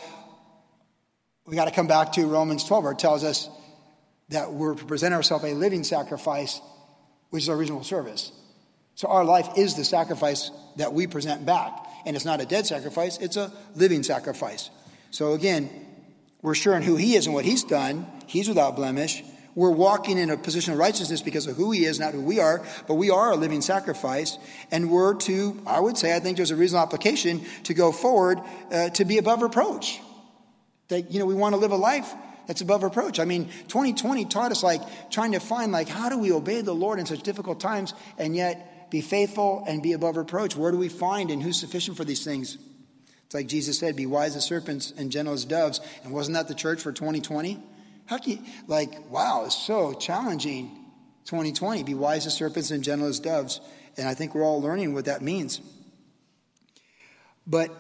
we 1.48 1.56
got 1.56 1.66
to 1.66 1.72
come 1.72 1.88
back 1.88 2.12
to 2.12 2.28
Romans 2.28 2.64
12, 2.64 2.84
where 2.84 2.94
it 2.94 3.00
tells 3.00 3.24
us 3.24 3.50
that 4.30 4.54
we're 4.54 4.76
to 4.76 4.86
present 4.86 5.16
ourselves 5.16 5.44
a 5.44 5.56
living 5.56 5.84
sacrifice, 5.84 6.62
which 7.32 7.42
is 7.42 7.50
our 7.50 7.58
reasonable 7.58 7.84
service. 7.84 8.32
So 8.94 9.08
our 9.08 9.26
life 9.26 9.50
is 9.58 9.76
the 9.76 9.84
sacrifice 9.84 10.52
that 10.76 10.94
we 10.94 11.08
present 11.08 11.44
back. 11.44 11.74
And 12.06 12.16
it's 12.16 12.24
not 12.24 12.40
a 12.40 12.46
dead 12.46 12.68
sacrifice, 12.68 13.18
it's 13.18 13.36
a 13.36 13.52
living 13.74 14.04
sacrifice. 14.04 14.70
So 15.10 15.34
again, 15.34 15.72
we're 16.44 16.54
sure 16.54 16.76
in 16.76 16.84
who 16.84 16.98
he 16.98 17.16
is 17.16 17.26
and 17.26 17.34
what 17.34 17.46
he's 17.46 17.64
done. 17.64 18.06
He's 18.28 18.48
without 18.48 18.76
blemish. 18.76 19.24
We're 19.56 19.72
walking 19.72 20.18
in 20.18 20.30
a 20.30 20.38
position 20.38 20.74
of 20.74 20.80
righteousness 20.80 21.22
because 21.22 21.48
of 21.48 21.56
who 21.56 21.72
he 21.72 21.86
is, 21.86 21.98
not 21.98 22.14
who 22.14 22.22
we 22.22 22.42
are, 22.42 22.62
but 22.88 22.96
we 22.96 23.10
are 23.10 23.32
a 23.32 23.36
living 23.38 23.62
sacrifice. 23.62 24.38
And 24.70 24.92
we're 24.92 25.16
to, 25.16 25.62
I 25.66 25.80
would 25.80 25.98
say, 25.98 26.14
I 26.14 26.20
think 26.20 26.36
there's 26.36 26.52
a 26.52 26.58
reasonable 26.58 26.84
application 26.84 27.42
to 27.64 27.74
go 27.74 27.94
forward 27.94 28.42
uh, 28.70 28.90
to 28.90 29.06
be 29.06 29.18
above 29.18 29.42
reproach. 29.42 30.02
That, 30.90 31.10
you 31.10 31.20
know, 31.20 31.26
we 31.26 31.36
want 31.36 31.54
to 31.54 31.58
live 31.58 31.72
a 31.72 31.78
life 31.78 32.14
that's 32.48 32.60
above 32.60 32.84
reproach. 32.84 33.20
I 33.20 33.26
mean, 33.26 33.46
2020 33.70 34.26
taught 34.26 34.52
us 34.52 34.62
like 34.62 34.82
trying 35.10 35.32
to 35.32 35.40
find 35.40 35.72
like 35.72 35.88
how 35.88 36.10
do 36.10 36.18
we 36.18 36.34
obey 36.34 36.60
the 36.62 36.76
Lord 36.76 37.00
in 37.00 37.06
such 37.06 37.24
difficult 37.24 37.62
times 37.62 37.94
and 38.18 38.36
yet 38.36 38.92
be 38.92 39.00
faithful 39.00 39.64
and 39.68 39.82
be 39.82 39.94
above 39.94 40.18
reproach? 40.18 40.58
Where 40.58 40.72
do 40.72 40.78
we 40.78 40.90
find 40.90 41.32
and 41.32 41.42
who's 41.42 41.60
sufficient 41.60 41.96
for 41.96 42.04
these 42.04 42.26
things? 42.26 42.58
It's 43.26 43.34
like 43.34 43.48
Jesus 43.48 43.80
said, 43.80 43.96
be 43.96 44.06
wise 44.06 44.36
as 44.36 44.44
serpents 44.44 44.94
and 44.96 45.12
gentle 45.12 45.34
as 45.34 45.46
doves. 45.46 45.80
And 46.04 46.14
wasn't 46.14 46.36
that 46.36 46.50
the 46.50 46.54
church 46.54 46.82
for 46.82 46.92
2020? 46.92 47.64
How 48.06 48.18
can 48.18 48.34
you, 48.34 48.40
like, 48.68 49.10
wow, 49.10 49.44
it's 49.46 49.56
so 49.56 49.94
challenging. 49.94 50.82
2020, 51.26 51.84
be 51.84 51.96
wise 51.96 52.28
as 52.28 52.36
serpents 52.36 52.70
and 52.70 52.84
gentle 52.84 53.08
as 53.08 53.20
doves. 53.20 53.60
And 53.98 54.08
I 54.08 54.14
think 54.14 54.36
we're 54.36 54.44
all 54.44 54.62
learning 54.62 54.94
what 54.94 55.06
that 55.06 55.22
means. 55.24 55.60
But 57.48 57.72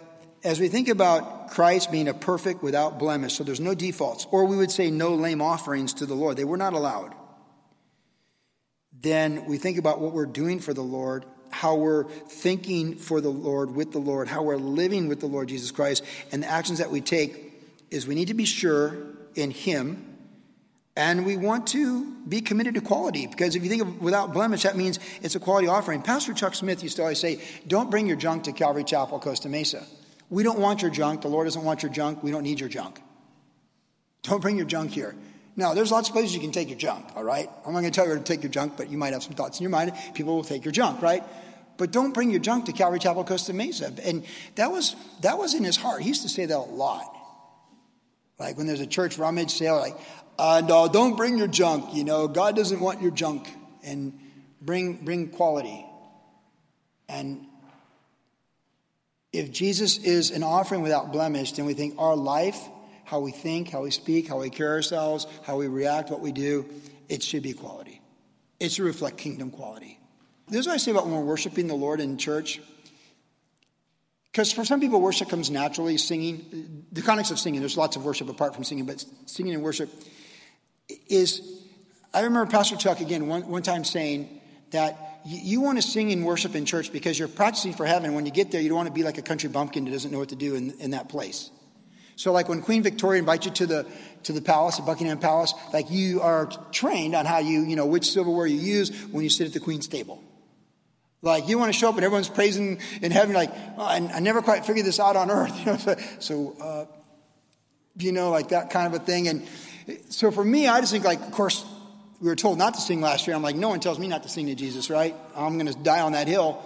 as 0.43 0.59
we 0.59 0.67
think 0.67 0.89
about 0.89 1.51
Christ 1.51 1.91
being 1.91 2.07
a 2.07 2.13
perfect 2.13 2.63
without 2.63 2.97
blemish, 2.97 3.35
so 3.35 3.43
there's 3.43 3.59
no 3.59 3.75
defaults, 3.75 4.25
or 4.31 4.45
we 4.45 4.57
would 4.57 4.71
say 4.71 4.89
no 4.89 5.13
lame 5.13 5.41
offerings 5.41 5.93
to 5.95 6.05
the 6.05 6.15
Lord, 6.15 6.37
they 6.37 6.43
were 6.43 6.57
not 6.57 6.73
allowed. 6.73 7.13
then 9.05 9.45
we 9.45 9.57
think 9.57 9.77
about 9.77 9.99
what 9.99 10.13
we're 10.13 10.25
doing 10.25 10.59
for 10.59 10.73
the 10.73 10.81
Lord, 10.81 11.25
how 11.51 11.75
we're 11.75 12.05
thinking 12.05 12.95
for 12.95 13.21
the 13.21 13.29
Lord, 13.29 13.75
with 13.75 13.91
the 13.91 13.99
Lord, 13.99 14.27
how 14.27 14.41
we're 14.41 14.57
living 14.57 15.07
with 15.07 15.19
the 15.19 15.27
Lord 15.27 15.47
Jesus 15.47 15.69
Christ, 15.71 16.03
and 16.31 16.41
the 16.41 16.49
actions 16.49 16.79
that 16.79 16.89
we 16.89 17.01
take 17.01 17.53
is 17.91 18.07
we 18.07 18.15
need 18.15 18.29
to 18.29 18.33
be 18.33 18.45
sure 18.45 18.97
in 19.35 19.51
Him. 19.51 20.14
And 20.97 21.25
we 21.25 21.35
want 21.35 21.67
to 21.67 22.15
be 22.27 22.39
committed 22.39 22.75
to 22.75 22.81
quality 22.81 23.27
because 23.27 23.55
if 23.55 23.63
you 23.63 23.69
think 23.69 23.81
of 23.81 24.01
without 24.01 24.33
blemish, 24.33 24.63
that 24.63 24.77
means 24.77 24.97
it's 25.21 25.35
a 25.35 25.39
quality 25.39 25.67
offering. 25.67 26.01
Pastor 26.01 26.33
Chuck 26.33 26.55
Smith 26.55 26.81
used 26.83 26.95
to 26.95 27.01
always 27.01 27.19
say, 27.19 27.41
Don't 27.67 27.91
bring 27.91 28.07
your 28.07 28.15
junk 28.15 28.43
to 28.43 28.53
Calvary 28.53 28.85
Chapel, 28.85 29.19
Costa 29.19 29.49
Mesa. 29.49 29.83
We 30.29 30.43
don't 30.43 30.59
want 30.59 30.81
your 30.81 30.91
junk. 30.91 31.21
The 31.21 31.27
Lord 31.27 31.47
doesn't 31.47 31.63
want 31.63 31.83
your 31.83 31.91
junk. 31.91 32.23
We 32.23 32.31
don't 32.31 32.43
need 32.43 32.59
your 32.59 32.69
junk. 32.69 33.01
Don't 34.23 34.41
bring 34.41 34.57
your 34.57 34.65
junk 34.65 34.91
here. 34.91 35.15
Now, 35.57 35.73
there's 35.73 35.91
lots 35.91 36.09
of 36.09 36.13
places 36.13 36.33
you 36.33 36.41
can 36.41 36.51
take 36.51 36.67
your 36.69 36.77
junk, 36.77 37.05
all 37.15 37.23
right? 37.23 37.49
I'm 37.65 37.73
not 37.73 37.79
going 37.79 37.91
to 37.91 37.95
tell 37.95 38.07
you 38.07 38.15
to 38.15 38.21
take 38.21 38.43
your 38.43 38.51
junk, 38.51 38.75
but 38.75 38.89
you 38.89 38.97
might 38.97 39.13
have 39.13 39.23
some 39.23 39.33
thoughts 39.33 39.59
in 39.59 39.63
your 39.63 39.69
mind. 39.69 39.93
People 40.13 40.35
will 40.35 40.43
take 40.43 40.65
your 40.65 40.73
junk, 40.73 41.01
right? 41.01 41.23
But 41.77 41.91
don't 41.91 42.13
bring 42.13 42.31
your 42.31 42.39
junk 42.39 42.65
to 42.65 42.73
Calvary 42.73 42.99
Chapel, 42.99 43.23
Costa 43.23 43.53
Mesa. 43.53 43.93
And 44.03 44.25
that 44.55 44.71
was, 44.71 44.95
that 45.21 45.37
was 45.37 45.53
in 45.53 45.63
his 45.63 45.77
heart. 45.77 46.01
He 46.01 46.09
used 46.09 46.23
to 46.23 46.29
say 46.29 46.45
that 46.45 46.57
a 46.57 46.59
lot. 46.59 47.15
Like 48.37 48.57
when 48.57 48.67
there's 48.67 48.81
a 48.81 48.87
church 48.87 49.17
rummage 49.17 49.51
sale, 49.51 49.77
like, 49.77 49.95
uh, 50.37 50.61
don't 50.61 51.15
bring 51.15 51.37
your 51.37 51.47
junk. 51.47 51.93
You 51.93 52.03
know, 52.03 52.27
God 52.27 52.55
doesn't 52.55 52.79
want 52.79 53.01
your 53.01 53.11
junk. 53.11 53.47
And 53.83 54.19
bring, 54.65 55.05
bring 55.05 55.29
quality. 55.29 55.85
And 57.07 57.45
if 59.31 59.51
Jesus 59.51 59.97
is 59.97 60.31
an 60.31 60.43
offering 60.43 60.81
without 60.81 61.11
blemish, 61.11 61.53
then 61.53 61.65
we 61.65 61.73
think 61.73 61.95
our 61.99 62.15
life, 62.15 62.59
how 63.03 63.19
we 63.19 63.31
think, 63.31 63.69
how 63.69 63.83
we 63.83 63.91
speak, 63.91 64.27
how 64.27 64.39
we 64.39 64.49
carry 64.49 64.71
ourselves, 64.71 65.27
how 65.43 65.57
we 65.57 65.67
react, 65.67 66.09
what 66.09 66.21
we 66.21 66.31
do, 66.31 66.65
it 67.07 67.21
should 67.21 67.43
be 67.43 67.53
quality. 67.53 68.01
It 68.59 68.71
should 68.71 68.85
reflect 68.85 69.17
kingdom 69.17 69.51
quality. 69.51 69.99
This 70.47 70.61
is 70.61 70.67
what 70.67 70.73
I 70.73 70.77
say 70.77 70.91
about 70.91 71.05
when 71.05 71.15
we're 71.15 71.25
worshiping 71.25 71.67
the 71.67 71.75
Lord 71.75 71.99
in 71.99 72.17
church. 72.17 72.59
Because 74.31 74.51
for 74.51 74.65
some 74.65 74.79
people, 74.79 74.99
worship 74.99 75.29
comes 75.29 75.49
naturally, 75.49 75.97
singing. 75.97 76.85
The 76.91 77.01
context 77.01 77.31
of 77.31 77.39
singing, 77.39 77.61
there's 77.61 77.77
lots 77.77 77.95
of 77.95 78.03
worship 78.03 78.29
apart 78.29 78.53
from 78.53 78.63
singing, 78.63 78.85
but 78.85 79.05
singing 79.27 79.53
and 79.53 79.63
worship 79.63 79.89
is. 81.07 81.41
I 82.13 82.21
remember 82.21 82.49
Pastor 82.49 82.77
Chuck 82.77 83.01
again 83.01 83.27
one, 83.27 83.47
one 83.47 83.61
time 83.61 83.83
saying 83.83 84.41
that 84.71 84.97
you 85.25 85.59
want 85.59 85.77
to 85.77 85.81
sing 85.81 86.11
and 86.11 86.25
worship 86.25 86.55
in 86.55 86.65
church 86.65 86.91
because 86.91 87.17
you're 87.17 87.27
practicing 87.27 87.73
for 87.73 87.85
heaven. 87.85 88.13
When 88.13 88.25
you 88.25 88.31
get 88.31 88.51
there, 88.51 88.61
you 88.61 88.69
don't 88.69 88.77
want 88.77 88.87
to 88.87 88.93
be 88.93 89.03
like 89.03 89.17
a 89.17 89.23
country 89.23 89.49
bumpkin 89.49 89.85
that 89.85 89.91
doesn't 89.91 90.11
know 90.11 90.19
what 90.19 90.29
to 90.29 90.35
do 90.35 90.55
in, 90.55 90.71
in 90.79 90.91
that 90.91 91.09
place. 91.09 91.49
So, 92.15 92.31
like 92.31 92.47
when 92.47 92.61
Queen 92.61 92.83
Victoria 92.83 93.19
invites 93.19 93.45
you 93.45 93.51
to 93.53 93.65
the 93.65 93.87
to 94.23 94.33
the 94.33 94.41
palace, 94.41 94.77
the 94.77 94.83
Buckingham 94.83 95.19
Palace, 95.19 95.53
like 95.73 95.91
you 95.91 96.21
are 96.21 96.49
trained 96.71 97.15
on 97.15 97.25
how 97.25 97.39
you, 97.39 97.61
you 97.61 97.75
know, 97.75 97.85
which 97.85 98.09
silverware 98.09 98.47
you 98.47 98.57
use 98.57 98.89
when 99.11 99.23
you 99.23 99.29
sit 99.29 99.47
at 99.47 99.53
the 99.53 99.59
Queen's 99.59 99.87
table. 99.87 100.23
Like 101.21 101.49
you 101.49 101.57
want 101.57 101.73
to 101.73 101.77
show 101.77 101.89
up 101.89 101.95
and 101.95 102.05
everyone's 102.05 102.29
praising 102.29 102.79
in 103.01 103.11
heaven, 103.11 103.33
like 103.33 103.51
oh, 103.77 103.83
I, 103.83 103.95
I, 103.95 104.19
never 104.19 104.41
quite 104.41 104.65
figured 104.65 104.85
this 104.85 104.99
out 104.99 105.15
on 105.15 105.31
earth. 105.31 105.65
You 105.65 105.77
so, 105.77 105.95
so 106.19 106.55
uh, 106.61 106.85
you 107.97 108.11
know, 108.11 108.29
like 108.29 108.49
that 108.49 108.69
kind 108.69 108.93
of 108.93 109.01
a 109.01 109.03
thing. 109.03 109.27
And 109.27 109.47
so 110.09 110.31
for 110.31 110.43
me, 110.43 110.67
I 110.67 110.79
just 110.79 110.91
think 110.91 111.05
like, 111.05 111.21
of 111.21 111.31
course, 111.31 111.65
we 112.21 112.27
were 112.27 112.35
told 112.35 112.57
not 112.57 112.73
to 112.75 112.81
sing 112.81 113.01
last 113.01 113.27
year. 113.27 113.35
I'm 113.35 113.43
like, 113.43 113.55
no 113.55 113.69
one 113.69 113.79
tells 113.79 113.99
me 113.99 114.07
not 114.07 114.23
to 114.23 114.29
sing 114.29 114.47
to 114.47 114.55
Jesus, 114.55 114.89
right? 114.89 115.15
I'm 115.35 115.57
going 115.57 115.71
to 115.71 115.77
die 115.79 116.01
on 116.01 116.13
that 116.13 116.27
hill. 116.27 116.63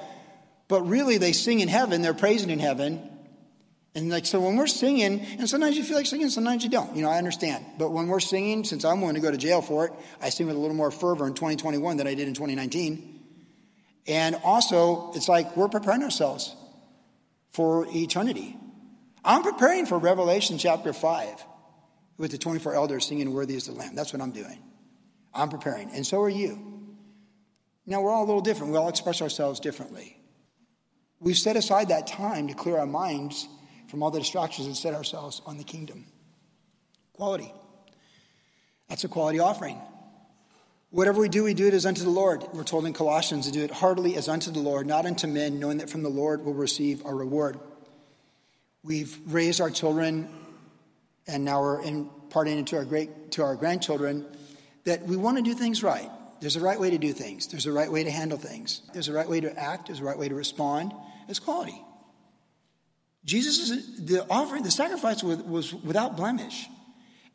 But 0.67 0.84
really, 0.84 1.17
they 1.17 1.34
sing 1.34 1.60
in 1.60 1.67
heaven, 1.67 2.01
they're 2.01 2.13
praising 2.13 2.49
in 2.49 2.60
heaven. 2.60 3.01
And 3.95 4.10
like, 4.10 4.27
so 4.27 4.39
when 4.39 4.55
we're 4.55 4.67
singing, 4.67 5.19
and 5.39 5.49
sometimes 5.49 5.75
you 5.75 5.84
feel 5.84 5.97
like 5.97 6.05
singing, 6.05 6.29
sometimes 6.29 6.63
you 6.63 6.69
don't. 6.69 6.95
You 6.95 7.01
know, 7.01 7.10
I 7.10 7.17
understand. 7.17 7.65
But 7.79 7.91
when 7.91 8.08
we're 8.08 8.19
singing, 8.19 8.63
since 8.63 8.86
I'm 8.86 9.01
willing 9.01 9.15
to 9.15 9.21
go 9.21 9.32
to 9.32 9.38
jail 9.38 9.62
for 9.62 9.88
it, 9.88 9.93
I 10.21 10.29
sing 10.29 10.45
with 10.45 10.55
a 10.55 10.60
little 10.60 10.75
more 10.75 10.91
fervor 10.91 11.25
in 11.25 11.34
2021 11.34 11.97
than 11.97 12.05
I 12.05 12.13
did 12.13 12.27
in 12.27 12.36
2019. 12.36 13.19
And 14.08 14.36
also, 14.43 15.12
it's 15.15 15.27
like 15.27 15.58
we're 15.58 15.69
preparing 15.69 16.03
ourselves 16.03 16.55
for 17.51 17.88
eternity. 17.89 18.55
I'm 19.25 19.41
preparing 19.41 19.88
for 19.88 19.97
Revelation 19.97 20.60
chapter 20.60 20.93
5 20.93 21.43
with 22.19 22.32
the 22.32 22.38
24 22.38 22.75
elders 22.75 23.08
singing, 23.08 23.34
Worthy 23.34 23.55
is 23.55 23.65
the 23.65 23.71
Lamb. 23.71 23.95
That's 23.95 24.13
what 24.13 24.21
I'm 24.21 24.32
doing. 24.32 24.60
I'm 25.34 25.49
preparing, 25.49 25.89
and 25.91 26.05
so 26.05 26.21
are 26.21 26.29
you. 26.29 26.60
Now, 27.88 28.01
we're 28.01 28.12
all 28.12 28.23
a 28.23 28.27
little 28.27 28.41
different. 28.41 28.71
We 28.71 28.77
all 28.77 28.89
express 28.89 29.21
ourselves 29.21 29.60
differently. 29.60 30.17
We've 31.19 31.38
set 31.38 31.55
aside 31.55 31.88
that 31.89 32.05
time 32.05 32.47
to 32.49 32.53
clear 32.53 32.77
our 32.77 32.86
minds 32.86 33.47
from 33.88 34.03
all 34.03 34.12
the 34.12 34.19
distractions 34.19 34.67
and 34.67 34.77
set 34.77 34.93
ourselves 34.93 35.41
on 35.45 35.58
the 35.58 35.63
kingdom. 35.63 36.05
Quality. 37.13 37.51
That's 38.89 39.03
a 39.05 39.08
quality 39.08 39.39
offering. 39.39 39.82
Whatever 40.91 41.21
we 41.21 41.29
do, 41.29 41.43
we 41.43 41.53
do 41.53 41.67
it 41.67 41.73
as 41.73 41.86
unto 41.86 42.03
the 42.03 42.10
Lord. 42.10 42.43
We're 42.53 42.63
told 42.63 42.86
in 42.86 42.93
Colossians 42.93 43.45
to 43.45 43.51
do 43.51 43.63
it 43.63 43.71
heartily 43.71 44.15
as 44.15 44.27
unto 44.27 44.51
the 44.51 44.60
Lord, 44.60 44.88
not 44.88 45.05
unto 45.05 45.27
men, 45.27 45.60
knowing 45.60 45.77
that 45.77 45.89
from 45.89 46.03
the 46.03 46.10
Lord 46.10 46.43
we'll 46.43 46.55
receive 46.55 47.05
our 47.05 47.15
reward. 47.15 47.60
We've 48.84 49.17
raised 49.25 49.62
our 49.62 49.69
children, 49.69 50.29
and 51.29 51.45
now 51.45 51.61
we're 51.61 51.81
imparting 51.81 52.57
it 52.57 52.67
to 52.67 52.77
our 52.77 52.85
great 52.85 53.31
to 53.31 53.43
our 53.43 53.55
grandchildren 53.55 54.25
that 54.85 55.03
we 55.03 55.15
want 55.15 55.37
to 55.37 55.43
do 55.43 55.53
things 55.53 55.83
right. 55.83 56.09
There's 56.41 56.55
a 56.55 56.61
right 56.61 56.79
way 56.79 56.89
to 56.89 56.97
do 56.97 57.13
things. 57.13 57.47
There's 57.47 57.65
a 57.65 57.71
right 57.71 57.91
way 57.91 58.03
to 58.03 58.11
handle 58.11 58.37
things. 58.37 58.81
There's 58.93 59.09
a 59.09 59.13
right 59.13 59.27
way 59.27 59.41
to 59.41 59.59
act. 59.59 59.87
There's 59.87 59.99
a 59.99 60.03
right 60.03 60.17
way 60.17 60.29
to 60.29 60.35
respond. 60.35 60.93
It's 61.27 61.39
quality. 61.39 61.83
Jesus 63.25 63.69
is 63.69 64.05
the 64.05 64.25
offering, 64.29 64.63
the 64.63 64.71
sacrifice 64.71 65.21
was, 65.21 65.73
without 65.73 66.15
blemish. 66.15 66.67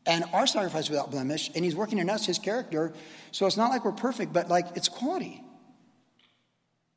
And 0.07 0.25
our 0.33 0.47
sacrifice 0.47 0.91
without 0.91 1.11
blemish, 1.11 1.51
and 1.55 1.65
he's 1.65 1.77
working 1.77 1.99
in 1.99 2.11
us 2.11 2.27
his 2.27 2.39
character. 2.39 2.93
So 3.31 3.47
it's 3.47 3.57
not 3.57 3.71
like 3.71 3.85
we're 3.85 3.93
perfect, 3.93 4.33
but 4.33 4.49
like 4.49 4.67
it's 4.75 4.89
quality. 4.89 5.43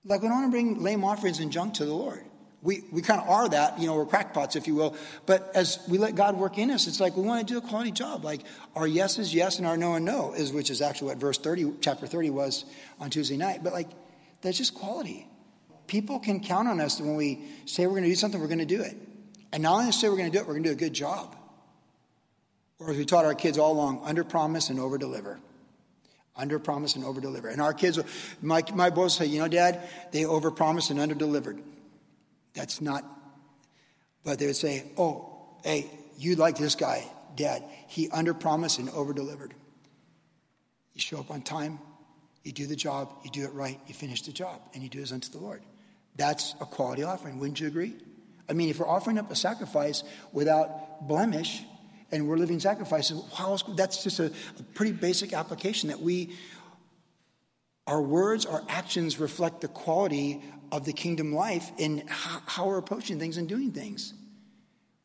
Like 0.03 0.21
we 0.21 0.29
don't 0.29 0.41
want 0.41 0.47
to 0.47 0.51
bring 0.51 0.81
lame 0.81 1.03
offerings 1.03 1.39
and 1.39 1.51
junk 1.51 1.75
to 1.75 1.85
the 1.85 1.93
Lord 1.93 2.26
we, 2.63 2.83
we 2.91 3.01
kind 3.01 3.21
of 3.21 3.29
are 3.29 3.47
that, 3.49 3.79
you 3.79 3.85
know, 3.85 3.95
we're 3.95 4.05
crackpots, 4.05 4.55
if 4.55 4.67
you 4.67 4.75
will. 4.75 4.95
But 5.25 5.51
as 5.53 5.79
we 5.87 5.97
let 5.97 6.15
God 6.15 6.37
work 6.37 6.57
in 6.57 6.71
us, 6.71 6.87
it's 6.87 6.99
like 6.99 7.15
we 7.15 7.21
want 7.21 7.47
to 7.47 7.53
do 7.53 7.57
a 7.57 7.61
quality 7.61 7.91
job. 7.91 8.25
Like 8.25 8.41
our 8.75 8.87
yes 8.87 9.19
is 9.19 9.33
yes 9.33 9.59
and 9.59 9.67
our 9.67 9.77
no 9.77 9.93
and 9.93 10.05
no 10.05 10.33
is, 10.33 10.51
which 10.51 10.69
is 10.69 10.81
actually 10.81 11.09
what 11.09 11.17
verse 11.17 11.37
30, 11.37 11.73
chapter 11.81 12.07
30 12.07 12.31
was 12.31 12.65
on 12.99 13.09
Tuesday 13.09 13.37
night. 13.37 13.63
But 13.63 13.73
like, 13.73 13.89
that's 14.41 14.57
just 14.57 14.73
quality. 14.73 15.27
People 15.85 16.19
can 16.19 16.39
count 16.39 16.67
on 16.67 16.81
us 16.81 16.97
that 16.97 17.05
when 17.05 17.15
we 17.15 17.45
say 17.65 17.85
we're 17.85 17.93
going 17.93 18.03
to 18.03 18.09
do 18.09 18.15
something, 18.15 18.41
we're 18.41 18.47
going 18.47 18.59
to 18.59 18.65
do 18.65 18.81
it. 18.81 18.97
And 19.53 19.63
not 19.63 19.79
only 19.79 19.91
say 19.91 20.09
we're 20.09 20.17
going 20.17 20.31
to 20.31 20.37
do 20.37 20.41
it, 20.41 20.47
we're 20.47 20.53
going 20.53 20.63
to 20.63 20.69
do 20.69 20.75
a 20.75 20.79
good 20.79 20.93
job. 20.93 21.35
Or 22.79 22.91
as 22.91 22.97
we 22.97 23.05
taught 23.05 23.25
our 23.25 23.33
kids 23.35 23.57
all 23.57 23.71
along, 23.71 24.01
under 24.03 24.23
promise 24.23 24.69
and 24.69 24.79
over 24.79 24.97
deliver. 24.97 25.39
Under 26.35 26.59
promise 26.59 26.95
and 26.95 27.05
over 27.05 27.21
deliver. 27.21 27.47
And 27.47 27.61
our 27.61 27.73
kids, 27.73 27.99
my, 28.41 28.63
my 28.73 28.89
boys 28.89 29.15
say, 29.15 29.25
you 29.25 29.39
know, 29.39 29.47
Dad, 29.47 29.87
they 30.11 30.25
over 30.25 30.51
promised 30.51 30.91
and 30.91 30.99
under 30.99 31.15
delivered. 31.15 31.63
That's 32.57 32.81
not, 32.81 33.05
but 34.23 34.39
they 34.39 34.47
would 34.47 34.55
say, 34.55 34.83
oh, 34.97 35.59
hey, 35.63 35.85
you 36.17 36.35
like 36.35 36.57
this 36.57 36.73
guy, 36.73 37.07
Dad. 37.35 37.63
He 37.87 38.09
under 38.09 38.33
promised 38.33 38.79
and 38.79 38.89
over 38.89 39.13
delivered. 39.13 39.53
You 40.95 40.99
show 41.01 41.19
up 41.19 41.29
on 41.29 41.43
time, 41.43 41.77
you 42.43 42.51
do 42.51 42.65
the 42.65 42.75
job, 42.75 43.13
you 43.23 43.29
do 43.29 43.43
it 43.43 43.53
right, 43.53 43.79
you 43.85 43.93
finish 43.93 44.23
the 44.23 44.31
job, 44.31 44.59
and 44.73 44.81
you 44.81 44.89
do 44.89 44.99
as 45.01 45.11
unto 45.11 45.29
the 45.29 45.37
Lord. 45.37 45.61
That's 46.15 46.55
a 46.59 46.65
quality 46.65 47.03
offering. 47.03 47.37
Wouldn't 47.37 47.59
you 47.59 47.67
agree? 47.67 47.93
I 48.49 48.53
mean, 48.53 48.69
if 48.69 48.79
we're 48.79 48.89
offering 48.89 49.19
up 49.19 49.29
a 49.29 49.35
sacrifice 49.35 50.03
without 50.31 51.07
blemish 51.07 51.61
and 52.11 52.27
we're 52.27 52.37
living 52.37 52.59
sacrifices, 52.59 53.21
that's 53.75 54.03
just 54.03 54.19
a, 54.19 54.31
a 54.59 54.63
pretty 54.73 54.93
basic 54.93 55.31
application 55.31 55.89
that 55.89 55.99
we, 55.99 56.35
our 57.87 58.01
words, 58.01 58.45
our 58.45 58.63
actions 58.67 59.19
reflect 59.19 59.61
the 59.61 59.67
quality 59.67 60.43
of 60.71 60.85
the 60.85 60.93
kingdom 60.93 61.33
life 61.33 61.71
in 61.77 62.03
how 62.07 62.67
we're 62.67 62.77
approaching 62.77 63.17
things 63.17 63.37
and 63.37 63.47
doing 63.47 63.71
things. 63.71 64.13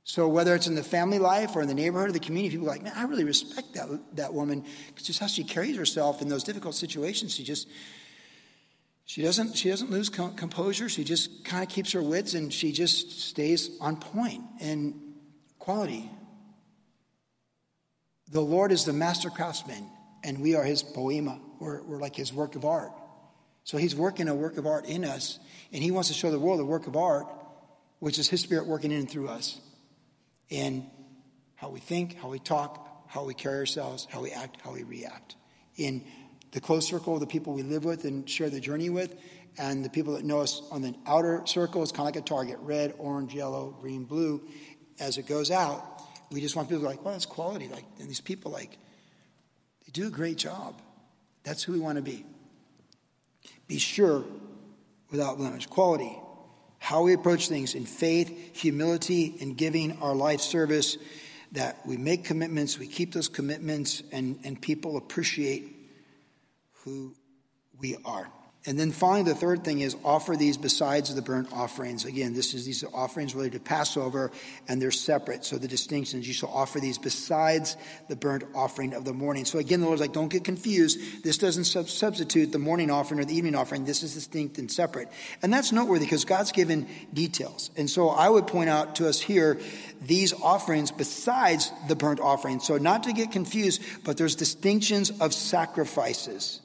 So 0.05 0.27
whether 0.27 0.55
it's 0.57 0.67
in 0.67 0.75
the 0.75 0.83
family 0.83 1.21
life 1.21 1.55
or 1.55 1.63
in 1.63 1.69
the 1.69 1.75
neighborhood 1.75 2.11
or 2.11 2.13
the 2.13 2.19
community, 2.19 2.57
people 2.57 2.67
are 2.67 2.73
like, 2.73 2.83
man, 2.83 2.93
I 2.97 3.05
really 3.05 3.25
respect 3.25 3.75
that, 3.75 3.89
that 4.17 4.35
woman 4.35 4.65
because 4.89 5.07
just 5.07 5.21
how 5.21 5.29
she 5.29 5.45
carries 5.45 5.77
herself 5.77 6.21
in 6.21 6.29
those 6.29 6.43
difficult 6.43 6.75
situations. 6.75 7.35
She 7.35 7.45
just 7.45 7.69
she 9.05 9.23
doesn't 9.23 9.57
she 9.57 9.69
doesn't 9.69 9.91
lose 9.91 10.09
composure. 10.09 10.89
She 10.89 11.05
just 11.05 11.45
kind 11.45 11.63
of 11.63 11.69
keeps 11.69 11.93
her 11.93 12.03
wits 12.03 12.35
and 12.35 12.53
she 12.53 12.73
just 12.73 13.21
stays 13.21 13.71
on 13.81 13.97
point 13.97 14.43
and 14.61 14.95
quality. 15.61 16.11
The 18.29 18.41
Lord 18.41 18.73
is 18.73 18.85
the 18.85 18.93
master 18.93 19.31
craftsman, 19.31 19.87
and 20.25 20.41
we 20.41 20.55
are 20.57 20.65
his 20.65 20.83
poiema. 20.83 21.39
We're, 21.63 21.83
we're 21.83 22.01
like 22.01 22.17
his 22.17 22.33
work 22.33 22.57
of 22.57 22.65
art. 22.65 22.91
So 23.65 23.79
he's 23.79 23.95
working 23.95 24.29
a 24.29 24.35
work 24.35 24.59
of 24.59 24.67
art 24.67 24.87
in 24.87 25.05
us, 25.05 25.39
and 25.73 25.83
he 25.83 25.93
wants 25.93 26.09
to 26.09 26.15
show 26.15 26.31
the 26.33 26.39
world 26.39 26.59
a 26.59 26.65
work 26.65 26.89
of 26.89 26.97
art, 26.97 27.27
which 28.01 28.19
is 28.19 28.29
his 28.29 28.41
spirit 28.41 28.67
working 28.67 28.91
in 28.91 28.99
and 28.99 29.11
through 29.11 29.29
us. 29.29 29.61
In 30.49 30.91
how 31.55 31.71
we 31.71 31.79
think, 31.79 32.19
how 32.19 32.29
we 32.29 32.41
talk, 32.41 33.07
how 33.09 33.25
we 33.25 33.35
carry 33.35 33.59
ourselves, 33.59 34.09
how 34.11 34.21
we 34.21 34.33
act, 34.33 34.61
how 34.63 34.73
we 34.73 34.83
react. 34.83 35.37
In 35.77 36.05
the 36.51 36.61
close 36.61 36.87
circle 36.87 37.19
the 37.21 37.27
people 37.27 37.53
we 37.53 37.63
live 37.63 37.85
with 37.85 38.05
and 38.05 38.29
share 38.29 38.51
the 38.51 38.61
journey 38.61 38.91
with, 38.91 39.15
and 39.57 39.85
the 39.85 39.91
people 39.91 40.15
that 40.15 40.25
know 40.25 40.41
us 40.41 40.61
on 40.73 40.83
the 40.83 40.95
outer 41.07 41.43
circle, 41.47 41.83
it's 41.83 41.93
kind 41.93 42.09
of 42.09 42.15
like 42.17 42.25
a 42.25 42.27
target 42.27 42.59
red, 42.61 42.95
orange, 42.99 43.33
yellow, 43.35 43.77
green, 43.81 44.05
blue. 44.05 44.43
As 44.99 45.17
it 45.17 45.27
goes 45.27 45.53
out, 45.53 46.03
we 46.33 46.41
just 46.41 46.57
want 46.57 46.69
people 46.69 46.81
to 46.81 46.89
be 46.89 46.97
like, 46.97 47.05
well, 47.05 47.15
that's 47.15 47.27
quality. 47.27 47.69
Like, 47.69 47.85
and 48.01 48.09
these 48.09 48.21
people, 48.21 48.51
like, 48.51 48.79
they 49.87 49.93
do 49.93 50.09
a 50.09 50.11
great 50.11 50.39
job. 50.39 50.75
That's 51.45 51.63
who 51.63 51.73
we 51.73 51.81
want 51.81 51.97
to 51.97 52.03
be. 52.03 52.25
be 53.67 53.79
sure 53.79 54.25
without 55.11 55.39
blemish. 55.39 55.67
Quality, 55.67 56.19
how 56.79 57.03
we 57.03 57.13
approach 57.13 57.49
things 57.49 57.75
in 57.75 57.87
faith, 57.87 58.57
humility, 58.57 59.37
and 59.41 59.57
giving 59.57 60.01
our 60.01 60.15
life 60.15 60.41
service, 60.41 60.97
that 61.53 61.87
we 61.87 61.97
make 61.97 62.25
commitments, 62.25 62.79
we 62.79 62.87
keep 62.87 63.13
those 63.13 63.29
commitments, 63.29 64.03
and, 64.11 64.39
and 64.45 64.61
people 64.61 64.97
appreciate 64.97 65.77
who 66.85 67.15
we 67.79 67.97
are. 68.05 68.29
And 68.65 68.79
then 68.79 68.93
finally, 68.93 69.25
the 69.25 69.35
third 69.35 69.65
thing 69.65 69.81
is 69.81 69.97
offer 70.05 70.37
these 70.37 70.57
besides 70.57 71.13
the 71.13 71.21
burnt 71.21 71.53
offerings. 71.53 72.05
Again, 72.05 72.33
this 72.33 72.55
is 72.55 72.65
these 72.65 72.85
offerings 72.95 73.35
related 73.35 73.55
to 73.55 73.61
Passover, 73.61 74.31
and 74.69 74.81
they're 74.81 74.93
separate. 74.93 75.45
So 75.45 75.59
the 75.59 75.67
distinction 75.67 76.21
is 76.21 76.29
you 76.29 76.35
shall 76.35 76.51
offer 76.51 76.79
these 76.79 76.97
besides 76.97 77.77
the 78.09 78.15
burnt 78.15 78.45
offering 78.55 78.95
of 78.95 79.05
the 79.05 79.13
morning. 79.13 79.47
So 79.47 79.59
again, 79.59 79.81
the 79.81 79.87
Lord's 79.87 80.01
like, 80.01 80.13
don't 80.13 80.29
get 80.29 80.45
confused. 80.45 81.25
This 81.25 81.39
doesn't 81.39 81.65
sub- 81.65 81.89
substitute 81.89 82.53
the 82.53 82.61
morning 82.61 82.89
offering 82.89 83.19
or 83.19 83.25
the 83.25 83.35
evening 83.35 83.57
offering. 83.57 83.85
This 83.85 84.05
is 84.05 84.15
distinct 84.15 84.59
and 84.59 84.71
separate. 84.71 85.09
And 85.43 85.53
that's 85.53 85.73
noteworthy 85.73 86.05
because 86.05 86.25
God's 86.25 86.53
given 86.53 86.87
details. 87.13 87.73
And 87.77 87.91
so 87.91 88.11
I 88.11 88.29
would 88.29 88.47
point 88.47 88.71
out 88.71 88.95
to 88.97 89.09
us 89.09 89.21
here 89.21 89.59
these 90.01 90.33
offerings 90.33 90.93
besides 90.93 91.73
the 91.89 91.97
burnt 91.97 92.21
offering. 92.21 92.61
So 92.61 92.79
not 92.79 93.03
to 93.05 93.13
get 93.13 93.33
confused, 93.33 93.83
but 94.05 94.17
there's 94.17 94.37
distinctions 94.37 95.11
of 95.21 95.35
sacrifices. 95.35 96.62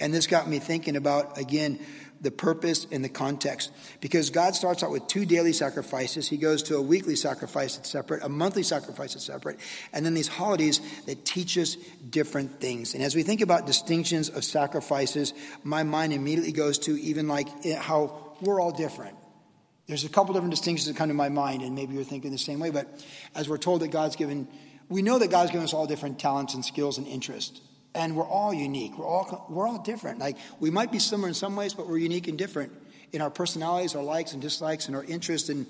And 0.00 0.12
this 0.12 0.26
got 0.26 0.48
me 0.48 0.58
thinking 0.58 0.96
about, 0.96 1.38
again, 1.38 1.78
the 2.20 2.30
purpose 2.30 2.86
and 2.90 3.04
the 3.04 3.08
context. 3.08 3.70
Because 4.00 4.30
God 4.30 4.54
starts 4.54 4.82
out 4.82 4.90
with 4.90 5.06
two 5.06 5.24
daily 5.24 5.52
sacrifices. 5.52 6.28
He 6.28 6.36
goes 6.36 6.64
to 6.64 6.76
a 6.76 6.82
weekly 6.82 7.16
sacrifice 7.16 7.76
that's 7.76 7.90
separate, 7.90 8.24
a 8.24 8.28
monthly 8.28 8.62
sacrifice 8.62 9.12
that's 9.14 9.26
separate, 9.26 9.60
and 9.92 10.04
then 10.04 10.14
these 10.14 10.28
holidays 10.28 10.80
that 11.06 11.24
teach 11.24 11.56
us 11.58 11.76
different 12.08 12.60
things. 12.60 12.94
And 12.94 13.02
as 13.02 13.14
we 13.14 13.22
think 13.22 13.40
about 13.40 13.66
distinctions 13.66 14.30
of 14.30 14.42
sacrifices, 14.42 15.34
my 15.62 15.82
mind 15.82 16.12
immediately 16.12 16.52
goes 16.52 16.78
to 16.80 16.98
even 17.00 17.28
like 17.28 17.48
how 17.76 18.36
we're 18.40 18.60
all 18.60 18.72
different. 18.72 19.16
There's 19.86 20.04
a 20.04 20.08
couple 20.08 20.32
different 20.32 20.52
distinctions 20.52 20.86
that 20.86 20.96
come 20.96 21.08
to 21.08 21.14
my 21.14 21.28
mind, 21.28 21.62
and 21.62 21.74
maybe 21.74 21.94
you're 21.94 22.04
thinking 22.04 22.32
the 22.32 22.38
same 22.38 22.58
way, 22.58 22.70
but 22.70 23.04
as 23.34 23.50
we're 23.50 23.58
told 23.58 23.82
that 23.82 23.88
God's 23.88 24.16
given, 24.16 24.48
we 24.88 25.02
know 25.02 25.18
that 25.18 25.30
God's 25.30 25.50
given 25.50 25.64
us 25.64 25.74
all 25.74 25.86
different 25.86 26.18
talents 26.18 26.54
and 26.54 26.64
skills 26.64 26.96
and 26.96 27.06
interests 27.06 27.60
and 27.94 28.16
we're 28.16 28.28
all 28.28 28.52
unique. 28.52 28.98
We're 28.98 29.06
all 29.06 29.46
we're 29.48 29.66
all 29.66 29.78
different. 29.78 30.18
Like 30.18 30.36
we 30.60 30.70
might 30.70 30.90
be 30.90 30.98
similar 30.98 31.28
in 31.28 31.34
some 31.34 31.56
ways, 31.56 31.74
but 31.74 31.88
we're 31.88 31.98
unique 31.98 32.28
and 32.28 32.36
different 32.36 32.72
in 33.12 33.20
our 33.20 33.30
personalities, 33.30 33.94
our 33.94 34.02
likes 34.02 34.32
and 34.32 34.42
dislikes, 34.42 34.86
and 34.86 34.96
our 34.96 35.04
interests. 35.04 35.48
And 35.48 35.66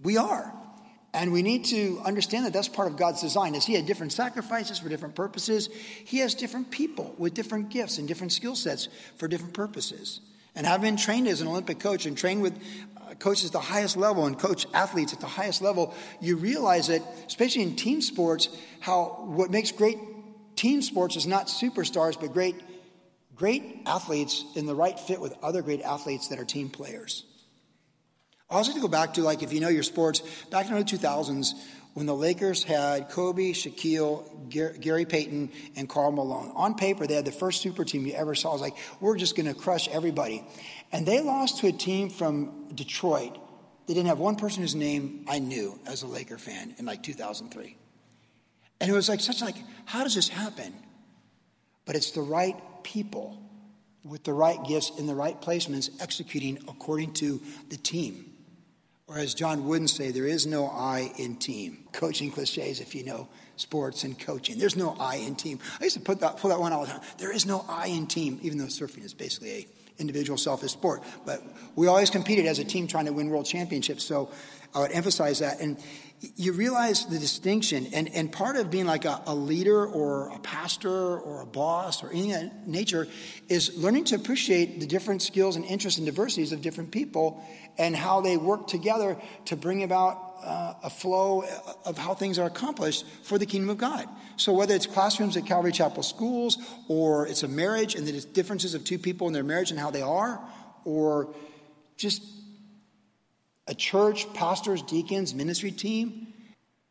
we 0.00 0.16
are. 0.16 0.52
And 1.12 1.32
we 1.32 1.40
need 1.40 1.64
to 1.66 1.98
understand 2.04 2.44
that 2.44 2.52
that's 2.52 2.68
part 2.68 2.88
of 2.88 2.96
God's 2.98 3.22
design. 3.22 3.54
As 3.54 3.64
He 3.64 3.74
had 3.74 3.86
different 3.86 4.12
sacrifices 4.12 4.78
for 4.78 4.88
different 4.88 5.14
purposes, 5.14 5.68
He 6.04 6.18
has 6.18 6.34
different 6.34 6.70
people 6.70 7.14
with 7.18 7.34
different 7.34 7.70
gifts 7.70 7.98
and 7.98 8.06
different 8.06 8.32
skill 8.32 8.54
sets 8.54 8.88
for 9.16 9.26
different 9.26 9.54
purposes. 9.54 10.20
And 10.54 10.66
having 10.66 10.82
been 10.82 10.96
trained 10.96 11.28
as 11.28 11.40
an 11.40 11.48
Olympic 11.48 11.78
coach 11.78 12.06
and 12.06 12.16
trained 12.16 12.42
with 12.42 12.58
uh, 12.96 13.14
coaches 13.14 13.46
at 13.46 13.52
the 13.52 13.60
highest 13.60 13.96
level 13.96 14.26
and 14.26 14.38
coach 14.38 14.66
athletes 14.72 15.12
at 15.12 15.20
the 15.20 15.26
highest 15.26 15.60
level, 15.60 15.94
you 16.20 16.36
realize 16.36 16.88
that, 16.88 17.02
especially 17.26 17.62
in 17.62 17.76
team 17.76 18.00
sports, 18.00 18.48
how 18.80 19.24
what 19.26 19.50
makes 19.50 19.72
great 19.72 19.98
team 20.56 20.82
sports 20.82 21.16
is 21.16 21.26
not 21.26 21.46
superstars, 21.46 22.18
but 22.20 22.32
great, 22.32 22.56
great 23.34 23.82
athletes 23.86 24.44
in 24.56 24.66
the 24.66 24.74
right 24.74 24.98
fit 24.98 25.20
with 25.20 25.34
other 25.42 25.62
great 25.62 25.82
athletes 25.82 26.28
that 26.28 26.40
are 26.40 26.44
team 26.44 26.70
players. 26.70 27.24
I 28.50 28.54
also 28.54 28.72
to 28.72 28.80
go 28.80 28.88
back 28.88 29.14
to, 29.14 29.22
like, 29.22 29.42
if 29.42 29.52
you 29.52 29.60
know 29.60 29.68
your 29.68 29.82
sports, 29.82 30.20
back 30.50 30.68
in 30.68 30.74
the 30.74 30.84
2000s, 30.84 31.54
when 31.94 32.06
the 32.06 32.14
Lakers 32.14 32.62
had 32.62 33.08
Kobe, 33.08 33.52
Shaquille, 33.52 34.50
Gary 34.50 35.06
Payton, 35.06 35.50
and 35.76 35.88
Karl 35.88 36.12
Malone. 36.12 36.52
On 36.54 36.74
paper, 36.74 37.06
they 37.06 37.14
had 37.14 37.24
the 37.24 37.32
first 37.32 37.62
super 37.62 37.86
team 37.86 38.04
you 38.04 38.12
ever 38.12 38.34
saw. 38.34 38.50
It 38.50 38.52
was 38.52 38.60
like, 38.60 38.76
we're 39.00 39.16
just 39.16 39.34
going 39.34 39.46
to 39.46 39.54
crush 39.54 39.88
everybody. 39.88 40.46
And 40.92 41.06
they 41.06 41.20
lost 41.20 41.60
to 41.60 41.68
a 41.68 41.72
team 41.72 42.10
from 42.10 42.68
Detroit. 42.74 43.38
They 43.86 43.94
didn't 43.94 44.08
have 44.08 44.18
one 44.18 44.36
person 44.36 44.62
whose 44.62 44.74
name 44.74 45.24
I 45.26 45.38
knew 45.38 45.80
as 45.86 46.02
a 46.02 46.06
Laker 46.06 46.36
fan 46.36 46.74
in 46.78 46.84
like 46.84 47.02
2003. 47.02 47.78
And 48.80 48.90
it 48.90 48.94
was 48.94 49.08
like 49.08 49.20
such 49.20 49.40
like, 49.42 49.56
how 49.84 50.02
does 50.02 50.14
this 50.14 50.28
happen? 50.28 50.74
But 51.84 51.96
it's 51.96 52.10
the 52.10 52.20
right 52.20 52.56
people 52.82 53.42
with 54.04 54.24
the 54.24 54.32
right 54.32 54.62
gifts 54.64 54.92
in 54.98 55.06
the 55.06 55.14
right 55.14 55.40
placements 55.40 55.90
executing 56.00 56.58
according 56.68 57.12
to 57.14 57.40
the 57.68 57.76
team. 57.76 58.32
Or 59.08 59.18
as 59.18 59.34
John 59.34 59.66
Wooden 59.66 59.88
say, 59.88 60.10
there 60.10 60.26
is 60.26 60.46
no 60.46 60.66
I 60.66 61.12
in 61.16 61.36
team. 61.36 61.84
Coaching 61.92 62.30
cliches, 62.30 62.80
if 62.80 62.94
you 62.94 63.04
know 63.04 63.28
sports 63.54 64.04
and 64.04 64.18
coaching. 64.18 64.58
There's 64.58 64.76
no 64.76 64.96
I 64.98 65.16
in 65.16 65.36
team. 65.36 65.60
I 65.80 65.84
used 65.84 65.96
to 65.96 66.02
put 66.02 66.20
that, 66.20 66.38
pull 66.38 66.50
that 66.50 66.58
one 66.58 66.72
all 66.72 66.84
the 66.84 66.90
time. 66.90 67.00
There 67.18 67.32
is 67.32 67.46
no 67.46 67.64
I 67.68 67.86
in 67.86 68.06
team, 68.06 68.38
even 68.42 68.58
though 68.58 68.64
surfing 68.64 69.04
is 69.04 69.14
basically 69.14 69.50
a 69.50 69.66
individual 69.98 70.36
selfish 70.36 70.72
sport. 70.72 71.02
But 71.24 71.42
we 71.74 71.86
always 71.86 72.10
competed 72.10 72.46
as 72.46 72.58
a 72.58 72.64
team 72.64 72.86
trying 72.86 73.06
to 73.06 73.12
win 73.12 73.30
world 73.30 73.46
championships. 73.46 74.04
So 74.04 74.30
I 74.74 74.80
would 74.80 74.92
emphasize 74.92 75.38
that. 75.38 75.60
And 75.60 75.78
you 76.20 76.52
realize 76.52 77.06
the 77.06 77.18
distinction, 77.18 77.88
and, 77.92 78.08
and 78.14 78.32
part 78.32 78.56
of 78.56 78.70
being 78.70 78.86
like 78.86 79.04
a, 79.04 79.22
a, 79.26 79.34
leader 79.34 79.86
or 79.86 80.30
a 80.30 80.38
pastor 80.38 80.90
or 81.18 81.42
a 81.42 81.46
boss 81.46 82.02
or 82.02 82.10
any 82.10 82.32
of 82.32 82.40
that 82.40 82.66
nature 82.66 83.06
is 83.48 83.76
learning 83.76 84.04
to 84.04 84.14
appreciate 84.14 84.80
the 84.80 84.86
different 84.86 85.20
skills 85.20 85.56
and 85.56 85.64
interests 85.66 85.98
and 85.98 86.06
diversities 86.06 86.52
of 86.52 86.62
different 86.62 86.90
people 86.90 87.44
and 87.76 87.94
how 87.94 88.22
they 88.22 88.36
work 88.38 88.66
together 88.66 89.16
to 89.44 89.56
bring 89.56 89.82
about 89.82 90.36
uh, 90.42 90.74
a 90.84 90.90
flow 90.90 91.44
of 91.84 91.98
how 91.98 92.14
things 92.14 92.38
are 92.38 92.46
accomplished 92.46 93.04
for 93.22 93.36
the 93.36 93.46
kingdom 93.46 93.68
of 93.68 93.78
God. 93.78 94.08
So, 94.36 94.52
whether 94.52 94.74
it's 94.74 94.86
classrooms 94.86 95.36
at 95.36 95.44
Calvary 95.44 95.72
Chapel 95.72 96.02
schools, 96.02 96.58
or 96.88 97.26
it's 97.26 97.42
a 97.42 97.48
marriage 97.48 97.94
and 97.94 98.06
the 98.06 98.20
differences 98.20 98.74
of 98.74 98.84
two 98.84 98.98
people 98.98 99.26
in 99.26 99.32
their 99.32 99.44
marriage 99.44 99.70
and 99.70 99.78
how 99.78 99.90
they 99.90 100.02
are, 100.02 100.40
or 100.84 101.34
just 101.96 102.22
a 103.66 103.74
church, 103.74 104.32
pastors, 104.34 104.82
deacons, 104.82 105.34
ministry 105.34 105.70
team, 105.70 106.28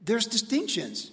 there's 0.02 0.28
distinctions. 0.28 1.12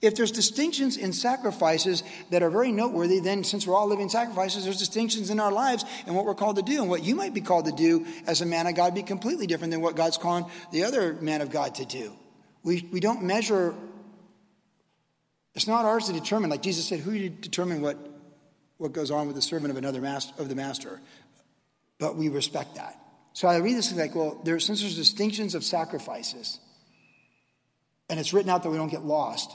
If 0.00 0.14
there's 0.14 0.30
distinctions 0.30 0.96
in 0.96 1.12
sacrifices 1.12 2.02
that 2.30 2.42
are 2.42 2.48
very 2.48 2.72
noteworthy, 2.72 3.20
then 3.20 3.44
since 3.44 3.66
we're 3.66 3.74
all 3.74 3.86
living 3.86 4.08
sacrifices, 4.08 4.64
there's 4.64 4.78
distinctions 4.78 5.28
in 5.28 5.38
our 5.38 5.52
lives 5.52 5.84
and 6.06 6.16
what 6.16 6.24
we're 6.24 6.34
called 6.34 6.56
to 6.56 6.62
do. 6.62 6.80
And 6.80 6.88
what 6.88 7.02
you 7.02 7.14
might 7.14 7.34
be 7.34 7.42
called 7.42 7.66
to 7.66 7.72
do 7.72 8.06
as 8.26 8.40
a 8.40 8.46
man 8.46 8.66
of 8.66 8.74
God 8.74 8.94
be 8.94 9.02
completely 9.02 9.46
different 9.46 9.72
than 9.72 9.82
what 9.82 9.96
God's 9.96 10.16
calling 10.16 10.46
the 10.72 10.84
other 10.84 11.14
man 11.14 11.42
of 11.42 11.50
God 11.50 11.74
to 11.76 11.84
do. 11.84 12.14
We, 12.62 12.88
we 12.90 13.00
don't 13.00 13.24
measure, 13.24 13.74
it's 15.54 15.66
not 15.66 15.84
ours 15.84 16.06
to 16.06 16.14
determine. 16.14 16.48
Like 16.48 16.62
Jesus 16.62 16.86
said, 16.86 17.00
who 17.00 17.12
you 17.12 17.28
determine 17.28 17.82
what, 17.82 17.98
what 18.78 18.92
goes 18.92 19.10
on 19.10 19.26
with 19.26 19.36
the 19.36 19.42
servant 19.42 19.70
of 19.70 19.76
another 19.76 20.00
master, 20.00 20.32
of 20.38 20.48
the 20.48 20.54
master? 20.54 21.00
But 21.98 22.16
we 22.16 22.30
respect 22.30 22.76
that. 22.76 22.99
So 23.32 23.48
I 23.48 23.56
read 23.58 23.76
this 23.76 23.90
and 23.90 23.98
like, 24.00 24.14
well, 24.14 24.40
there, 24.44 24.58
since 24.58 24.80
there's 24.80 24.96
distinctions 24.96 25.54
of 25.54 25.64
sacrifices, 25.64 26.58
and 28.08 28.18
it's 28.18 28.32
written 28.32 28.50
out 28.50 28.62
that 28.64 28.70
we 28.70 28.76
don't 28.76 28.90
get 28.90 29.04
lost, 29.04 29.50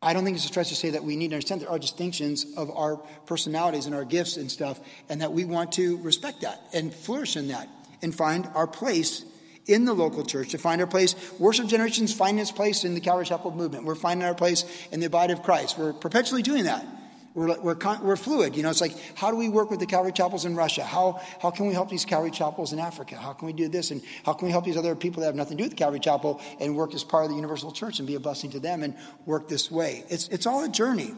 I 0.00 0.12
don't 0.12 0.24
think 0.24 0.36
it's 0.36 0.44
a 0.44 0.48
stretch 0.48 0.68
to 0.68 0.74
say 0.74 0.90
that 0.90 1.04
we 1.04 1.16
need 1.16 1.28
to 1.28 1.36
understand 1.36 1.60
there 1.60 1.70
are 1.70 1.78
distinctions 1.78 2.46
of 2.56 2.70
our 2.70 2.96
personalities 3.26 3.86
and 3.86 3.94
our 3.94 4.04
gifts 4.04 4.36
and 4.36 4.50
stuff, 4.50 4.80
and 5.08 5.20
that 5.22 5.32
we 5.32 5.44
want 5.44 5.72
to 5.72 5.96
respect 5.98 6.40
that 6.42 6.60
and 6.72 6.92
flourish 6.92 7.36
in 7.36 7.48
that 7.48 7.68
and 8.02 8.14
find 8.14 8.48
our 8.54 8.66
place 8.66 9.24
in 9.66 9.84
the 9.84 9.92
local 9.92 10.24
church, 10.24 10.50
to 10.50 10.58
find 10.58 10.80
our 10.80 10.88
place. 10.88 11.14
Worship 11.38 11.68
generations 11.68 12.12
find 12.12 12.40
its 12.40 12.50
place 12.50 12.82
in 12.82 12.94
the 12.94 13.00
Calvary 13.00 13.26
Chapel 13.26 13.52
movement. 13.52 13.84
We're 13.84 13.94
finding 13.94 14.26
our 14.26 14.34
place 14.34 14.64
in 14.90 14.98
the 14.98 15.08
body 15.08 15.32
of 15.32 15.44
Christ. 15.44 15.78
We're 15.78 15.92
perpetually 15.92 16.42
doing 16.42 16.64
that. 16.64 16.84
We're, 17.34 17.58
we're, 17.60 17.76
we're 18.02 18.16
fluid. 18.16 18.56
You 18.56 18.62
know, 18.62 18.70
it's 18.70 18.80
like, 18.80 18.94
how 19.16 19.30
do 19.30 19.36
we 19.36 19.48
work 19.48 19.70
with 19.70 19.80
the 19.80 19.86
Calvary 19.86 20.12
chapels 20.12 20.44
in 20.44 20.54
Russia? 20.54 20.84
How, 20.84 21.20
how 21.40 21.50
can 21.50 21.66
we 21.66 21.72
help 21.72 21.88
these 21.88 22.04
Calvary 22.04 22.30
chapels 22.30 22.72
in 22.72 22.78
Africa? 22.78 23.16
How 23.16 23.32
can 23.32 23.46
we 23.46 23.52
do 23.52 23.68
this? 23.68 23.90
And 23.90 24.02
how 24.24 24.34
can 24.34 24.46
we 24.46 24.52
help 24.52 24.64
these 24.64 24.76
other 24.76 24.94
people 24.94 25.20
that 25.20 25.26
have 25.26 25.34
nothing 25.34 25.56
to 25.56 25.62
do 25.62 25.64
with 25.64 25.72
the 25.72 25.76
Calvary 25.76 26.00
chapel 26.00 26.40
and 26.60 26.76
work 26.76 26.94
as 26.94 27.04
part 27.04 27.24
of 27.24 27.30
the 27.30 27.36
universal 27.36 27.72
church 27.72 27.98
and 27.98 28.06
be 28.06 28.14
a 28.16 28.20
blessing 28.20 28.50
to 28.50 28.60
them 28.60 28.82
and 28.82 28.94
work 29.24 29.48
this 29.48 29.70
way? 29.70 30.04
It's, 30.08 30.28
it's 30.28 30.46
all 30.46 30.62
a 30.62 30.68
journey. 30.68 31.14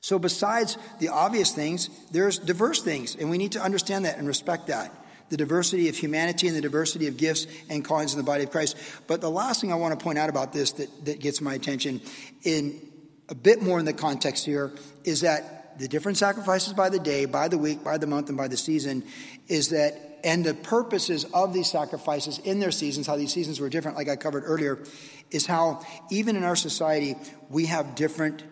So, 0.00 0.18
besides 0.18 0.76
the 0.98 1.08
obvious 1.08 1.52
things, 1.52 1.88
there's 2.10 2.38
diverse 2.38 2.82
things, 2.82 3.16
and 3.16 3.30
we 3.30 3.38
need 3.38 3.52
to 3.52 3.60
understand 3.62 4.04
that 4.04 4.18
and 4.18 4.26
respect 4.26 4.66
that 4.66 4.92
the 5.30 5.38
diversity 5.38 5.88
of 5.88 5.96
humanity 5.96 6.46
and 6.46 6.54
the 6.54 6.60
diversity 6.60 7.06
of 7.06 7.16
gifts 7.16 7.46
and 7.70 7.82
callings 7.82 8.12
in 8.12 8.18
the 8.18 8.24
body 8.24 8.44
of 8.44 8.50
Christ. 8.50 8.76
But 9.06 9.22
the 9.22 9.30
last 9.30 9.60
thing 9.60 9.72
I 9.72 9.76
want 9.76 9.98
to 9.98 10.04
point 10.04 10.18
out 10.18 10.28
about 10.28 10.52
this 10.52 10.72
that, 10.72 11.06
that 11.06 11.20
gets 11.20 11.40
my 11.40 11.54
attention 11.54 12.02
in 12.42 12.80
a 13.28 13.34
bit 13.34 13.62
more 13.62 13.78
in 13.78 13.84
the 13.84 13.92
context 13.92 14.44
here 14.44 14.72
is 15.04 15.22
that 15.22 15.78
the 15.78 15.88
different 15.88 16.18
sacrifices 16.18 16.72
by 16.72 16.88
the 16.88 16.98
day, 16.98 17.24
by 17.24 17.48
the 17.48 17.58
week, 17.58 17.82
by 17.82 17.98
the 17.98 18.06
month, 18.06 18.28
and 18.28 18.38
by 18.38 18.48
the 18.48 18.56
season 18.56 19.02
is 19.48 19.70
that, 19.70 20.20
and 20.22 20.44
the 20.44 20.54
purposes 20.54 21.24
of 21.34 21.52
these 21.52 21.70
sacrifices 21.70 22.38
in 22.38 22.60
their 22.60 22.70
seasons, 22.70 23.06
how 23.06 23.16
these 23.16 23.32
seasons 23.32 23.60
were 23.60 23.68
different, 23.68 23.96
like 23.96 24.08
I 24.08 24.16
covered 24.16 24.44
earlier, 24.46 24.78
is 25.30 25.46
how 25.46 25.84
even 26.10 26.36
in 26.36 26.44
our 26.44 26.56
society, 26.56 27.16
we 27.48 27.66
have 27.66 27.94
different 27.94 28.44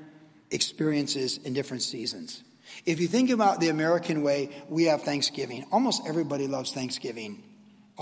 experiences 0.51 1.39
in 1.39 1.55
different 1.55 1.83
seasons. 1.83 2.43
If 2.85 3.01
you 3.01 3.07
think 3.07 3.31
about 3.31 3.61
the 3.61 3.69
American 3.69 4.23
way, 4.23 4.51
we 4.69 4.85
have 4.85 5.03
Thanksgiving. 5.03 5.67
Almost 5.71 6.03
everybody 6.07 6.49
loves 6.49 6.73
Thanksgiving 6.73 7.43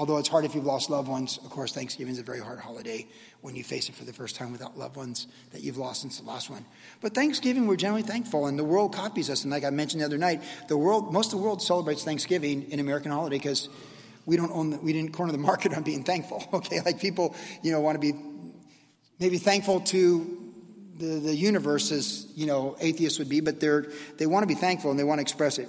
Although 0.00 0.16
it's 0.16 0.30
hard 0.30 0.46
if 0.46 0.54
you've 0.54 0.64
lost 0.64 0.88
loved 0.88 1.08
ones, 1.08 1.38
of 1.44 1.50
course, 1.50 1.74
Thanksgiving 1.74 2.14
is 2.14 2.18
a 2.18 2.22
very 2.22 2.40
hard 2.40 2.58
holiday 2.58 3.06
when 3.42 3.54
you 3.54 3.62
face 3.62 3.90
it 3.90 3.94
for 3.94 4.06
the 4.06 4.14
first 4.14 4.34
time 4.34 4.50
without 4.50 4.78
loved 4.78 4.96
ones 4.96 5.26
that 5.50 5.60
you've 5.60 5.76
lost 5.76 6.00
since 6.00 6.20
the 6.20 6.26
last 6.26 6.48
one. 6.48 6.64
But 7.02 7.12
Thanksgiving, 7.14 7.66
we're 7.66 7.76
generally 7.76 8.00
thankful, 8.00 8.46
and 8.46 8.58
the 8.58 8.64
world 8.64 8.94
copies 8.94 9.28
us. 9.28 9.42
And 9.42 9.50
like 9.50 9.62
I 9.62 9.68
mentioned 9.68 10.00
the 10.00 10.06
other 10.06 10.16
night, 10.16 10.42
the 10.68 10.78
world, 10.78 11.12
most 11.12 11.34
of 11.34 11.38
the 11.38 11.44
world 11.44 11.60
celebrates 11.60 12.02
Thanksgiving 12.02 12.70
in 12.70 12.80
American 12.80 13.12
holiday 13.12 13.36
because 13.36 13.68
we 14.24 14.38
don't 14.38 14.50
own, 14.52 14.70
the, 14.70 14.78
we 14.78 14.94
didn't 14.94 15.12
corner 15.12 15.32
the 15.32 15.38
market 15.50 15.74
on 15.74 15.82
being 15.82 16.02
thankful. 16.02 16.48
Okay, 16.54 16.80
like 16.80 16.98
people, 16.98 17.36
you 17.62 17.70
know, 17.70 17.80
want 17.82 18.00
to 18.00 18.12
be 18.12 18.18
maybe 19.18 19.36
thankful 19.36 19.80
to 19.80 20.50
the, 20.96 21.20
the 21.20 21.36
universe 21.36 21.92
as 21.92 22.26
you 22.34 22.46
know 22.46 22.74
atheists 22.80 23.18
would 23.18 23.28
be, 23.28 23.40
but 23.40 23.60
they're 23.60 23.84
they 24.16 24.24
want 24.24 24.44
to 24.44 24.46
be 24.46 24.58
thankful 24.58 24.90
and 24.90 24.98
they 24.98 25.04
want 25.04 25.18
to 25.18 25.22
express 25.22 25.58
it. 25.58 25.68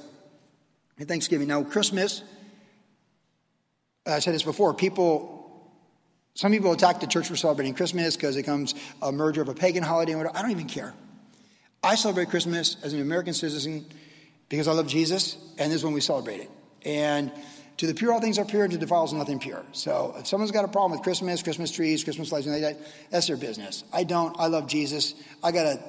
And 0.98 1.06
Thanksgiving 1.06 1.50
now, 1.50 1.64
Christmas 1.64 2.24
Uh, 4.06 4.14
I 4.14 4.20
said 4.20 4.34
this 4.34 4.44
before, 4.44 4.74
people, 4.74 5.72
some 6.34 6.52
people 6.52 6.72
attack 6.72 7.00
the 7.00 7.08
church 7.08 7.28
for 7.28 7.36
celebrating 7.36 7.74
Christmas 7.74 8.16
because 8.16 8.36
it 8.36 8.44
comes 8.44 8.74
a 9.02 9.12
merger 9.12 9.42
of 9.42 9.50
a 9.50 9.54
pagan 9.54 9.84
holiday 9.84 10.14
and. 10.14 10.28
I 10.28 10.42
don't 10.42 10.52
even 10.52 10.68
care. 10.68 10.94
I 11.84 11.96
celebrate 11.96 12.30
Christmas 12.30 12.78
as 12.84 12.94
an 12.94 13.02
American 13.02 13.34
citizen 13.34 13.86
because 14.50 14.68
I 14.68 14.74
love 14.74 14.88
Jesus, 14.88 15.38
and 15.58 15.72
this 15.72 15.80
is 15.80 15.84
when 15.84 15.94
we 15.94 16.02
celebrate 16.02 16.42
it. 16.42 16.50
And 16.84 17.32
to 17.78 17.88
the 17.88 17.94
pure, 17.94 18.12
all 18.14 18.20
things 18.20 18.38
are 18.38 18.46
pure, 18.46 18.64
and 18.64 18.72
to 18.72 18.78
the 18.78 18.86
defile 18.86 19.04
is 19.06 19.14
nothing 19.14 19.40
pure. 19.40 19.66
So 19.72 20.14
if 20.18 20.28
someone's 20.28 20.52
got 20.52 20.66
a 20.66 20.68
problem 20.68 20.92
with 20.92 21.02
Christmas, 21.02 21.42
Christmas 21.42 21.72
trees, 21.72 22.04
Christmas 22.04 22.32
lights, 22.32 22.46
and 22.46 22.54
like 22.54 22.78
that, 22.78 22.88
that's 23.10 23.28
their 23.28 23.38
business. 23.38 23.84
I 23.92 24.04
don't. 24.04 24.38
I 24.40 24.48
love 24.48 24.68
Jesus. 24.68 25.16
I 25.44 25.52
got 25.52 25.66
a 25.66 25.80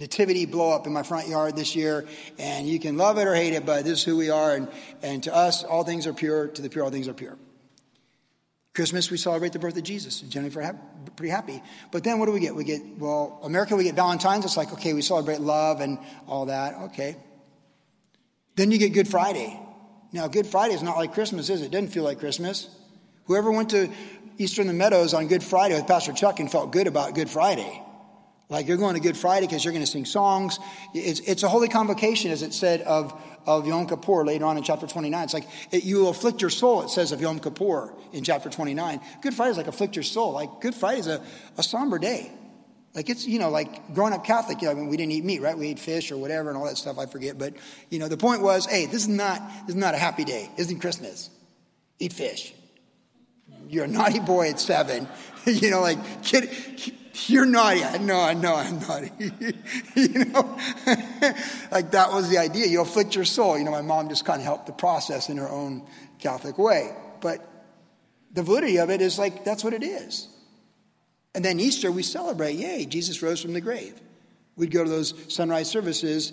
nativity 0.00 0.46
blow 0.46 0.70
up 0.70 0.86
in 0.86 0.92
my 0.92 1.02
front 1.02 1.28
yard 1.28 1.54
this 1.54 1.76
year, 1.76 2.06
and 2.38 2.66
you 2.66 2.80
can 2.80 2.96
love 2.96 3.18
it 3.18 3.28
or 3.28 3.34
hate 3.34 3.52
it, 3.52 3.66
but 3.66 3.84
this 3.84 3.98
is 3.98 4.04
who 4.04 4.16
we 4.16 4.30
are, 4.30 4.54
and, 4.54 4.66
and 5.02 5.22
to 5.24 5.34
us, 5.34 5.62
all 5.62 5.84
things 5.84 6.06
are 6.06 6.14
pure. 6.14 6.48
To 6.48 6.62
the 6.62 6.70
pure, 6.70 6.84
all 6.84 6.90
things 6.90 7.06
are 7.06 7.12
pure. 7.12 7.36
Christmas, 8.74 9.10
we 9.10 9.18
celebrate 9.18 9.52
the 9.52 9.58
birth 9.58 9.76
of 9.76 9.82
Jesus. 9.82 10.20
Generally, 10.20 10.72
pretty 11.16 11.30
happy. 11.30 11.62
But 11.90 12.02
then 12.02 12.18
what 12.18 12.26
do 12.26 12.32
we 12.32 12.40
get? 12.40 12.54
We 12.54 12.64
get, 12.64 12.80
well, 12.98 13.40
America, 13.42 13.76
we 13.76 13.84
get 13.84 13.94
Valentine's. 13.94 14.44
It's 14.44 14.56
like, 14.56 14.72
okay, 14.72 14.94
we 14.94 15.02
celebrate 15.02 15.40
love 15.40 15.80
and 15.80 15.98
all 16.26 16.46
that. 16.46 16.74
Okay. 16.84 17.16
Then 18.56 18.70
you 18.70 18.78
get 18.78 18.92
Good 18.92 19.08
Friday. 19.08 19.60
Now, 20.12 20.28
Good 20.28 20.46
Friday 20.46 20.74
is 20.74 20.82
not 20.82 20.96
like 20.96 21.12
Christmas, 21.12 21.50
is 21.50 21.62
it? 21.62 21.66
It 21.66 21.70
doesn't 21.72 21.88
feel 21.88 22.04
like 22.04 22.20
Christmas. 22.20 22.68
Whoever 23.24 23.50
went 23.50 23.70
to 23.70 23.90
Easter 24.38 24.62
in 24.62 24.68
the 24.68 24.72
Meadows 24.72 25.14
on 25.14 25.26
Good 25.26 25.42
Friday 25.42 25.74
with 25.74 25.86
Pastor 25.86 26.12
Chuck 26.12 26.38
and 26.40 26.50
felt 26.50 26.70
good 26.70 26.86
about 26.86 27.14
Good 27.14 27.28
Friday. 27.28 27.82
Like 28.50 28.66
you're 28.66 28.76
going 28.76 28.94
to 28.96 29.00
Good 29.00 29.16
Friday 29.16 29.46
because 29.46 29.64
you're 29.64 29.72
going 29.72 29.84
to 29.84 29.90
sing 29.90 30.04
songs. 30.04 30.58
It's, 30.92 31.20
it's 31.20 31.44
a 31.44 31.48
holy 31.48 31.68
convocation, 31.68 32.32
as 32.32 32.42
it 32.42 32.52
said 32.52 32.82
of, 32.82 33.18
of 33.46 33.66
Yom 33.66 33.86
Kippur 33.86 34.24
later 34.24 34.44
on 34.44 34.56
in 34.56 34.64
chapter 34.64 34.88
29. 34.88 35.24
It's 35.24 35.32
like 35.32 35.46
it, 35.70 35.84
you 35.84 36.08
afflict 36.08 36.40
your 36.42 36.50
soul, 36.50 36.82
it 36.82 36.90
says 36.90 37.12
of 37.12 37.20
Yom 37.20 37.38
Kippur 37.38 37.94
in 38.12 38.24
chapter 38.24 38.50
29. 38.50 39.00
Good 39.22 39.34
Friday 39.34 39.52
is 39.52 39.56
like 39.56 39.68
afflict 39.68 39.94
your 39.94 40.02
soul. 40.02 40.32
Like 40.32 40.60
Good 40.60 40.74
Friday 40.74 40.98
is 40.98 41.06
a, 41.06 41.22
a 41.56 41.62
somber 41.62 41.98
day. 42.00 42.32
Like 42.92 43.08
it's, 43.08 43.24
you 43.24 43.38
know, 43.38 43.50
like 43.50 43.94
growing 43.94 44.12
up 44.12 44.24
Catholic, 44.24 44.60
you 44.60 44.66
know, 44.66 44.72
I 44.72 44.74
mean, 44.74 44.88
we 44.88 44.96
didn't 44.96 45.12
eat 45.12 45.24
meat, 45.24 45.40
right? 45.40 45.56
We 45.56 45.68
ate 45.68 45.78
fish 45.78 46.10
or 46.10 46.16
whatever 46.16 46.48
and 46.48 46.58
all 46.58 46.64
that 46.64 46.76
stuff, 46.76 46.98
I 46.98 47.06
forget. 47.06 47.38
But, 47.38 47.54
you 47.88 48.00
know, 48.00 48.08
the 48.08 48.16
point 48.16 48.42
was, 48.42 48.66
hey, 48.66 48.86
this 48.86 49.02
is 49.02 49.08
not, 49.08 49.40
this 49.66 49.76
is 49.76 49.80
not 49.80 49.94
a 49.94 49.98
happy 49.98 50.24
day. 50.24 50.50
Isn't 50.56 50.80
Christmas. 50.80 51.30
Eat 52.00 52.12
fish. 52.12 52.52
You're 53.68 53.84
a 53.84 53.88
naughty 53.88 54.20
boy 54.20 54.50
at 54.50 54.60
seven. 54.60 55.08
you 55.46 55.70
know, 55.70 55.80
like, 55.80 56.24
kid, 56.24 56.50
you're 57.26 57.46
naughty. 57.46 57.80
No, 58.00 58.20
I 58.20 58.34
know 58.34 58.54
I'm 58.54 58.80
naughty. 58.80 59.12
you 59.94 60.24
know, 60.26 60.58
like 61.70 61.90
that 61.92 62.10
was 62.12 62.28
the 62.28 62.38
idea. 62.38 62.66
You 62.66 62.80
afflict 62.80 63.14
your 63.14 63.24
soul. 63.24 63.58
You 63.58 63.64
know, 63.64 63.70
my 63.70 63.82
mom 63.82 64.08
just 64.08 64.24
kind 64.24 64.40
of 64.40 64.44
helped 64.44 64.66
the 64.66 64.72
process 64.72 65.28
in 65.28 65.36
her 65.36 65.48
own 65.48 65.86
Catholic 66.18 66.58
way. 66.58 66.94
But 67.20 67.46
the 68.32 68.42
validity 68.42 68.78
of 68.78 68.90
it 68.90 69.00
is 69.00 69.18
like, 69.18 69.44
that's 69.44 69.64
what 69.64 69.72
it 69.72 69.82
is. 69.82 70.28
And 71.34 71.44
then 71.44 71.60
Easter, 71.60 71.92
we 71.92 72.02
celebrate, 72.02 72.54
yay, 72.54 72.86
Jesus 72.86 73.22
rose 73.22 73.40
from 73.40 73.52
the 73.52 73.60
grave. 73.60 74.00
We'd 74.56 74.70
go 74.70 74.82
to 74.84 74.90
those 74.90 75.14
sunrise 75.28 75.70
services, 75.70 76.32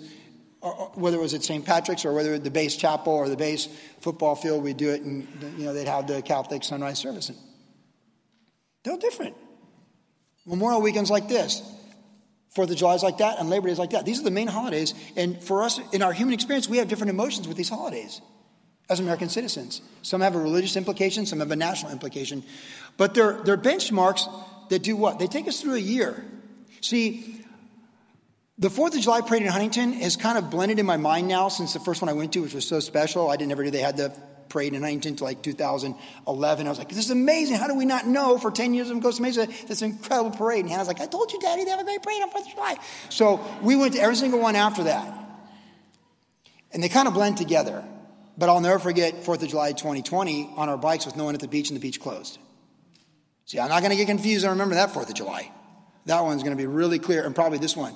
whether 0.94 1.16
it 1.16 1.20
was 1.20 1.34
at 1.34 1.44
St. 1.44 1.64
Patrick's 1.64 2.04
or 2.04 2.12
whether 2.12 2.38
the 2.38 2.50
base 2.50 2.76
chapel 2.76 3.12
or 3.12 3.28
the 3.28 3.36
base 3.36 3.68
football 4.00 4.34
field, 4.34 4.62
we'd 4.62 4.76
do 4.76 4.90
it, 4.90 5.02
and 5.02 5.26
you 5.56 5.64
know, 5.64 5.72
they'd 5.72 5.88
have 5.88 6.06
the 6.06 6.22
Catholic 6.22 6.64
sunrise 6.64 6.98
service. 6.98 7.30
They're 8.84 8.96
different. 8.96 9.36
Memorial 10.46 10.80
weekends 10.80 11.10
like 11.10 11.28
this, 11.28 11.62
Fourth 12.50 12.70
of 12.70 12.76
July 12.76 12.94
is 12.94 13.02
like 13.02 13.18
that, 13.18 13.38
and 13.38 13.50
Labor 13.50 13.66
Day 13.66 13.72
is 13.72 13.78
like 13.78 13.90
that. 13.90 14.04
These 14.04 14.20
are 14.20 14.24
the 14.24 14.30
main 14.30 14.48
holidays. 14.48 14.94
And 15.16 15.40
for 15.42 15.62
us, 15.62 15.78
in 15.92 16.02
our 16.02 16.12
human 16.12 16.34
experience, 16.34 16.68
we 16.68 16.78
have 16.78 16.88
different 16.88 17.10
emotions 17.10 17.46
with 17.46 17.56
these 17.56 17.68
holidays 17.68 18.20
as 18.88 19.00
American 19.00 19.28
citizens. 19.28 19.82
Some 20.02 20.22
have 20.22 20.34
a 20.34 20.38
religious 20.38 20.76
implication, 20.76 21.26
some 21.26 21.40
have 21.40 21.50
a 21.50 21.56
national 21.56 21.92
implication. 21.92 22.42
But 22.96 23.14
they're, 23.14 23.34
they're 23.44 23.58
benchmarks 23.58 24.26
that 24.70 24.82
do 24.82 24.96
what? 24.96 25.18
They 25.18 25.26
take 25.26 25.46
us 25.46 25.60
through 25.60 25.74
a 25.74 25.80
year. 25.80 26.24
See, 26.80 27.44
the 28.58 28.70
Fourth 28.70 28.94
of 28.94 29.00
July 29.00 29.20
parade 29.20 29.42
in 29.42 29.48
Huntington 29.48 29.92
has 29.94 30.16
kind 30.16 30.36
of 30.36 30.50
blended 30.50 30.78
in 30.78 30.86
my 30.86 30.96
mind 30.96 31.28
now 31.28 31.48
since 31.48 31.74
the 31.74 31.80
first 31.80 32.02
one 32.02 32.08
I 32.08 32.12
went 32.12 32.32
to, 32.32 32.40
which 32.40 32.54
was 32.54 32.66
so 32.66 32.80
special. 32.80 33.30
I 33.30 33.36
didn't 33.36 33.52
ever 33.52 33.62
knew 33.62 33.70
they 33.70 33.78
had 33.78 33.96
the 33.96 34.12
parade 34.48 34.74
in 34.74 34.82
Huntington 34.82 35.16
to 35.16 35.24
like 35.24 35.42
2011. 35.42 36.66
I 36.66 36.68
was 36.68 36.78
like, 36.78 36.88
this 36.88 36.98
is 36.98 37.10
amazing. 37.10 37.56
How 37.56 37.68
do 37.68 37.74
we 37.74 37.84
not 37.84 38.06
know 38.06 38.36
for 38.36 38.50
10 38.50 38.74
years 38.74 38.90
of 38.90 39.00
Costa 39.00 39.22
Mesa 39.22 39.46
this 39.68 39.82
incredible 39.82 40.30
parade? 40.30 40.60
And 40.60 40.70
Hannah's 40.70 40.88
like, 40.88 41.00
I 41.00 41.06
told 41.06 41.32
you, 41.32 41.38
Daddy, 41.40 41.64
they 41.64 41.70
have 41.70 41.80
a 41.80 41.84
great 41.84 42.02
parade 42.02 42.20
on 42.22 42.30
4th 42.30 42.46
of 42.46 42.54
July. 42.54 42.76
So 43.10 43.40
we 43.62 43.76
went 43.76 43.94
to 43.94 44.00
every 44.00 44.16
single 44.16 44.40
one 44.40 44.56
after 44.56 44.84
that. 44.84 45.14
And 46.72 46.82
they 46.82 46.88
kind 46.88 47.06
of 47.06 47.14
blend 47.14 47.36
together. 47.36 47.84
But 48.36 48.48
I'll 48.48 48.60
never 48.60 48.78
forget 48.78 49.22
4th 49.22 49.42
of 49.42 49.48
July 49.48 49.72
2020 49.72 50.54
on 50.56 50.68
our 50.68 50.76
bikes 50.76 51.06
with 51.06 51.16
no 51.16 51.24
one 51.24 51.34
at 51.34 51.40
the 51.40 51.48
beach 51.48 51.70
and 51.70 51.76
the 51.76 51.80
beach 51.80 52.00
closed. 52.00 52.38
See, 53.44 53.60
I'm 53.60 53.68
not 53.68 53.80
going 53.80 53.90
to 53.90 53.96
get 53.96 54.06
confused. 54.06 54.44
I 54.44 54.50
remember 54.50 54.74
that 54.74 54.90
4th 54.90 55.08
of 55.08 55.14
July. 55.14 55.52
That 56.06 56.22
one's 56.24 56.42
going 56.42 56.56
to 56.56 56.60
be 56.60 56.66
really 56.66 56.98
clear, 56.98 57.24
and 57.24 57.34
probably 57.34 57.58
this 57.58 57.76
one. 57.76 57.94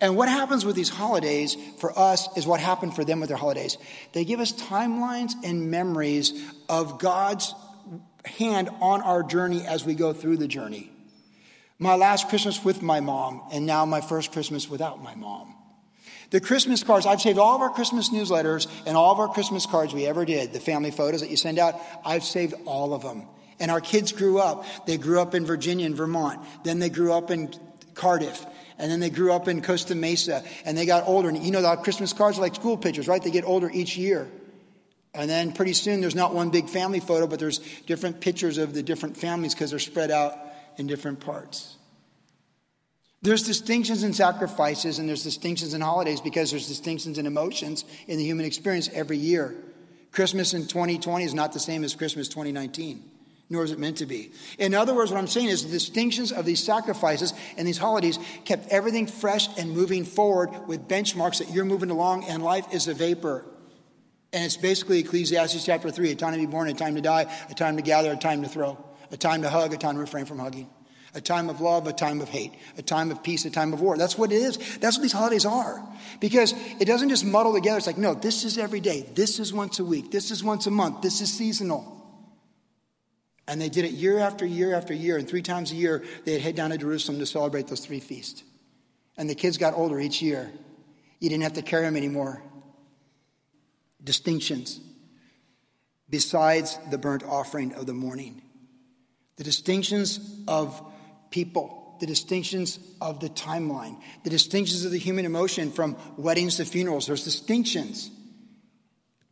And 0.00 0.16
what 0.16 0.28
happens 0.28 0.64
with 0.64 0.76
these 0.76 0.88
holidays 0.88 1.56
for 1.78 1.96
us 1.98 2.28
is 2.36 2.46
what 2.46 2.58
happened 2.58 2.96
for 2.96 3.04
them 3.04 3.20
with 3.20 3.28
their 3.28 3.36
holidays. 3.36 3.76
They 4.12 4.24
give 4.24 4.40
us 4.40 4.52
timelines 4.52 5.32
and 5.44 5.70
memories 5.70 6.42
of 6.68 6.98
God's 6.98 7.54
hand 8.24 8.70
on 8.80 9.02
our 9.02 9.22
journey 9.22 9.66
as 9.66 9.84
we 9.84 9.94
go 9.94 10.12
through 10.12 10.38
the 10.38 10.48
journey. 10.48 10.90
My 11.78 11.96
last 11.96 12.28
Christmas 12.28 12.64
with 12.64 12.82
my 12.82 13.00
mom, 13.00 13.42
and 13.52 13.66
now 13.66 13.84
my 13.84 14.00
first 14.00 14.32
Christmas 14.32 14.68
without 14.68 15.02
my 15.02 15.14
mom. 15.14 15.54
The 16.30 16.40
Christmas 16.40 16.84
cards, 16.84 17.06
I've 17.06 17.20
saved 17.20 17.38
all 17.38 17.56
of 17.56 17.60
our 17.60 17.70
Christmas 17.70 18.10
newsletters 18.10 18.68
and 18.86 18.96
all 18.96 19.12
of 19.12 19.18
our 19.18 19.28
Christmas 19.28 19.66
cards 19.66 19.92
we 19.92 20.06
ever 20.06 20.24
did, 20.24 20.52
the 20.52 20.60
family 20.60 20.90
photos 20.90 21.20
that 21.22 21.30
you 21.30 21.36
send 21.36 21.58
out, 21.58 21.74
I've 22.04 22.24
saved 22.24 22.54
all 22.66 22.94
of 22.94 23.02
them. 23.02 23.26
And 23.58 23.70
our 23.70 23.80
kids 23.80 24.12
grew 24.12 24.38
up. 24.38 24.64
They 24.86 24.96
grew 24.96 25.20
up 25.20 25.34
in 25.34 25.44
Virginia 25.44 25.86
and 25.86 25.96
Vermont. 25.96 26.40
Then 26.64 26.78
they 26.78 26.88
grew 26.88 27.12
up 27.12 27.30
in 27.30 27.52
Cardiff 27.94 28.46
and 28.80 28.90
then 28.90 28.98
they 28.98 29.10
grew 29.10 29.32
up 29.32 29.46
in 29.46 29.60
Costa 29.60 29.94
Mesa 29.94 30.42
and 30.64 30.76
they 30.76 30.86
got 30.86 31.06
older. 31.06 31.28
And 31.28 31.38
you 31.44 31.50
know, 31.50 31.60
the 31.60 31.76
Christmas 31.76 32.12
cards 32.12 32.38
are 32.38 32.40
like 32.40 32.54
school 32.54 32.76
pictures, 32.76 33.06
right? 33.06 33.22
They 33.22 33.30
get 33.30 33.44
older 33.44 33.70
each 33.72 33.96
year. 33.96 34.28
And 35.12 35.28
then 35.28 35.52
pretty 35.52 35.74
soon 35.74 36.00
there's 36.00 36.14
not 36.14 36.34
one 36.34 36.50
big 36.50 36.68
family 36.68 37.00
photo, 37.00 37.26
but 37.26 37.38
there's 37.38 37.58
different 37.86 38.20
pictures 38.20 38.58
of 38.58 38.72
the 38.72 38.82
different 38.82 39.16
families 39.16 39.54
because 39.54 39.70
they're 39.70 39.78
spread 39.78 40.10
out 40.10 40.34
in 40.78 40.86
different 40.86 41.20
parts. 41.20 41.76
There's 43.22 43.42
distinctions 43.42 44.02
in 44.02 44.14
sacrifices 44.14 44.98
and 44.98 45.06
there's 45.06 45.24
distinctions 45.24 45.74
in 45.74 45.82
holidays 45.82 46.22
because 46.22 46.50
there's 46.50 46.66
distinctions 46.66 47.18
in 47.18 47.26
emotions 47.26 47.84
in 48.08 48.16
the 48.16 48.24
human 48.24 48.46
experience 48.46 48.88
every 48.94 49.18
year. 49.18 49.54
Christmas 50.10 50.54
in 50.54 50.66
2020 50.66 51.24
is 51.24 51.34
not 51.34 51.52
the 51.52 51.60
same 51.60 51.84
as 51.84 51.94
Christmas 51.94 52.28
2019 52.28 53.02
nor 53.50 53.64
is 53.64 53.72
it 53.72 53.78
meant 53.80 53.98
to 53.98 54.06
be. 54.06 54.30
In 54.58 54.74
other 54.74 54.94
words, 54.94 55.10
what 55.10 55.18
I'm 55.18 55.26
saying 55.26 55.48
is 55.48 55.64
the 55.64 55.70
distinctions 55.70 56.30
of 56.30 56.46
these 56.46 56.62
sacrifices 56.62 57.34
and 57.56 57.66
these 57.66 57.78
holidays 57.78 58.18
kept 58.44 58.68
everything 58.68 59.08
fresh 59.08 59.48
and 59.58 59.72
moving 59.72 60.04
forward 60.04 60.68
with 60.68 60.86
benchmarks 60.86 61.38
that 61.38 61.50
you're 61.52 61.64
moving 61.64 61.90
along, 61.90 62.24
and 62.24 62.42
life 62.42 62.72
is 62.72 62.86
a 62.86 62.94
vapor. 62.94 63.44
And 64.32 64.44
it's 64.44 64.56
basically 64.56 65.00
Ecclesiastes 65.00 65.64
chapter 65.64 65.90
3 65.90 66.12
a 66.12 66.14
time 66.14 66.32
to 66.34 66.38
be 66.38 66.46
born, 66.46 66.68
a 66.68 66.74
time 66.74 66.94
to 66.94 67.00
die, 67.00 67.26
a 67.50 67.54
time 67.54 67.76
to 67.76 67.82
gather, 67.82 68.12
a 68.12 68.16
time 68.16 68.42
to 68.42 68.48
throw, 68.48 68.78
a 69.10 69.16
time 69.16 69.42
to 69.42 69.50
hug, 69.50 69.74
a 69.74 69.76
time 69.76 69.94
to 69.94 70.00
refrain 70.00 70.24
from 70.24 70.38
hugging, 70.38 70.70
a 71.16 71.20
time 71.20 71.50
of 71.50 71.60
love, 71.60 71.88
a 71.88 71.92
time 71.92 72.20
of 72.20 72.28
hate, 72.28 72.52
a 72.78 72.82
time 72.82 73.10
of 73.10 73.24
peace, 73.24 73.44
a 73.44 73.50
time 73.50 73.72
of 73.72 73.80
war. 73.80 73.96
That's 73.98 74.16
what 74.16 74.30
it 74.30 74.36
is. 74.36 74.78
That's 74.78 74.96
what 74.96 75.02
these 75.02 75.12
holidays 75.12 75.44
are. 75.44 75.84
Because 76.20 76.54
it 76.78 76.84
doesn't 76.84 77.08
just 77.08 77.24
muddle 77.24 77.52
together. 77.52 77.78
It's 77.78 77.88
like, 77.88 77.98
no, 77.98 78.14
this 78.14 78.44
is 78.44 78.58
every 78.58 78.78
day, 78.78 79.10
this 79.16 79.40
is 79.40 79.52
once 79.52 79.80
a 79.80 79.84
week, 79.84 80.12
this 80.12 80.30
is 80.30 80.44
once 80.44 80.68
a 80.68 80.70
month, 80.70 81.02
this 81.02 81.20
is 81.20 81.32
seasonal. 81.32 81.99
And 83.50 83.60
they 83.60 83.68
did 83.68 83.84
it 83.84 83.90
year 83.90 84.20
after 84.20 84.46
year 84.46 84.76
after 84.76 84.94
year. 84.94 85.16
And 85.16 85.28
three 85.28 85.42
times 85.42 85.72
a 85.72 85.74
year, 85.74 86.04
they'd 86.24 86.40
head 86.40 86.54
down 86.54 86.70
to 86.70 86.78
Jerusalem 86.78 87.18
to 87.18 87.26
celebrate 87.26 87.66
those 87.66 87.84
three 87.84 87.98
feasts. 87.98 88.44
And 89.16 89.28
the 89.28 89.34
kids 89.34 89.58
got 89.58 89.74
older 89.74 89.98
each 89.98 90.22
year. 90.22 90.52
You 91.18 91.28
didn't 91.28 91.42
have 91.42 91.54
to 91.54 91.62
carry 91.62 91.82
them 91.82 91.96
anymore. 91.96 92.44
Distinctions. 94.02 94.78
Besides 96.08 96.78
the 96.92 96.96
burnt 96.96 97.24
offering 97.24 97.74
of 97.74 97.86
the 97.86 97.92
morning, 97.92 98.40
the 99.34 99.42
distinctions 99.42 100.20
of 100.46 100.80
people, 101.32 101.96
the 101.98 102.06
distinctions 102.06 102.78
of 103.00 103.18
the 103.18 103.30
timeline, 103.30 104.00
the 104.22 104.30
distinctions 104.30 104.84
of 104.84 104.92
the 104.92 104.98
human 104.98 105.24
emotion 105.24 105.72
from 105.72 105.96
weddings 106.16 106.58
to 106.58 106.64
funerals. 106.64 107.08
There's 107.08 107.24
distinctions. 107.24 108.12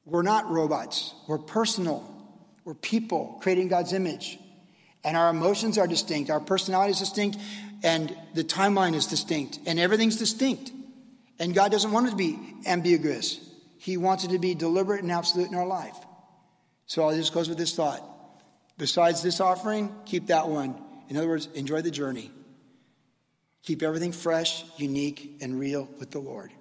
We're 0.04 0.22
not 0.22 0.50
robots, 0.50 1.14
we're 1.28 1.38
personal. 1.38 2.17
We're 2.68 2.74
people 2.74 3.38
creating 3.40 3.68
God's 3.68 3.94
image. 3.94 4.38
And 5.02 5.16
our 5.16 5.30
emotions 5.30 5.78
are 5.78 5.86
distinct, 5.86 6.28
our 6.28 6.38
personality 6.38 6.90
is 6.90 6.98
distinct, 6.98 7.38
and 7.82 8.14
the 8.34 8.44
timeline 8.44 8.92
is 8.92 9.06
distinct, 9.06 9.58
and 9.64 9.80
everything's 9.80 10.16
distinct. 10.16 10.70
And 11.38 11.54
God 11.54 11.72
doesn't 11.72 11.90
want 11.90 12.08
it 12.08 12.10
to 12.10 12.16
be 12.16 12.38
ambiguous, 12.66 13.40
He 13.78 13.96
wants 13.96 14.24
it 14.24 14.32
to 14.32 14.38
be 14.38 14.54
deliberate 14.54 15.02
and 15.02 15.10
absolute 15.10 15.48
in 15.48 15.54
our 15.54 15.66
life. 15.66 15.96
So 16.84 17.04
I'll 17.04 17.16
just 17.16 17.32
close 17.32 17.48
with 17.48 17.56
this 17.56 17.74
thought. 17.74 18.02
Besides 18.76 19.22
this 19.22 19.40
offering, 19.40 19.90
keep 20.04 20.26
that 20.26 20.46
one. 20.46 20.78
In 21.08 21.16
other 21.16 21.28
words, 21.28 21.48
enjoy 21.54 21.80
the 21.80 21.90
journey. 21.90 22.30
Keep 23.62 23.82
everything 23.82 24.12
fresh, 24.12 24.62
unique, 24.76 25.38
and 25.40 25.58
real 25.58 25.88
with 25.98 26.10
the 26.10 26.18
Lord. 26.18 26.52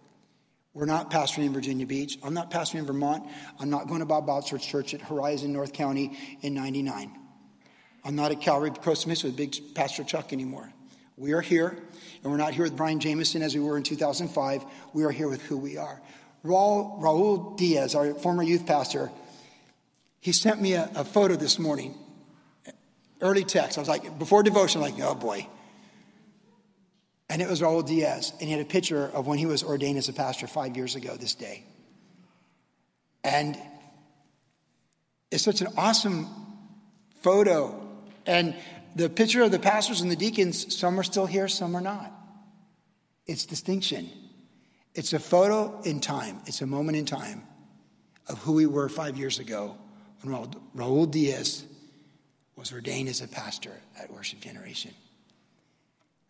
We're 0.78 0.86
not 0.86 1.10
pastoring 1.10 1.48
in 1.48 1.54
Virginia 1.54 1.88
Beach. 1.88 2.20
I'm 2.22 2.36
not 2.36 2.52
pastoring 2.52 2.82
in 2.82 2.86
Vermont. 2.86 3.26
I'm 3.60 3.72
not 3.72 3.88
going 3.88 4.02
to 4.02 4.06
Bob 4.06 4.28
Botsford's 4.28 4.64
church 4.64 4.94
at 4.94 5.02
Horizon, 5.02 5.52
North 5.52 5.74
County 5.74 6.16
in 6.42 6.54
99. 6.54 7.18
I'm 8.06 8.16
not 8.16 8.32
at 8.32 8.42
Calvary 8.42 8.70
Mesa 8.86 9.26
with 9.26 9.36
Big 9.36 9.74
Pastor 9.74 10.04
Chuck 10.04 10.34
anymore. 10.34 10.72
We 11.18 11.34
are 11.34 11.42
here, 11.42 11.70
and 12.22 12.32
we're 12.32 12.38
not 12.38 12.54
here 12.54 12.64
with 12.64 12.78
Brian 12.78 13.00
Jameson 13.00 13.42
as 13.42 13.56
we 13.56 13.60
were 13.60 13.76
in 13.76 13.82
2005. 13.82 14.66
We 14.94 15.04
are 15.04 15.10
here 15.10 15.28
with 15.28 15.42
who 15.42 15.58
we 15.58 15.78
are. 15.78 16.00
Raul, 16.46 17.02
Raul 17.02 17.58
Diaz, 17.58 17.96
our 17.96 18.14
former 18.14 18.44
youth 18.44 18.68
pastor, 18.68 19.10
he 20.22 20.32
sent 20.32 20.62
me 20.62 20.74
a, 20.74 20.92
a 20.94 21.04
photo 21.04 21.36
this 21.36 21.58
morning, 21.58 21.96
early 23.20 23.46
text. 23.46 23.80
I 23.80 23.82
was 23.82 23.90
like, 23.90 24.20
before 24.20 24.44
devotion, 24.44 24.84
I'm 24.84 24.92
like, 24.92 25.04
oh 25.04 25.16
boy, 25.16 25.48
and 27.30 27.42
it 27.42 27.50
was 27.50 27.62
Raul 27.62 27.86
Diaz. 27.86 28.32
And 28.40 28.48
he 28.48 28.52
had 28.52 28.62
a 28.62 28.66
picture 28.66 29.06
of 29.06 29.28
when 29.28 29.38
he 29.38 29.46
was 29.46 29.64
ordained 29.64 29.98
as 29.98 30.10
a 30.10 30.14
pastor 30.14 30.48
five 30.48 30.78
years 30.78 30.96
ago 30.96 31.16
this 31.16 31.36
day. 31.36 31.64
And 33.24 33.58
it's 35.32 35.44
such 35.44 35.62
an 35.62 35.68
awesome 35.78 36.28
photo. 37.22 37.86
And 38.26 38.56
the 38.96 39.10
picture 39.10 39.44
of 39.44 39.52
the 39.52 39.60
pastors 39.60 40.02
and 40.02 40.10
the 40.10 40.16
deacons, 40.16 40.76
some 40.76 41.00
are 41.00 41.04
still 41.04 41.26
here, 41.26 41.48
some 41.48 41.76
are 41.76 41.82
not. 41.82 42.12
It's 43.26 43.46
distinction. 43.46 44.10
It's 44.96 45.14
a 45.14 45.20
photo 45.20 45.82
in 45.82 46.00
time, 46.00 46.40
it's 46.46 46.62
a 46.62 46.66
moment 46.66 46.98
in 46.98 47.06
time 47.06 47.44
of 48.28 48.40
who 48.40 48.54
we 48.54 48.66
were 48.66 48.90
five 48.90 49.16
years 49.18 49.38
ago 49.40 49.78
when 50.22 50.36
Raul 50.76 51.12
Diaz 51.12 51.64
was 52.56 52.74
ordained 52.74 53.08
as 53.08 53.22
a 53.22 53.28
pastor 53.28 53.72
at 54.02 54.12
Worship 54.12 54.40
Generation. 54.40 54.92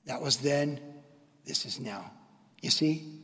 That 0.08 0.22
was 0.22 0.38
then, 0.38 0.80
this 1.46 1.66
is 1.66 1.80
now. 1.80 2.12
You 2.62 2.72
see? 2.72 3.24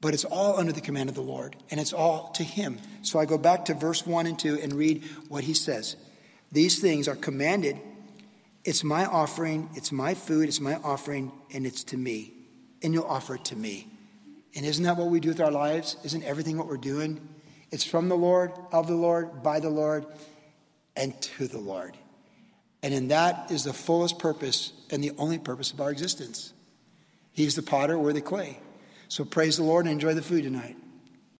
But 0.00 0.14
it's 0.14 0.24
all 0.24 0.58
under 0.58 0.72
the 0.72 0.80
command 0.80 1.08
of 1.08 1.14
the 1.14 1.20
Lord, 1.20 1.56
and 1.70 1.78
it's 1.78 1.92
all 1.92 2.30
to 2.32 2.44
Him. 2.44 2.78
So 3.02 3.18
I 3.18 3.26
go 3.26 3.36
back 3.36 3.66
to 3.66 3.74
verse 3.74 4.06
1 4.06 4.26
and 4.26 4.38
2 4.38 4.60
and 4.62 4.72
read 4.72 5.04
what 5.28 5.44
He 5.44 5.54
says. 5.54 5.96
These 6.52 6.78
things 6.80 7.06
are 7.08 7.16
commanded. 7.16 7.78
It's 8.64 8.84
my 8.84 9.04
offering, 9.06 9.70
it's 9.74 9.92
my 9.92 10.14
food, 10.14 10.48
it's 10.48 10.60
my 10.60 10.76
offering, 10.76 11.32
and 11.52 11.66
it's 11.66 11.84
to 11.84 11.96
me. 11.96 12.32
And 12.82 12.94
you'll 12.94 13.04
offer 13.04 13.34
it 13.34 13.44
to 13.46 13.56
me. 13.56 13.88
And 14.54 14.66
isn't 14.66 14.84
that 14.84 14.96
what 14.96 15.08
we 15.08 15.20
do 15.20 15.28
with 15.28 15.40
our 15.40 15.50
lives? 15.50 15.96
Isn't 16.02 16.24
everything 16.24 16.56
what 16.56 16.66
we're 16.66 16.76
doing? 16.76 17.26
It's 17.70 17.84
from 17.84 18.08
the 18.08 18.16
Lord, 18.16 18.52
of 18.72 18.86
the 18.86 18.94
Lord, 18.94 19.42
by 19.42 19.60
the 19.60 19.70
Lord, 19.70 20.06
and 20.96 21.20
to 21.22 21.46
the 21.46 21.60
Lord. 21.60 21.96
And 22.82 22.94
in 22.94 23.08
that 23.08 23.50
is 23.50 23.64
the 23.64 23.72
fullest 23.72 24.18
purpose 24.18 24.72
and 24.90 25.04
the 25.04 25.12
only 25.18 25.38
purpose 25.38 25.72
of 25.72 25.80
our 25.80 25.90
existence. 25.90 26.52
He's 27.32 27.54
the 27.54 27.62
potter, 27.62 27.98
we're 27.98 28.12
the 28.12 28.20
clay. 28.20 28.58
So 29.08 29.24
praise 29.24 29.56
the 29.56 29.64
Lord 29.64 29.86
and 29.86 29.92
enjoy 29.92 30.14
the 30.14 30.22
food 30.22 30.44
tonight. 30.44 30.76